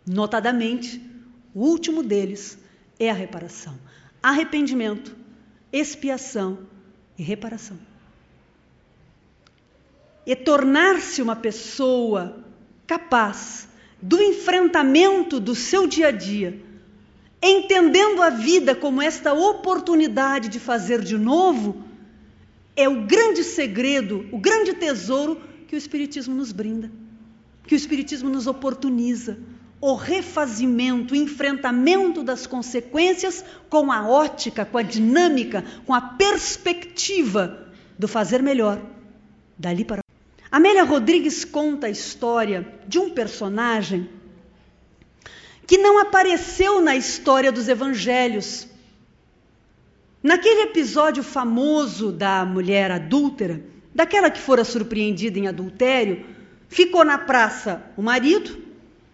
Notadamente, 0.08 1.11
o 1.54 1.62
último 1.62 2.02
deles 2.04 2.58
é 3.00 3.10
a 3.10 3.14
reparação. 3.14 3.78
Arrependimento, 4.22 5.16
expiação 5.72 6.60
e 7.18 7.24
reparação. 7.24 7.78
E 10.26 10.36
tornar-se 10.36 11.22
uma 11.22 11.36
pessoa 11.36 12.44
capaz 12.86 13.68
do 14.02 14.22
enfrentamento 14.22 15.40
do 15.40 15.56
seu 15.56 15.88
dia 15.88 16.08
a 16.08 16.12
dia, 16.12 16.62
entendendo 17.42 18.22
a 18.22 18.30
vida 18.30 18.76
como 18.76 19.02
esta 19.02 19.34
oportunidade 19.34 20.48
de 20.50 20.60
fazer 20.60 21.02
de 21.02 21.18
novo, 21.18 21.84
é 22.76 22.88
o 22.88 23.04
grande 23.06 23.44
segredo, 23.44 24.28
o 24.32 24.38
grande 24.38 24.74
tesouro 24.74 25.42
que 25.68 25.76
o 25.76 25.78
Espiritismo 25.78 26.36
nos 26.36 26.52
brinda, 26.52 26.92
que 27.66 27.76
o 27.76 27.78
Espiritismo 27.78 28.30
nos 28.30 28.48
oportuniza. 28.48 29.38
O 29.82 29.96
refazimento, 29.96 31.14
o 31.14 31.18
enfrentamento 31.18 32.24
das 32.24 32.46
consequências 32.46 33.44
com 33.68 33.92
a 33.92 34.08
ótica, 34.08 34.64
com 34.64 34.78
a 34.78 34.84
dinâmica, 34.84 35.66
com 35.86 35.94
a 35.94 36.00
perspectiva 36.00 37.68
do 37.98 38.08
fazer 38.08 38.42
melhor 38.42 38.80
dali 39.58 39.84
para 39.84 40.02
Amélia 40.52 40.84
Rodrigues 40.84 41.46
conta 41.46 41.88
a 41.88 41.90
história 41.90 42.68
de 42.86 43.00
um 43.00 43.10
personagem 43.10 44.10
que 45.66 45.78
não 45.78 46.00
apareceu 46.00 46.82
na 46.82 46.96
história 46.96 47.52
dos 47.52 47.70
evangelhos. 47.70 48.68
Naquele 50.22 50.64
episódio 50.64 51.24
famoso 51.24 52.12
da 52.12 52.44
mulher 52.44 52.92
adúltera, 52.92 53.64
daquela 53.96 54.30
que 54.30 54.40
fora 54.40 54.66
surpreendida 54.66 55.40
em 55.40 55.48
adultério, 55.48 56.26
ficou 56.68 57.06
na 57.06 57.18
praça 57.18 57.82
o 57.96 58.02
marido, 58.02 58.61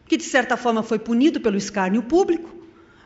que 0.08 0.18
de 0.18 0.24
certa 0.24 0.56
forma 0.56 0.84
foi 0.84 1.00
punido 1.00 1.40
pelo 1.40 1.58
escárnio 1.58 2.04
público, 2.04 2.50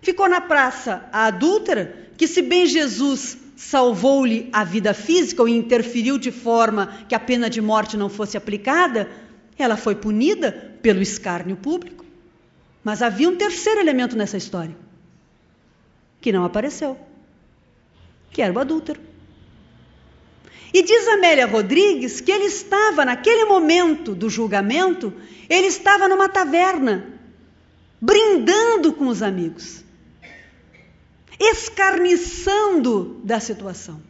ficou 0.01 0.29
na 0.29 0.41
praça 0.41 1.07
a 1.11 1.25
adúltera, 1.25 2.09
que 2.17 2.27
se 2.27 2.41
bem 2.41 2.65
Jesus 2.65 3.37
salvou-lhe 3.55 4.49
a 4.51 4.63
vida 4.63 4.93
física 4.93 5.41
ou 5.41 5.47
interferiu 5.47 6.17
de 6.17 6.31
forma 6.31 6.87
que 7.07 7.15
a 7.15 7.19
pena 7.19 7.49
de 7.49 7.61
morte 7.61 7.95
não 7.95 8.09
fosse 8.09 8.35
aplicada, 8.37 9.09
ela 9.57 9.77
foi 9.77 9.95
punida 9.95 10.51
pelo 10.81 11.01
escárnio 11.01 11.55
público. 11.55 12.03
Mas 12.83 13.01
havia 13.01 13.29
um 13.29 13.35
terceiro 13.35 13.79
elemento 13.79 14.17
nessa 14.17 14.37
história, 14.37 14.75
que 16.19 16.31
não 16.31 16.43
apareceu, 16.43 16.97
que 18.31 18.41
era 18.41 18.51
o 18.51 18.59
adúltero. 18.59 18.99
E 20.73 20.81
diz 20.81 21.07
Amélia 21.07 21.45
Rodrigues 21.45 22.21
que 22.21 22.31
ele 22.31 22.45
estava, 22.45 23.03
naquele 23.03 23.45
momento 23.45 24.15
do 24.15 24.29
julgamento, 24.29 25.13
ele 25.49 25.67
estava 25.67 26.07
numa 26.07 26.29
taverna, 26.29 27.19
brindando 27.99 28.93
com 28.93 29.07
os 29.07 29.21
amigos, 29.21 29.83
escarniçando 31.37 33.19
da 33.23 33.39
situação, 33.39 34.01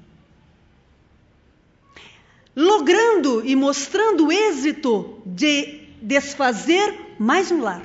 logrando 2.55 3.43
e 3.43 3.55
mostrando 3.55 4.27
o 4.27 4.31
êxito 4.31 5.21
de 5.25 5.79
desfazer 6.01 7.15
mais 7.17 7.51
um 7.51 7.61
lar, 7.61 7.83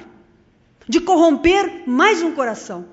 de 0.87 1.01
corromper 1.01 1.85
mais 1.87 2.22
um 2.22 2.33
coração, 2.33 2.87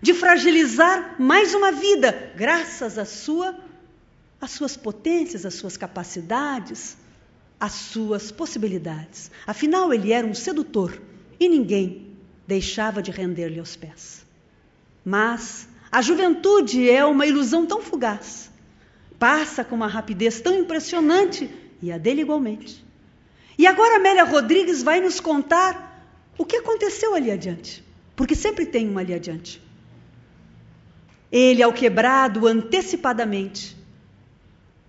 de 0.00 0.14
fragilizar 0.14 1.16
mais 1.18 1.52
uma 1.54 1.72
vida, 1.72 2.32
graças 2.36 2.96
à 2.96 3.04
sua 3.04 3.65
as 4.40 4.50
suas 4.50 4.76
potências, 4.76 5.46
as 5.46 5.54
suas 5.54 5.76
capacidades, 5.76 6.96
as 7.58 7.72
suas 7.72 8.30
possibilidades. 8.30 9.30
Afinal, 9.46 9.92
ele 9.92 10.12
era 10.12 10.26
um 10.26 10.34
sedutor 10.34 11.00
e 11.40 11.48
ninguém 11.48 12.06
deixava 12.46 13.02
de 13.02 13.10
render-lhe 13.10 13.58
aos 13.58 13.76
pés. 13.76 14.24
Mas 15.04 15.68
a 15.90 16.02
juventude 16.02 16.88
é 16.90 17.04
uma 17.04 17.26
ilusão 17.26 17.64
tão 17.66 17.80
fugaz, 17.80 18.50
passa 19.18 19.64
com 19.64 19.74
uma 19.74 19.86
rapidez 19.86 20.40
tão 20.40 20.58
impressionante 20.58 21.50
e 21.80 21.90
a 21.90 21.98
dele 21.98 22.22
igualmente. 22.22 22.84
E 23.58 23.66
agora 23.66 23.96
Amélia 23.96 24.24
Rodrigues 24.24 24.82
vai 24.82 25.00
nos 25.00 25.18
contar 25.18 25.86
o 26.36 26.44
que 26.44 26.56
aconteceu 26.56 27.14
ali 27.14 27.30
adiante, 27.30 27.82
porque 28.14 28.34
sempre 28.34 28.66
tem 28.66 28.88
um 28.88 28.98
ali 28.98 29.14
adiante. 29.14 29.62
Ele, 31.32 31.62
ao 31.62 31.72
quebrado 31.72 32.46
antecipadamente, 32.46 33.76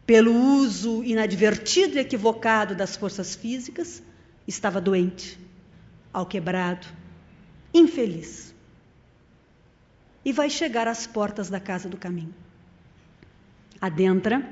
pelo 0.07 0.33
uso 0.33 1.03
inadvertido 1.03 1.97
e 1.97 1.99
equivocado 1.99 2.73
das 2.73 2.95
forças 2.95 3.35
físicas, 3.35 4.01
estava 4.47 4.79
doente, 4.79 5.37
alquebrado, 6.13 6.87
infeliz. 7.73 8.55
E 10.23 10.31
vai 10.31 10.49
chegar 10.49 10.87
às 10.87 11.05
portas 11.05 11.49
da 11.49 11.59
casa 11.59 11.89
do 11.89 11.97
caminho. 11.97 12.33
Adentra, 13.81 14.49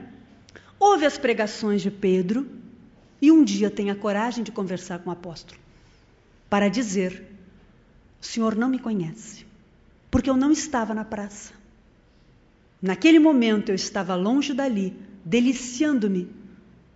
ouve 0.78 1.06
as 1.06 1.18
pregações 1.18 1.82
de 1.82 1.90
Pedro 1.90 2.46
e 3.22 3.32
um 3.32 3.42
dia 3.42 3.72
tem 3.72 3.90
a 3.90 3.96
coragem 3.96 4.44
de 4.44 4.52
conversar 4.52 5.00
com 5.00 5.10
o 5.10 5.14
apóstolo 5.14 5.60
para 6.50 6.70
dizer: 6.70 7.26
O 8.22 8.26
senhor 8.26 8.56
não 8.56 8.68
me 8.68 8.78
conhece, 8.78 9.46
porque 10.12 10.30
eu 10.30 10.36
não 10.36 10.52
estava 10.52 10.94
na 10.94 11.06
praça. 11.06 11.54
Naquele 12.82 13.20
momento 13.20 13.70
eu 13.70 13.76
estava 13.76 14.16
longe 14.16 14.54
dali, 14.54 14.94
deliciando-me 15.26 16.30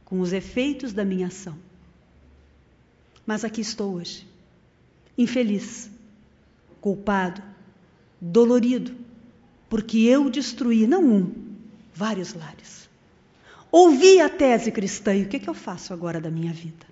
com 0.06 0.20
os 0.20 0.32
efeitos 0.32 0.94
da 0.94 1.04
minha 1.04 1.28
ação. 1.28 1.58
Mas 3.26 3.44
aqui 3.44 3.62
estou 3.62 3.96
hoje, 3.96 4.28
infeliz, 5.18 5.90
culpado, 6.80 7.42
dolorido, 8.22 8.96
porque 9.68 9.98
eu 9.98 10.30
destruí 10.30 10.86
não 10.86 11.04
um, 11.04 11.36
vários 11.94 12.34
lares. 12.34 12.88
Ouvi 13.72 14.20
a 14.22 14.30
tese 14.30 14.72
cristã 14.72 15.16
e 15.16 15.24
o 15.24 15.28
que, 15.28 15.38
é 15.38 15.40
que 15.40 15.50
eu 15.50 15.54
faço 15.54 15.94
agora 15.94 16.22
da 16.22 16.30
minha 16.30 16.54
vida? 16.54 16.88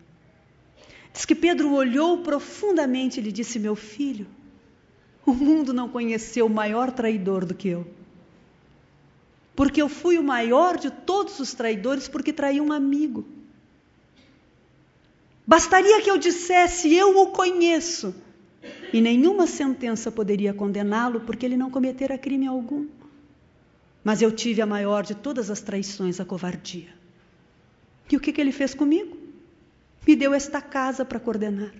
Diz 1.11 1.25
que 1.25 1.33
Pedro 1.33 1.73
olhou 1.73 2.19
profundamente 2.19 3.19
e 3.19 3.23
lhe 3.23 3.31
disse: 3.31 3.57
Meu 3.57 3.75
filho, 3.75 4.27
o 5.25 5.33
mundo 5.33 5.73
não 5.73 5.89
conheceu 5.89 6.47
maior 6.47 6.91
traidor 6.91 7.45
do 7.45 7.55
que 7.55 7.67
eu 7.67 7.87
porque 9.57 9.81
eu 9.81 9.89
fui 9.89 10.19
o 10.19 10.23
maior 10.23 10.77
de 10.77 10.91
todos 10.91 11.39
os 11.39 11.55
traidores 11.55 12.07
porque 12.07 12.31
traí 12.31 12.61
um 12.61 12.71
amigo. 12.71 13.27
Bastaria 15.47 15.99
que 15.99 16.11
eu 16.11 16.17
dissesse 16.19 16.93
eu 16.93 17.17
o 17.17 17.31
conheço 17.31 18.13
e 18.93 19.01
nenhuma 19.01 19.47
sentença 19.47 20.11
poderia 20.11 20.53
condená-lo 20.53 21.21
porque 21.21 21.43
ele 21.43 21.57
não 21.57 21.71
cometera 21.71 22.19
crime 22.19 22.45
algum. 22.45 22.87
Mas 24.03 24.21
eu 24.21 24.31
tive 24.31 24.61
a 24.61 24.65
maior 24.67 25.03
de 25.03 25.15
todas 25.15 25.49
as 25.49 25.59
traições, 25.59 26.19
a 26.19 26.25
covardia. 26.25 26.93
E 28.11 28.15
o 28.15 28.19
que, 28.19 28.31
que 28.31 28.39
ele 28.39 28.51
fez 28.51 28.75
comigo? 28.75 29.17
Me 30.07 30.15
deu 30.15 30.35
esta 30.35 30.61
casa 30.61 31.03
para 31.03 31.19
coordenar, 31.19 31.73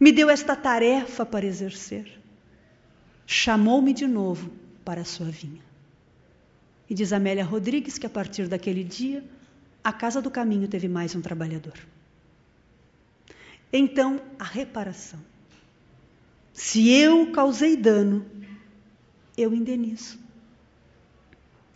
me 0.00 0.10
deu 0.10 0.28
esta 0.28 0.56
tarefa 0.56 1.24
para 1.24 1.46
exercer, 1.46 2.20
chamou-me 3.24 3.94
de 3.94 4.08
novo 4.08 4.50
para 4.84 5.02
a 5.02 5.04
sua 5.04 5.26
vinha. 5.26 5.73
E 6.88 6.94
diz 6.94 7.12
Amélia 7.12 7.44
Rodrigues 7.44 7.98
que 7.98 8.06
a 8.06 8.10
partir 8.10 8.48
daquele 8.48 8.84
dia, 8.84 9.24
a 9.82 9.92
Casa 9.92 10.20
do 10.20 10.30
Caminho 10.30 10.68
teve 10.68 10.88
mais 10.88 11.14
um 11.14 11.20
trabalhador. 11.20 11.78
Então, 13.72 14.20
a 14.38 14.44
reparação. 14.44 15.20
Se 16.52 16.88
eu 16.88 17.32
causei 17.32 17.76
dano, 17.76 18.24
eu 19.36 19.52
indenizo. 19.52 20.18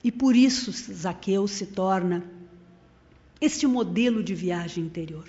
E 0.04 0.12
por 0.12 0.36
isso 0.36 0.70
Zaqueu 0.70 1.48
se 1.48 1.66
torna 1.66 2.22
este 3.40 3.66
modelo 3.66 4.22
de 4.22 4.34
viagem 4.34 4.84
interior. 4.84 5.28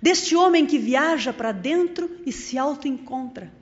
Deste 0.00 0.34
homem 0.34 0.66
que 0.66 0.78
viaja 0.78 1.32
para 1.32 1.52
dentro 1.52 2.10
e 2.24 2.32
se 2.32 2.56
auto-encontra. 2.56 3.52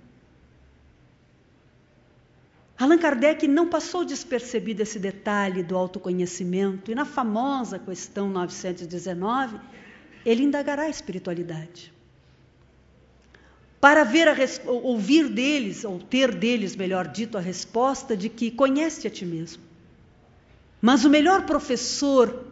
Allan 2.79 2.99
Kardec 2.99 3.49
não 3.49 3.69
passou 3.69 4.05
despercebido 4.05 4.83
esse 4.83 4.99
detalhe 4.99 5.63
do 5.63 5.77
autoconhecimento, 5.77 6.91
e 6.91 6.95
na 6.95 7.07
famosa 7.07 7.79
questão 7.79 8.29
919, 8.29 9.59
ele 10.25 10.43
indagará 10.43 10.83
a 10.83 10.89
espiritualidade. 10.89 11.93
Para 13.81 14.05
ver 14.05 14.29
a, 14.29 14.35
ouvir 14.67 15.29
deles, 15.29 15.85
ou 15.85 15.99
ter 15.99 16.35
deles, 16.35 16.77
melhor 16.77 17.09
dito, 17.09 17.39
a 17.39 17.41
resposta 17.41 18.17
de 18.17 18.29
que 18.29 18.51
conhece 18.51 19.07
a 19.07 19.11
ti 19.11 19.25
mesmo. 19.25 19.63
Mas 20.81 21.05
o 21.05 21.11
melhor 21.11 21.47
professor 21.47 22.45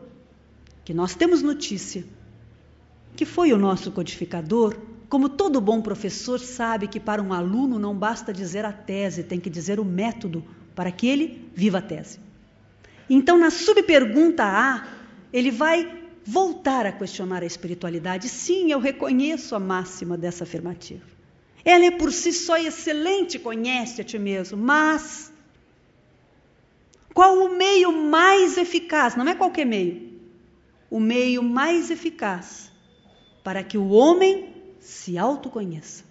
que 0.85 0.95
nós 0.95 1.15
temos 1.15 1.43
notícia, 1.43 2.05
que 3.15 3.27
foi 3.27 3.53
o 3.53 3.59
nosso 3.59 3.93
codificador, 3.93 4.77
como 5.15 5.29
todo 5.29 5.61
bom 5.61 5.81
professor 5.81 6.41
sabe 6.41 6.89
que 6.89 6.99
para 6.99 7.23
um 7.23 7.33
aluno 7.33 7.79
não 7.79 7.97
basta 7.97 8.33
dizer 8.33 8.65
a 8.65 8.73
tese, 8.73 9.23
tem 9.23 9.39
que 9.39 9.49
dizer 9.49 9.79
o 9.79 9.85
método 9.85 10.45
para 10.75 10.91
que 10.91 11.07
ele 11.07 11.49
viva 11.55 11.79
a 11.79 11.81
tese. 11.81 12.19
Então, 13.09 13.39
na 13.39 13.49
subpergunta 13.49 14.43
A, 14.43 14.89
ele 15.33 15.53
vai 15.53 16.03
voltar 16.25 16.85
a 16.85 16.91
questionar 16.91 17.45
a 17.45 17.47
espiritualidade. 17.47 18.29
Sim, 18.29 18.73
eu 18.73 18.81
reconheço 18.81 19.55
a 19.55 19.61
máxima 19.61 20.19
dessa 20.19 20.43
afirmativa. 20.43 21.05
Ela 21.65 21.85
é 21.85 21.91
por 21.93 22.11
si 22.11 22.33
só 22.33 22.57
excelente, 22.57 23.39
conhece 23.39 24.01
a 24.01 24.05
ti 24.05 24.19
mesmo, 24.19 24.59
mas 24.59 25.33
qual 27.15 27.39
o 27.39 27.57
meio 27.57 27.93
mais 27.93 28.59
eficaz? 28.59 29.15
Não 29.15 29.29
é 29.29 29.37
qualquer 29.37 29.65
meio. 29.65 30.11
O 30.91 30.99
meio 30.99 31.41
mais 31.41 31.89
eficaz 31.89 32.69
para 33.45 33.63
que 33.63 33.79
o 33.79 33.91
homem 33.91 34.54
se 34.85 35.17
autoconheça. 35.17 36.05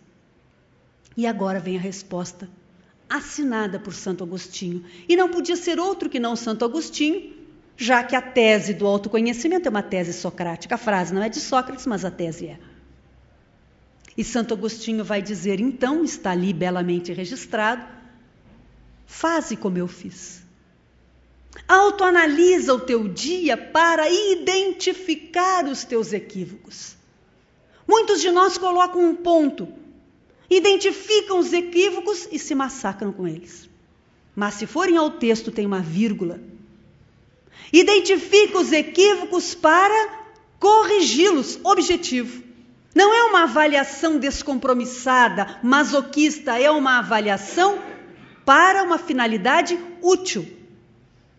E 1.16 1.28
agora 1.28 1.60
vem 1.60 1.78
a 1.78 1.80
resposta, 1.80 2.50
assinada 3.08 3.80
por 3.80 3.94
Santo 3.94 4.24
Agostinho. 4.24 4.84
E 5.08 5.16
não 5.16 5.30
podia 5.30 5.56
ser 5.56 5.80
outro 5.80 6.10
que 6.10 6.20
não 6.20 6.36
Santo 6.36 6.66
Agostinho, 6.66 7.32
já 7.78 8.04
que 8.04 8.16
a 8.16 8.22
tese 8.22 8.74
do 8.74 8.88
autoconhecimento 8.88 9.68
é 9.68 9.70
uma 9.70 9.84
tese 9.84 10.12
socrática. 10.12 10.74
A 10.74 10.78
frase 10.78 11.14
não 11.14 11.22
é 11.22 11.30
de 11.30 11.40
Sócrates, 11.40 11.86
mas 11.86 12.04
a 12.04 12.10
tese 12.10 12.48
é. 12.48 12.60
E 14.18 14.24
Santo 14.24 14.56
Agostinho 14.56 15.04
vai 15.04 15.22
dizer, 15.22 15.60
então, 15.60 16.04
está 16.04 16.32
ali 16.32 16.52
belamente 16.52 17.14
registrado: 17.14 17.86
faze 19.06 19.56
como 19.56 19.78
eu 19.78 19.88
fiz. 19.88 20.42
Autoanalisa 21.68 22.74
o 22.74 22.80
teu 22.80 23.08
dia 23.08 23.56
para 23.56 24.10
identificar 24.10 25.66
os 25.66 25.84
teus 25.84 26.12
equívocos. 26.12 27.03
Muitos 27.88 28.22
de 28.22 28.32
nós 28.32 28.58
colocam 28.58 29.04
um 29.04 29.16
ponto, 29.16 29.68
identificam 30.50 31.40
os 31.40 31.52
equívocos 31.52 32.28
e 32.32 32.40
se 32.40 32.56
massacram 32.56 33.12
com 33.12 33.28
eles. 33.28 33.70
Mas 34.36 34.56
se 34.56 34.66
forem 34.66 34.98
ao 34.98 35.12
texto, 35.12 35.52
tem 35.52 35.66
uma 35.66 35.80
vírgula. 35.80 36.40
Identifica 37.72 38.60
os 38.60 38.72
equívocos 38.72 39.54
para 39.54 40.24
corrigi-los. 40.60 41.60
Objetivo. 41.64 42.44
Não 42.96 43.14
é 43.14 43.24
uma 43.24 43.44
avaliação 43.44 44.20
descompromissada, 44.20 45.60
masoquista, 45.64 46.60
é 46.60 46.70
uma 46.70 47.00
avaliação 47.00 47.80
para 48.46 48.84
uma 48.84 49.00
finalidade 49.00 49.80
útil. 50.02 50.46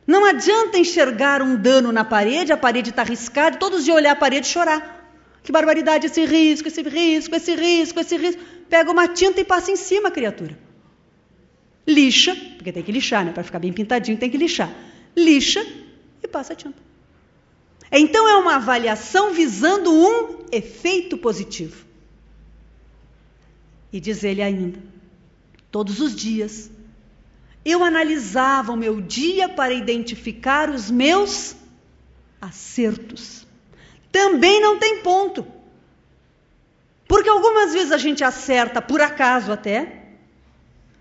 Não 0.07 0.25
adianta 0.25 0.79
enxergar 0.79 1.41
um 1.41 1.57
dano 1.57 1.93
na 1.93 2.05
parede, 2.05 2.53
a 2.53 2.57
parede 2.57 2.91
está 2.91 3.03
riscada, 3.03 3.57
todos 3.57 3.79
os 3.79 3.85
dias 3.85 3.97
olhar 3.97 4.13
a 4.13 4.17
parede 4.17 4.49
e 4.49 4.51
chorar. 4.51 4.94
Que 5.45 5.53
barbaridade 5.53 6.07
esse 6.07 6.25
risco, 6.25 6.69
esse 6.69 6.83
risco, 6.83 7.37
esse 7.37 7.55
risco, 7.55 8.01
esse 8.01 8.17
risco. 8.17 8.43
Pega 8.69 8.91
uma 8.91 9.07
tinta 9.07 9.43
e 9.43 9.45
passa 9.45 9.71
em 9.71 9.77
cima, 9.77 10.11
criatura. 10.11 10.59
Lixa, 11.87 12.35
porque 12.57 12.73
tem 12.73 12.83
que 12.83 12.91
lixar, 12.91 13.27
né? 13.27 13.31
Para 13.31 13.45
ficar 13.45 13.59
bem 13.59 13.71
pintadinho 13.71 14.17
tem 14.17 14.31
que 14.31 14.39
lixar. 14.39 14.75
Lixa 15.15 15.65
e 16.23 16.27
passa 16.27 16.55
a 16.55 16.57
tinta. 16.57 16.83
Então 17.93 18.27
é 18.27 18.37
uma 18.37 18.57
avaliação 18.57 19.35
visando 19.35 19.93
um 19.93 20.47
efeito 20.51 21.19
positivo. 21.19 21.85
E 23.93 24.01
diz 24.01 24.25
ele 24.25 24.41
ainda: 24.41 24.79
todos 25.71 26.01
os 26.01 26.17
dias 26.17 26.71
eu 27.63 27.85
analisava 27.85 28.73
o 28.73 28.77
meu 28.77 28.99
dia 28.99 29.47
para 29.47 29.75
identificar 29.75 30.71
os 30.71 30.91
meus 30.91 31.55
acertos. 32.41 33.44
Também 34.15 34.61
não 34.61 34.79
tem 34.79 35.01
ponto. 35.01 35.45
Porque 37.09 37.29
algumas 37.29 37.73
vezes 37.73 37.91
a 37.91 37.99
gente 37.99 38.23
acerta 38.23 38.81
por 38.81 39.01
acaso 39.01 39.51
até, 39.51 40.05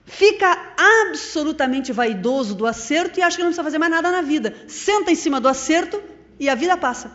fica 0.03 0.73
absolutamente 1.05 1.93
vaidoso 1.93 2.55
do 2.55 2.65
acerto 2.65 3.19
e 3.19 3.21
acha 3.21 3.37
que 3.37 3.43
não 3.43 3.49
precisa 3.49 3.63
fazer 3.63 3.77
mais 3.77 3.91
nada 3.91 4.11
na 4.11 4.23
vida. 4.23 4.55
Senta 4.67 5.11
em 5.11 5.15
cima 5.15 5.39
do 5.39 5.47
acerto 5.47 6.01
e 6.39 6.49
a 6.49 6.55
vida 6.55 6.75
passa. 6.75 7.11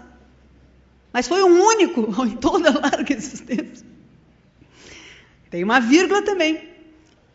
Mas 1.12 1.26
foi 1.26 1.42
um 1.42 1.60
único 1.60 2.00
em 2.24 2.36
toda 2.36 2.70
a 2.70 2.78
larga 2.78 3.12
existência. 3.12 3.84
Tem 5.50 5.64
uma 5.64 5.80
vírgula 5.80 6.22
também. 6.22 6.68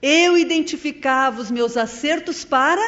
Eu 0.01 0.37
identificava 0.37 1.41
os 1.41 1.51
meus 1.51 1.75
acertos 1.75 2.45
para 2.45 2.81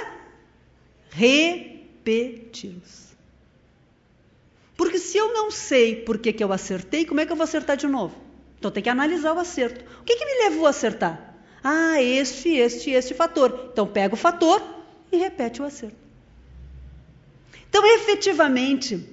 repeti-los. 1.09 3.05
Porque 4.76 4.99
se 4.99 5.17
eu 5.17 5.34
não 5.34 5.49
sei 5.51 5.95
por 5.95 6.17
que, 6.17 6.34
que 6.34 6.43
eu 6.43 6.51
acertei, 6.51 7.05
como 7.05 7.19
é 7.19 7.26
que 7.26 7.32
eu 7.32 7.36
vou 7.36 7.43
acertar 7.43 7.78
de 7.78 7.88
novo? 7.88 8.15
Então 8.57 8.71
tem 8.71 8.84
que 8.84 8.89
analisar 8.89 9.34
o 9.34 9.39
acerto. 9.39 9.84
O 10.01 10.03
que, 10.03 10.15
que 10.15 10.26
me 10.26 10.49
levou 10.49 10.65
a 10.65 10.69
acertar? 10.69 11.36
Ah, 11.63 12.01
este, 12.01 12.49
este, 12.55 12.91
este 12.91 13.13
fator. 13.13 13.69
Então 13.71 13.88
pega 13.88 14.13
o 14.13 14.17
fator 14.17 14.61
e 15.11 15.17
repete 15.17 15.61
o 15.61 15.65
acerto. 15.65 15.95
Então, 17.69 17.86
efetivamente, 17.86 19.07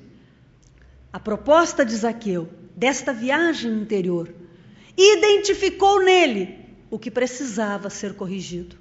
a 1.13 1.19
proposta 1.19 1.85
de 1.85 1.97
Zaqueu, 1.97 2.49
desta 2.77 3.13
viagem 3.13 3.73
interior, 3.73 4.33
identificou 4.97 6.01
nele 6.03 6.59
o 6.91 6.99
que 6.99 7.11
precisava 7.11 7.91
ser 7.91 8.15
corrigido. 8.15 8.77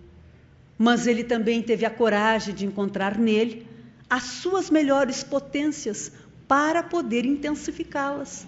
Mas 0.78 1.08
ele 1.08 1.24
também 1.24 1.62
teve 1.62 1.86
a 1.86 1.90
coragem 1.90 2.54
de 2.54 2.66
encontrar 2.66 3.18
nele 3.18 3.66
as 4.10 4.24
suas 4.24 4.70
melhores 4.70 5.24
potências 5.24 6.12
para 6.52 6.84
poder 6.84 7.26
intensificá-las, 7.26 8.46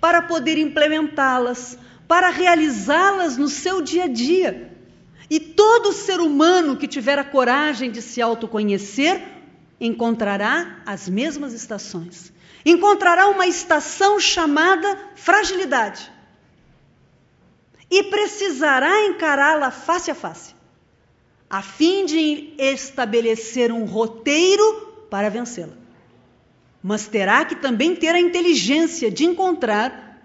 para 0.00 0.22
poder 0.22 0.56
implementá-las, 0.56 1.76
para 2.06 2.30
realizá-las 2.30 3.36
no 3.36 3.48
seu 3.48 3.82
dia 3.82 4.04
a 4.04 4.06
dia. 4.06 4.70
E 5.28 5.40
todo 5.40 5.92
ser 5.92 6.20
humano 6.20 6.76
que 6.76 6.86
tiver 6.86 7.18
a 7.18 7.24
coragem 7.24 7.90
de 7.90 8.00
se 8.02 8.22
autoconhecer 8.22 9.20
encontrará 9.80 10.80
as 10.86 11.08
mesmas 11.08 11.52
estações. 11.52 12.32
Encontrará 12.64 13.26
uma 13.26 13.48
estação 13.48 14.20
chamada 14.20 14.96
fragilidade. 15.16 16.08
E 17.90 18.04
precisará 18.04 19.06
encará-la 19.06 19.72
face 19.72 20.08
a 20.08 20.14
face, 20.14 20.54
a 21.50 21.62
fim 21.62 22.06
de 22.06 22.54
estabelecer 22.56 23.72
um 23.72 23.86
roteiro 23.86 25.08
para 25.10 25.28
vencê-la. 25.28 25.79
Mas 26.82 27.06
terá 27.06 27.44
que 27.44 27.56
também 27.56 27.94
ter 27.94 28.14
a 28.14 28.20
inteligência 28.20 29.10
de 29.10 29.24
encontrar 29.24 30.22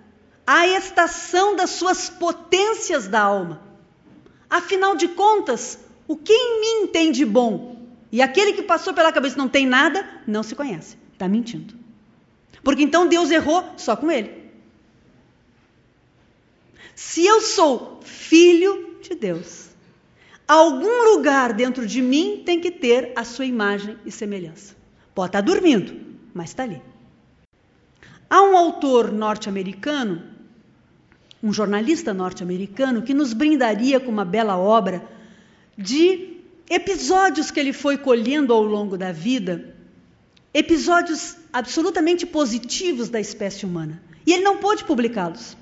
a 0.47 0.67
estação 0.67 1.55
das 1.55 1.71
suas 1.71 2.09
potências 2.09 3.07
da 3.07 3.21
alma. 3.21 3.61
Afinal 4.49 4.95
de 4.95 5.07
contas, 5.07 5.79
o 6.07 6.15
que 6.15 6.33
em 6.33 6.61
mim 6.61 6.87
tem 6.87 7.11
de 7.11 7.25
bom 7.25 7.75
e 8.11 8.21
aquele 8.21 8.53
que 8.53 8.61
passou 8.61 8.93
pela 8.93 9.11
cabeça 9.11 9.37
não 9.37 9.49
tem 9.49 9.65
nada, 9.65 10.07
não 10.25 10.43
se 10.43 10.55
conhece. 10.55 10.97
Está 11.11 11.27
mentindo. 11.27 11.73
Porque 12.63 12.83
então 12.83 13.07
Deus 13.07 13.29
errou 13.31 13.63
só 13.75 13.95
com 13.95 14.11
ele. 14.11 14.45
Se 16.95 17.25
eu 17.25 17.41
sou 17.41 17.99
filho 18.03 18.95
de 19.01 19.15
Deus, 19.15 19.67
algum 20.47 21.13
lugar 21.13 21.51
dentro 21.51 21.85
de 21.85 22.01
mim 22.01 22.41
tem 22.45 22.61
que 22.61 22.71
ter 22.71 23.11
a 23.15 23.25
sua 23.25 23.45
imagem 23.45 23.97
e 24.05 24.11
semelhança. 24.11 24.75
Pode 25.13 25.29
estar 25.29 25.41
dormindo, 25.41 26.14
mas 26.35 26.49
está 26.49 26.63
ali. 26.63 26.81
Há 28.29 28.41
um 28.41 28.57
autor 28.57 29.09
norte-americano, 29.09 30.21
um 31.41 31.53
jornalista 31.53 32.13
norte-americano, 32.13 33.03
que 33.03 33.13
nos 33.13 33.31
brindaria 33.31 34.01
com 34.01 34.11
uma 34.11 34.25
bela 34.25 34.57
obra 34.57 35.01
de 35.77 36.35
episódios 36.69 37.51
que 37.51 37.59
ele 37.59 37.71
foi 37.71 37.97
colhendo 37.97 38.53
ao 38.53 38.61
longo 38.61 38.97
da 38.97 39.13
vida, 39.13 39.73
episódios 40.53 41.37
absolutamente 41.53 42.25
positivos 42.25 43.07
da 43.07 43.19
espécie 43.19 43.65
humana. 43.65 44.03
E 44.27 44.33
ele 44.33 44.43
não 44.43 44.57
pôde 44.57 44.83
publicá-los. 44.83 45.55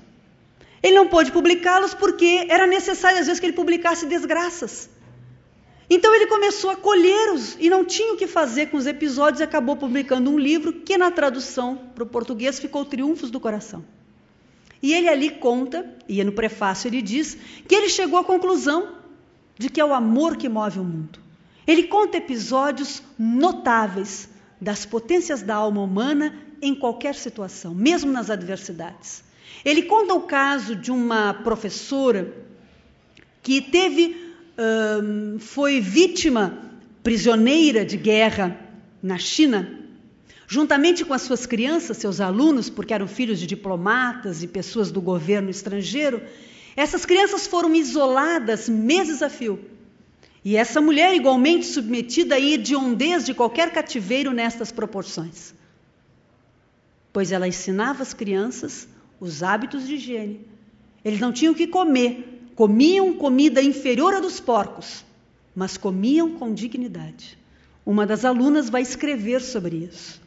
Ele 0.82 0.96
não 0.96 1.06
pôde 1.06 1.30
publicá-los 1.30 1.94
porque 1.94 2.46
era 2.48 2.66
necessário, 2.66 3.20
às 3.20 3.26
vezes, 3.26 3.38
que 3.38 3.46
ele 3.46 3.52
publicasse 3.52 4.06
desgraças. 4.06 4.88
Então 5.88 6.14
ele 6.14 6.26
começou 6.26 6.70
a 6.70 6.76
colhê-los 6.76 7.56
e 7.60 7.68
não 7.68 7.84
tinha 7.84 8.14
o 8.14 8.16
que 8.16 8.26
fazer 8.26 8.66
com 8.66 8.76
os 8.76 8.86
episódios 8.86 9.40
e 9.40 9.44
acabou 9.44 9.76
publicando 9.76 10.30
um 10.30 10.38
livro 10.38 10.72
que, 10.72 10.96
na 10.96 11.10
tradução 11.10 11.76
para 11.94 12.04
o 12.04 12.06
português, 12.06 12.58
ficou 12.58 12.84
Triunfos 12.84 13.30
do 13.30 13.38
Coração. 13.38 13.84
E 14.82 14.92
ele 14.92 15.08
ali 15.08 15.30
conta, 15.30 15.86
e 16.08 16.22
no 16.24 16.32
prefácio 16.32 16.88
ele 16.88 17.02
diz, 17.02 17.36
que 17.66 17.74
ele 17.74 17.88
chegou 17.88 18.18
à 18.18 18.24
conclusão 18.24 18.96
de 19.58 19.68
que 19.68 19.80
é 19.80 19.84
o 19.84 19.94
amor 19.94 20.36
que 20.36 20.48
move 20.48 20.80
o 20.80 20.84
mundo. 20.84 21.18
Ele 21.66 21.84
conta 21.84 22.18
episódios 22.18 23.02
notáveis 23.18 24.28
das 24.60 24.84
potências 24.84 25.42
da 25.42 25.54
alma 25.54 25.82
humana 25.82 26.38
em 26.60 26.74
qualquer 26.74 27.14
situação, 27.14 27.74
mesmo 27.74 28.10
nas 28.10 28.30
adversidades. 28.30 29.22
Ele 29.64 29.82
conta 29.82 30.14
o 30.14 30.22
caso 30.22 30.74
de 30.76 30.90
uma 30.90 31.32
professora 31.32 32.34
que 33.42 33.60
teve, 33.60 34.23
hum, 34.58 35.38
foi 35.38 35.80
vítima 35.80 36.58
prisioneira 37.02 37.84
de 37.84 37.96
guerra 37.96 38.58
na 39.02 39.18
China, 39.18 39.80
juntamente 40.46 41.04
com 41.04 41.12
as 41.12 41.22
suas 41.22 41.46
crianças, 41.46 41.96
seus 41.96 42.20
alunos, 42.20 42.70
porque 42.70 42.94
eram 42.94 43.06
filhos 43.06 43.38
de 43.38 43.46
diplomatas 43.46 44.42
e 44.42 44.46
pessoas 44.46 44.90
do 44.90 45.00
governo 45.00 45.50
estrangeiro, 45.50 46.22
essas 46.76 47.04
crianças 47.04 47.46
foram 47.46 47.74
isoladas 47.74 48.68
meses 48.68 49.22
a 49.22 49.28
fio. 49.28 49.60
E 50.44 50.56
essa 50.56 50.80
mulher, 50.80 51.14
igualmente 51.14 51.66
submetida 51.66 52.34
à 52.34 52.40
hediondez 52.40 53.24
de 53.24 53.32
qualquer 53.32 53.70
cativeiro 53.72 54.32
nestas 54.32 54.70
proporções. 54.70 55.54
Pois 57.12 57.32
ela 57.32 57.48
ensinava 57.48 58.02
as 58.02 58.12
crianças 58.12 58.88
os 59.20 59.42
hábitos 59.42 59.86
de 59.86 59.94
higiene. 59.94 60.46
Eles 61.04 61.20
não 61.20 61.32
tinham 61.32 61.52
o 61.52 61.56
que 61.56 61.66
comer, 61.66 62.33
comiam 62.54 63.14
comida 63.14 63.62
inferior 63.62 64.14
à 64.14 64.20
dos 64.20 64.40
porcos, 64.40 65.04
mas 65.54 65.76
comiam 65.76 66.32
com 66.32 66.52
dignidade. 66.52 67.38
Uma 67.84 68.06
das 68.06 68.24
alunas 68.24 68.68
vai 68.70 68.82
escrever 68.82 69.40
sobre 69.40 69.76
isso 69.76 70.24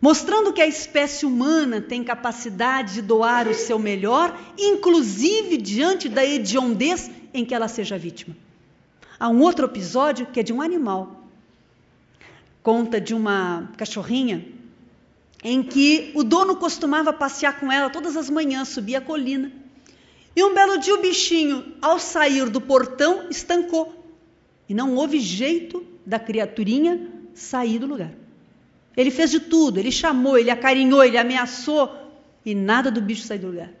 mostrando 0.00 0.52
que 0.52 0.60
a 0.60 0.66
espécie 0.66 1.26
humana 1.26 1.80
tem 1.80 2.04
capacidade 2.04 2.94
de 2.94 3.02
doar 3.02 3.48
o 3.48 3.54
seu 3.54 3.78
melhor, 3.78 4.36
inclusive 4.56 5.56
diante 5.56 6.08
da 6.08 6.24
hediondez 6.24 7.10
em 7.34 7.44
que 7.44 7.54
ela 7.54 7.68
seja 7.68 7.98
vítima. 7.98 8.36
Há 9.18 9.28
um 9.28 9.40
outro 9.40 9.66
episódio 9.66 10.26
que 10.26 10.40
é 10.40 10.42
de 10.42 10.52
um 10.52 10.62
animal. 10.62 11.24
Conta 12.62 13.00
de 13.00 13.14
uma 13.14 13.70
cachorrinha 13.76 14.46
em 15.42 15.62
que 15.62 16.12
o 16.14 16.22
dono 16.22 16.56
costumava 16.56 17.12
passear 17.12 17.58
com 17.58 17.70
ela 17.70 17.90
todas 17.90 18.16
as 18.16 18.28
manhãs, 18.28 18.68
subir 18.68 18.96
a 18.96 19.00
colina. 19.00 19.50
E 20.38 20.44
um 20.44 20.54
belo 20.54 20.78
dia 20.78 20.94
o 20.94 21.02
bichinho, 21.02 21.74
ao 21.82 21.98
sair 21.98 22.48
do 22.48 22.60
portão, 22.60 23.26
estancou. 23.28 23.92
E 24.68 24.72
não 24.72 24.94
houve 24.94 25.18
jeito 25.18 25.84
da 26.06 26.16
criaturinha 26.16 27.10
sair 27.34 27.80
do 27.80 27.88
lugar. 27.88 28.12
Ele 28.96 29.10
fez 29.10 29.32
de 29.32 29.40
tudo, 29.40 29.80
ele 29.80 29.90
chamou, 29.90 30.38
ele 30.38 30.48
acarinhou, 30.48 31.02
ele 31.02 31.18
ameaçou 31.18 31.92
e 32.46 32.54
nada 32.54 32.88
do 32.88 33.00
bicho 33.00 33.26
sair 33.26 33.40
do 33.40 33.48
lugar. 33.48 33.72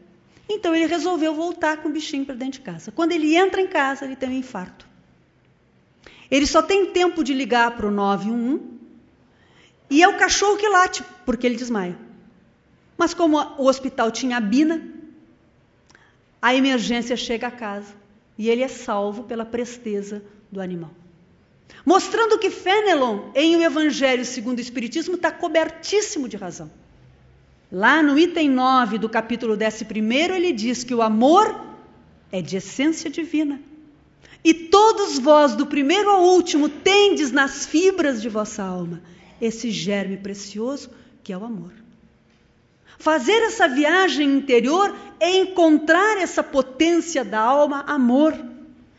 Então 0.48 0.74
ele 0.74 0.86
resolveu 0.86 1.32
voltar 1.32 1.76
com 1.76 1.90
o 1.90 1.92
bichinho 1.92 2.26
para 2.26 2.34
dentro 2.34 2.58
de 2.58 2.62
casa. 2.62 2.90
Quando 2.90 3.12
ele 3.12 3.36
entra 3.36 3.60
em 3.60 3.68
casa, 3.68 4.04
ele 4.04 4.16
tem 4.16 4.28
um 4.28 4.32
infarto. 4.32 4.84
Ele 6.28 6.44
só 6.44 6.60
tem 6.60 6.86
tempo 6.86 7.22
de 7.22 7.34
ligar 7.34 7.76
para 7.76 7.86
o 7.86 7.90
911 7.92 8.60
E 9.88 10.02
é 10.02 10.08
o 10.08 10.18
cachorro 10.18 10.56
que 10.56 10.68
late, 10.68 11.04
porque 11.24 11.46
ele 11.46 11.54
desmaia. 11.54 11.96
Mas 12.96 13.14
como 13.14 13.38
o 13.58 13.68
hospital 13.68 14.10
tinha 14.10 14.38
a 14.38 14.40
Bina, 14.40 14.97
a 16.40 16.54
emergência 16.54 17.16
chega 17.16 17.48
a 17.48 17.50
casa 17.50 17.94
e 18.36 18.48
ele 18.48 18.62
é 18.62 18.68
salvo 18.68 19.24
pela 19.24 19.44
presteza 19.44 20.22
do 20.50 20.60
animal. 20.60 20.90
Mostrando 21.84 22.38
que 22.38 22.50
Fenelon, 22.50 23.30
em 23.34 23.56
o 23.56 23.62
Evangelho 23.62 24.24
segundo 24.24 24.58
o 24.58 24.62
Espiritismo, 24.62 25.16
está 25.16 25.30
cobertíssimo 25.30 26.28
de 26.28 26.36
razão. 26.36 26.70
Lá 27.70 28.02
no 28.02 28.18
item 28.18 28.48
9 28.48 28.98
do 28.98 29.08
capítulo 29.08 29.54
11, 29.54 29.86
ele 30.34 30.52
diz 30.52 30.84
que 30.84 30.94
o 30.94 31.02
amor 31.02 31.60
é 32.32 32.40
de 32.40 32.56
essência 32.56 33.10
divina. 33.10 33.60
E 34.44 34.54
todos 34.54 35.18
vós, 35.18 35.54
do 35.54 35.66
primeiro 35.66 36.10
ao 36.10 36.22
último, 36.22 36.68
tendes 36.68 37.32
nas 37.32 37.66
fibras 37.66 38.22
de 38.22 38.28
vossa 38.28 38.62
alma 38.62 39.02
esse 39.40 39.70
germe 39.70 40.16
precioso 40.16 40.90
que 41.22 41.32
é 41.32 41.38
o 41.38 41.44
amor. 41.44 41.72
Fazer 42.98 43.40
essa 43.44 43.68
viagem 43.68 44.28
interior 44.28 44.94
é 45.20 45.38
encontrar 45.38 46.18
essa 46.18 46.42
potência 46.42 47.24
da 47.24 47.38
alma, 47.38 47.84
amor, 47.86 48.36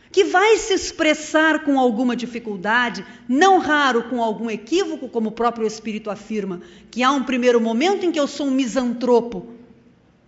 que 0.09 0.23
vai 0.23 0.57
se 0.57 0.73
expressar 0.73 1.65
com 1.65 1.77
alguma 1.77 2.15
dificuldade, 2.15 3.05
não 3.27 3.59
raro 3.59 4.03
com 4.03 4.23
algum 4.23 4.49
equívoco, 4.49 5.09
como 5.09 5.29
o 5.29 5.33
próprio 5.33 5.67
Espírito 5.67 6.09
afirma, 6.09 6.61
que 6.89 7.03
há 7.03 7.11
um 7.11 7.23
primeiro 7.23 7.59
momento 7.59 8.05
em 8.05 8.11
que 8.11 8.19
eu 8.19 8.25
sou 8.25 8.47
um 8.47 8.51
misantropo, 8.51 9.47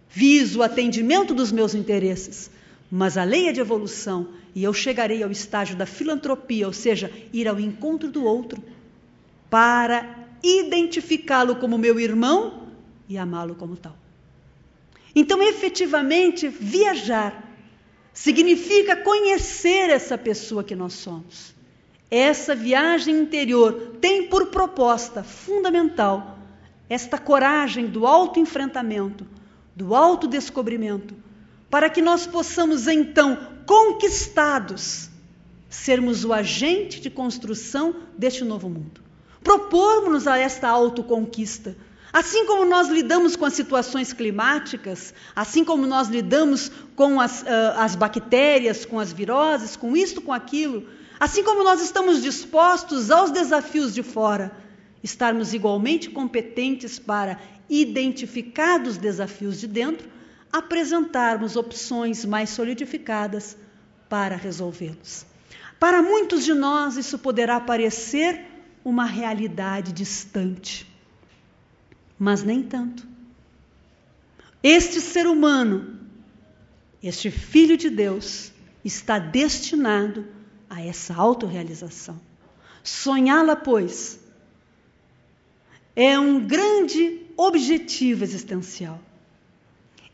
viso 0.09 0.59
o 0.59 0.63
atendimento 0.63 1.34
dos 1.34 1.49
meus 1.51 1.74
interesses, 1.74 2.51
mas 2.91 3.17
a 3.17 3.24
lei 3.24 3.47
é 3.47 3.51
de 3.53 3.61
evolução 3.61 4.28
e 4.53 4.65
eu 4.65 4.74
chegarei 4.74 5.24
ao 5.24 5.32
estágio 5.32 5.78
da 5.78 5.86
filantropia, 5.86 6.67
ou 6.67 6.74
seja, 6.74 7.09
ir 7.32 7.47
ao 7.47 7.57
encontro 7.57 8.11
do 8.11 8.26
outro, 8.26 8.61
para 9.49 10.28
identificá-lo 10.43 11.55
como 11.55 11.78
meu 11.78 11.97
irmão 11.97 12.61
e 13.12 13.18
amá-lo 13.18 13.55
como 13.55 13.76
tal. 13.76 13.95
Então, 15.14 15.43
efetivamente, 15.43 16.47
viajar 16.47 17.45
significa 18.14 18.95
conhecer 18.95 19.89
essa 19.89 20.18
pessoa 20.18 20.64
que 20.64 20.76
nós 20.78 20.93
somos. 20.93 21.53
Essa 22.09 22.55
viagem 22.55 23.20
interior 23.20 23.97
tem 23.99 24.28
por 24.28 24.47
proposta 24.47 25.24
fundamental 25.24 26.39
esta 26.89 27.18
coragem 27.18 27.88
do 27.88 28.07
autoenfrentamento, 28.07 29.28
do 29.76 29.93
autodescobrimento, 29.93 31.14
para 31.70 31.89
que 31.89 32.01
nós 32.01 32.26
possamos 32.26 32.88
então, 32.88 33.38
conquistados, 33.66 35.09
sermos 35.70 36.24
o 36.24 36.32
agente 36.32 37.01
de 37.01 37.09
construção 37.09 37.93
deste 38.18 38.45
novo 38.45 38.70
mundo. 38.70 39.01
Propormos-nos 39.43 40.28
a 40.28 40.38
esta 40.38 40.70
autoconquista 40.70 41.76
Assim 42.14 42.45
como 42.45 42.66
nós 42.66 42.89
lidamos 42.89 43.38
com 43.38 43.45
as 43.45 43.53
situações 43.53 44.12
climáticas, 44.12 45.14
assim 45.34 45.64
como 45.64 45.88
nós 45.88 46.09
lidamos 46.09 46.70
com 46.93 47.22
as, 47.22 47.41
uh, 47.43 47.45
as 47.78 47.95
bactérias, 47.95 48.84
com 48.84 48.99
as 48.99 49.14
viroses, 49.14 49.78
com 49.78 49.95
isto, 49.95 50.22
com 50.22 50.34
aquilo, 50.34 50.86
assim 51.18 51.41
como 51.41 51.64
nós 51.64 51.82
estamos 51.82 52.22
dispostos 52.22 53.09
aos 53.09 53.32
desafios 53.32 53.93
de 53.93 54.03
fora, 54.03 54.51
estarmos 55.01 55.53
igualmente 55.53 56.09
competentes 56.09 56.99
para, 56.99 57.39
identificar 57.70 58.82
os 58.82 58.97
desafios 58.97 59.57
de 59.62 59.66
dentro, 59.66 60.09
apresentarmos 60.51 61.55
opções 61.55 62.26
mais 62.26 62.49
solidificadas 62.49 63.55
para 64.09 64.36
resolvê-los. 64.36 65.26
Para 65.80 66.01
muitos 66.01 66.43
de 66.43 66.53
nós, 66.53 66.97
isso 66.97 67.18
poderá 67.18 67.62
parecer 67.62 68.45
uma 68.84 69.05
realidade 69.05 69.93
distante 69.93 70.91
mas 72.22 72.43
nem 72.43 72.61
tanto. 72.61 73.07
Este 74.61 75.01
ser 75.01 75.26
humano, 75.26 75.99
este 77.01 77.32
filho 77.32 77.76
de 77.76 77.89
Deus, 77.89 78.51
está 78.86 79.17
destinado 79.17 80.28
a 80.69 80.80
essa 80.80 81.15
autorrealização. 81.15 82.22
Sonhá-la, 82.84 83.55
pois, 83.55 84.19
é 85.95 86.19
um 86.19 86.45
grande 86.45 87.22
objetivo 87.36 88.24
existencial. 88.24 89.01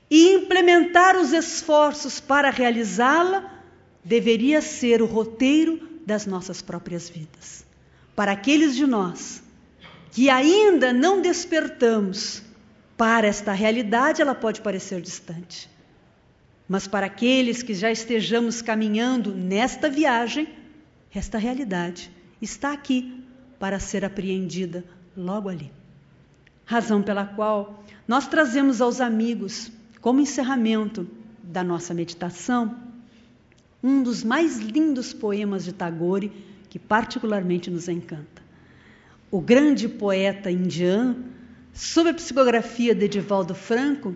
E 0.09 0.29
implementar 0.29 1.17
os 1.17 1.33
esforços 1.33 2.21
para 2.21 2.49
realizá-la 2.49 3.61
deveria 4.01 4.61
ser 4.61 5.01
o 5.01 5.05
roteiro 5.05 5.99
das 6.05 6.25
nossas 6.25 6.61
próprias 6.61 7.09
vidas. 7.09 7.65
Para 8.15 8.31
aqueles 8.31 8.77
de 8.77 8.87
nós 8.87 9.45
que 10.11 10.29
ainda 10.29 10.93
não 10.93 11.21
despertamos 11.21 12.41
para 12.97 13.27
esta 13.27 13.51
realidade, 13.51 14.21
ela 14.21 14.33
pode 14.33 14.61
parecer 14.61 15.01
distante. 15.01 15.69
Mas 16.67 16.87
para 16.87 17.05
aqueles 17.05 17.61
que 17.63 17.73
já 17.73 17.91
estejamos 17.91 18.61
caminhando 18.61 19.33
nesta 19.33 19.89
viagem, 19.89 20.47
esta 21.13 21.37
realidade 21.37 22.11
está 22.41 22.73
aqui 22.73 23.23
para 23.59 23.79
ser 23.79 24.03
apreendida 24.03 24.83
logo 25.15 25.49
ali. 25.49 25.71
Razão 26.65 27.01
pela 27.01 27.25
qual 27.25 27.83
nós 28.07 28.27
trazemos 28.27 28.81
aos 28.81 28.99
amigos, 28.99 29.71
como 30.01 30.19
encerramento 30.19 31.07
da 31.41 31.63
nossa 31.63 31.93
meditação, 31.93 32.77
um 33.81 34.03
dos 34.03 34.23
mais 34.23 34.57
lindos 34.57 35.13
poemas 35.13 35.63
de 35.63 35.71
Tagore 35.71 36.31
que 36.69 36.77
particularmente 36.77 37.71
nos 37.71 37.87
encanta 37.87 38.36
o 39.29 39.41
grande 39.41 39.89
poeta 39.89 40.49
indiano, 40.49 41.25
sob 41.73 42.09
a 42.09 42.13
psicografia 42.13 42.95
de 42.95 43.05
Edivaldo 43.05 43.53
Franco, 43.53 44.15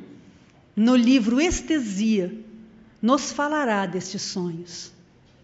no 0.76 0.96
livro 0.96 1.42
Estesia, 1.42 2.34
nos 3.02 3.32
falará 3.32 3.86
destes 3.86 4.22
sonhos 4.22 4.92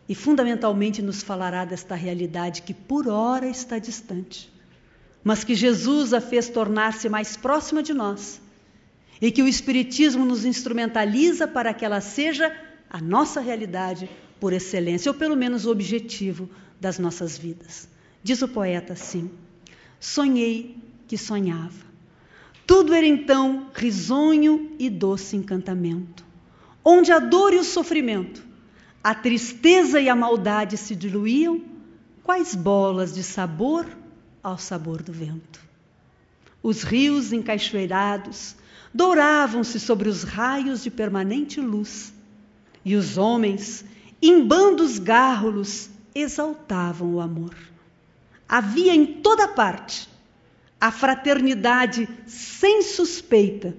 e, 0.08 0.16
fundamentalmente, 0.16 1.02
nos 1.02 1.22
falará 1.22 1.66
desta 1.66 1.96
realidade 1.96 2.62
que 2.62 2.74
por 2.74 3.08
hora 3.08 3.48
está 3.48 3.78
distante, 3.78 4.52
mas 5.24 5.44
que 5.44 5.54
Jesus 5.54 6.14
a 6.14 6.22
fez 6.22 6.48
tornar-se 6.48 7.10
mais 7.10 7.36
próxima 7.36 7.84
de 7.84 7.94
nós 7.94 8.40
e 9.22 9.32
que 9.32 9.42
o 9.42 9.48
Espiritismo 9.48 10.24
nos 10.24 10.46
instrumentaliza 10.46 11.48
para 11.48 11.74
que 11.74 11.84
ela 11.84 12.00
seja 12.00 12.56
a 12.90 13.02
nossa 13.02 13.42
realidade 13.42 14.10
por 14.40 14.54
excelência, 14.54 15.12
ou 15.12 15.18
pelo 15.18 15.36
menos 15.36 15.66
o 15.66 15.72
objetivo 15.72 16.50
das 16.80 17.00
nossas 17.00 17.38
vidas. 17.38 17.90
Diz 18.24 18.42
o 18.42 18.48
poeta 18.48 18.94
assim. 18.94 19.30
Sonhei 20.00 20.78
que 21.08 21.18
sonhava. 21.18 21.88
Tudo 22.66 22.94
era 22.94 23.06
então 23.06 23.68
risonho 23.74 24.76
e 24.78 24.90
doce 24.90 25.38
encantamento, 25.38 26.26
onde 26.84 27.12
a 27.12 27.20
dor 27.20 27.54
e 27.54 27.58
o 27.58 27.64
sofrimento, 27.64 28.44
a 29.04 29.16
tristeza 29.16 30.02
e 30.02 30.10
a 30.10 30.16
maldade 30.16 30.76
se 30.76 30.94
diluíam, 30.94 31.62
quais 32.24 32.54
bolas 32.54 33.14
de 33.14 33.24
sabor 33.24 33.88
ao 34.44 34.58
sabor 34.58 35.02
do 35.02 35.14
vento. 35.14 35.62
Os 36.62 36.84
rios 36.84 37.32
encaixoeirados 37.32 38.56
douravam-se 38.94 39.80
sobre 39.80 40.10
os 40.10 40.24
raios 40.24 40.84
de 40.84 40.92
permanente 40.92 41.62
luz, 41.62 42.14
e 42.84 42.96
os 42.96 43.18
homens, 43.18 43.86
em 44.22 44.46
bandos 44.46 45.00
gárrulos, 45.00 45.90
exaltavam 46.14 47.16
o 47.16 47.22
amor. 47.22 47.56
Havia 48.48 48.94
em 48.94 49.06
toda 49.06 49.48
parte 49.48 50.08
a 50.80 50.92
fraternidade 50.92 52.08
sem 52.26 52.82
suspeita 52.82 53.76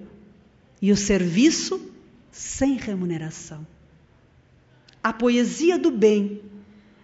e 0.81 0.91
o 0.91 0.97
serviço 0.97 1.91
sem 2.31 2.75
remuneração. 2.75 3.65
A 5.01 5.13
poesia 5.13 5.77
do 5.77 5.89
bem 5.89 6.41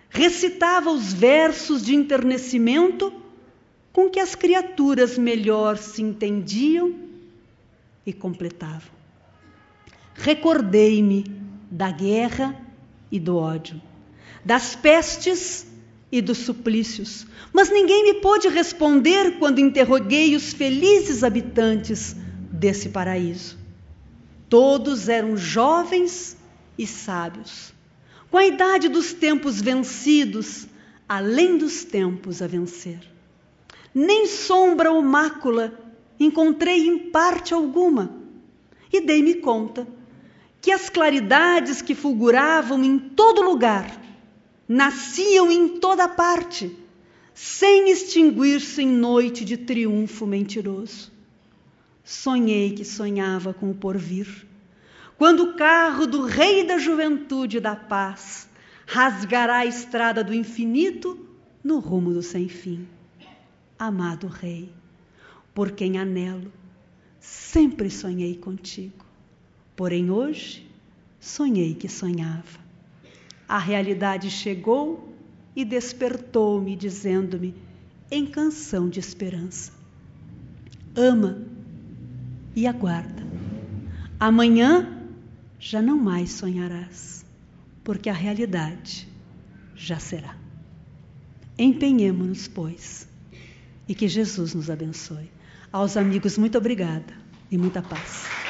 recitava 0.10 0.92
os 0.92 1.14
versos 1.14 1.84
de 1.84 1.96
enternecimento 1.96 3.12
com 3.92 4.10
que 4.10 4.20
as 4.20 4.36
criaturas 4.36 5.18
melhor 5.18 5.78
se 5.78 6.02
entendiam 6.02 6.94
e 8.06 8.14
completavam. 8.14 8.94
Recordei-me 10.14 11.24
da 11.72 11.92
guerra 11.92 12.56
e 13.12 13.20
do 13.20 13.38
ódio, 13.38 13.82
das 14.44 14.76
pestes 14.76 15.66
e 16.16 16.22
dos 16.22 16.38
suplícios, 16.38 17.28
mas 17.52 17.70
ninguém 17.70 18.06
me 18.06 18.14
pôde 18.22 18.48
responder 18.48 19.38
quando 19.38 19.60
interroguei 19.60 20.34
os 20.34 20.54
felizes 20.54 21.26
habitantes 21.26 22.16
desse 22.50 22.88
paraíso. 22.88 23.58
Todos 24.48 25.10
eram 25.10 25.36
jovens 25.36 26.38
e 26.78 26.88
sábios, 26.88 27.74
com 28.32 28.38
a 28.38 28.46
idade 28.46 28.88
dos 28.88 29.12
tempos 29.12 29.60
vencidos, 29.60 30.68
além 31.06 31.58
dos 31.58 31.84
tempos 31.84 32.42
a 32.42 32.48
vencer. 32.48 33.00
Nem 33.94 34.26
sombra 34.26 34.94
ou 34.94 35.02
mácula 35.02 35.78
encontrei 36.18 36.88
em 36.88 36.98
parte 37.12 37.54
alguma, 37.54 38.16
e 38.90 39.02
dei-me 39.02 39.34
conta 39.34 39.86
que 40.62 40.72
as 40.72 40.90
claridades 40.90 41.82
que 41.82 41.94
fulguravam 41.94 42.82
em 42.86 42.98
todo 42.98 43.42
lugar 43.42 44.05
nasciam 44.68 45.52
em 45.52 45.80
toda 45.80 46.08
parte 46.08 46.76
sem 47.34 47.90
extinguir-se 47.92 48.82
em 48.82 48.88
noite 48.88 49.44
de 49.44 49.58
triunfo 49.58 50.26
mentiroso. 50.26 51.12
Sonhei 52.04 52.72
que 52.72 52.86
sonhava 52.86 53.54
com 53.54 53.70
o 53.70 53.76
porvir, 53.76 54.48
quando 55.18 55.44
o 55.44 55.54
carro 55.56 56.08
do 56.08 56.26
Rei 56.26 56.64
da 56.66 56.78
Juventude 56.78 57.58
e 57.58 57.60
da 57.60 57.76
Paz 57.76 58.48
rasgará 58.86 59.58
a 59.58 59.66
estrada 59.66 60.24
do 60.24 60.34
infinito 60.34 61.28
no 61.64 61.80
rumo 61.80 62.14
do 62.14 62.22
sem 62.22 62.48
fim. 62.48 62.88
Amado 63.78 64.28
Rei, 64.28 64.72
por 65.54 65.72
quem 65.72 65.98
anelo, 65.98 66.54
sempre 67.20 67.90
sonhei 67.90 68.38
contigo. 68.38 69.06
Porém, 69.76 70.10
hoje, 70.10 70.66
sonhei 71.20 71.74
que 71.74 71.90
sonhava. 71.90 72.65
A 73.48 73.60
realidade 73.60 74.30
chegou 74.30 75.14
e 75.56 75.64
despertou-me, 75.64 76.76
dizendo-me, 76.76 77.56
em 78.12 78.26
canção 78.26 78.90
de 78.90 79.00
esperança: 79.00 79.72
Ama 80.96 81.42
e 82.56 82.68
aguarda. 82.68 83.24
Amanhã 84.20 85.04
já 85.60 85.82
não 85.82 85.98
mais 85.98 86.32
sonharás, 86.32 87.26
porque 87.84 88.10
a 88.10 88.14
realidade 88.14 89.08
já 89.76 90.00
será. 90.00 90.36
Empenhemo-nos, 91.58 92.48
pois, 92.48 93.08
e 93.88 93.96
que 93.96 94.08
Jesus 94.08 94.54
nos 94.54 94.70
abençoe. 94.70 95.30
Aos 95.72 95.98
amigos, 95.98 96.38
muito 96.38 96.58
obrigada 96.58 97.14
e 97.52 97.58
muita 97.58 97.82
paz. 97.82 98.45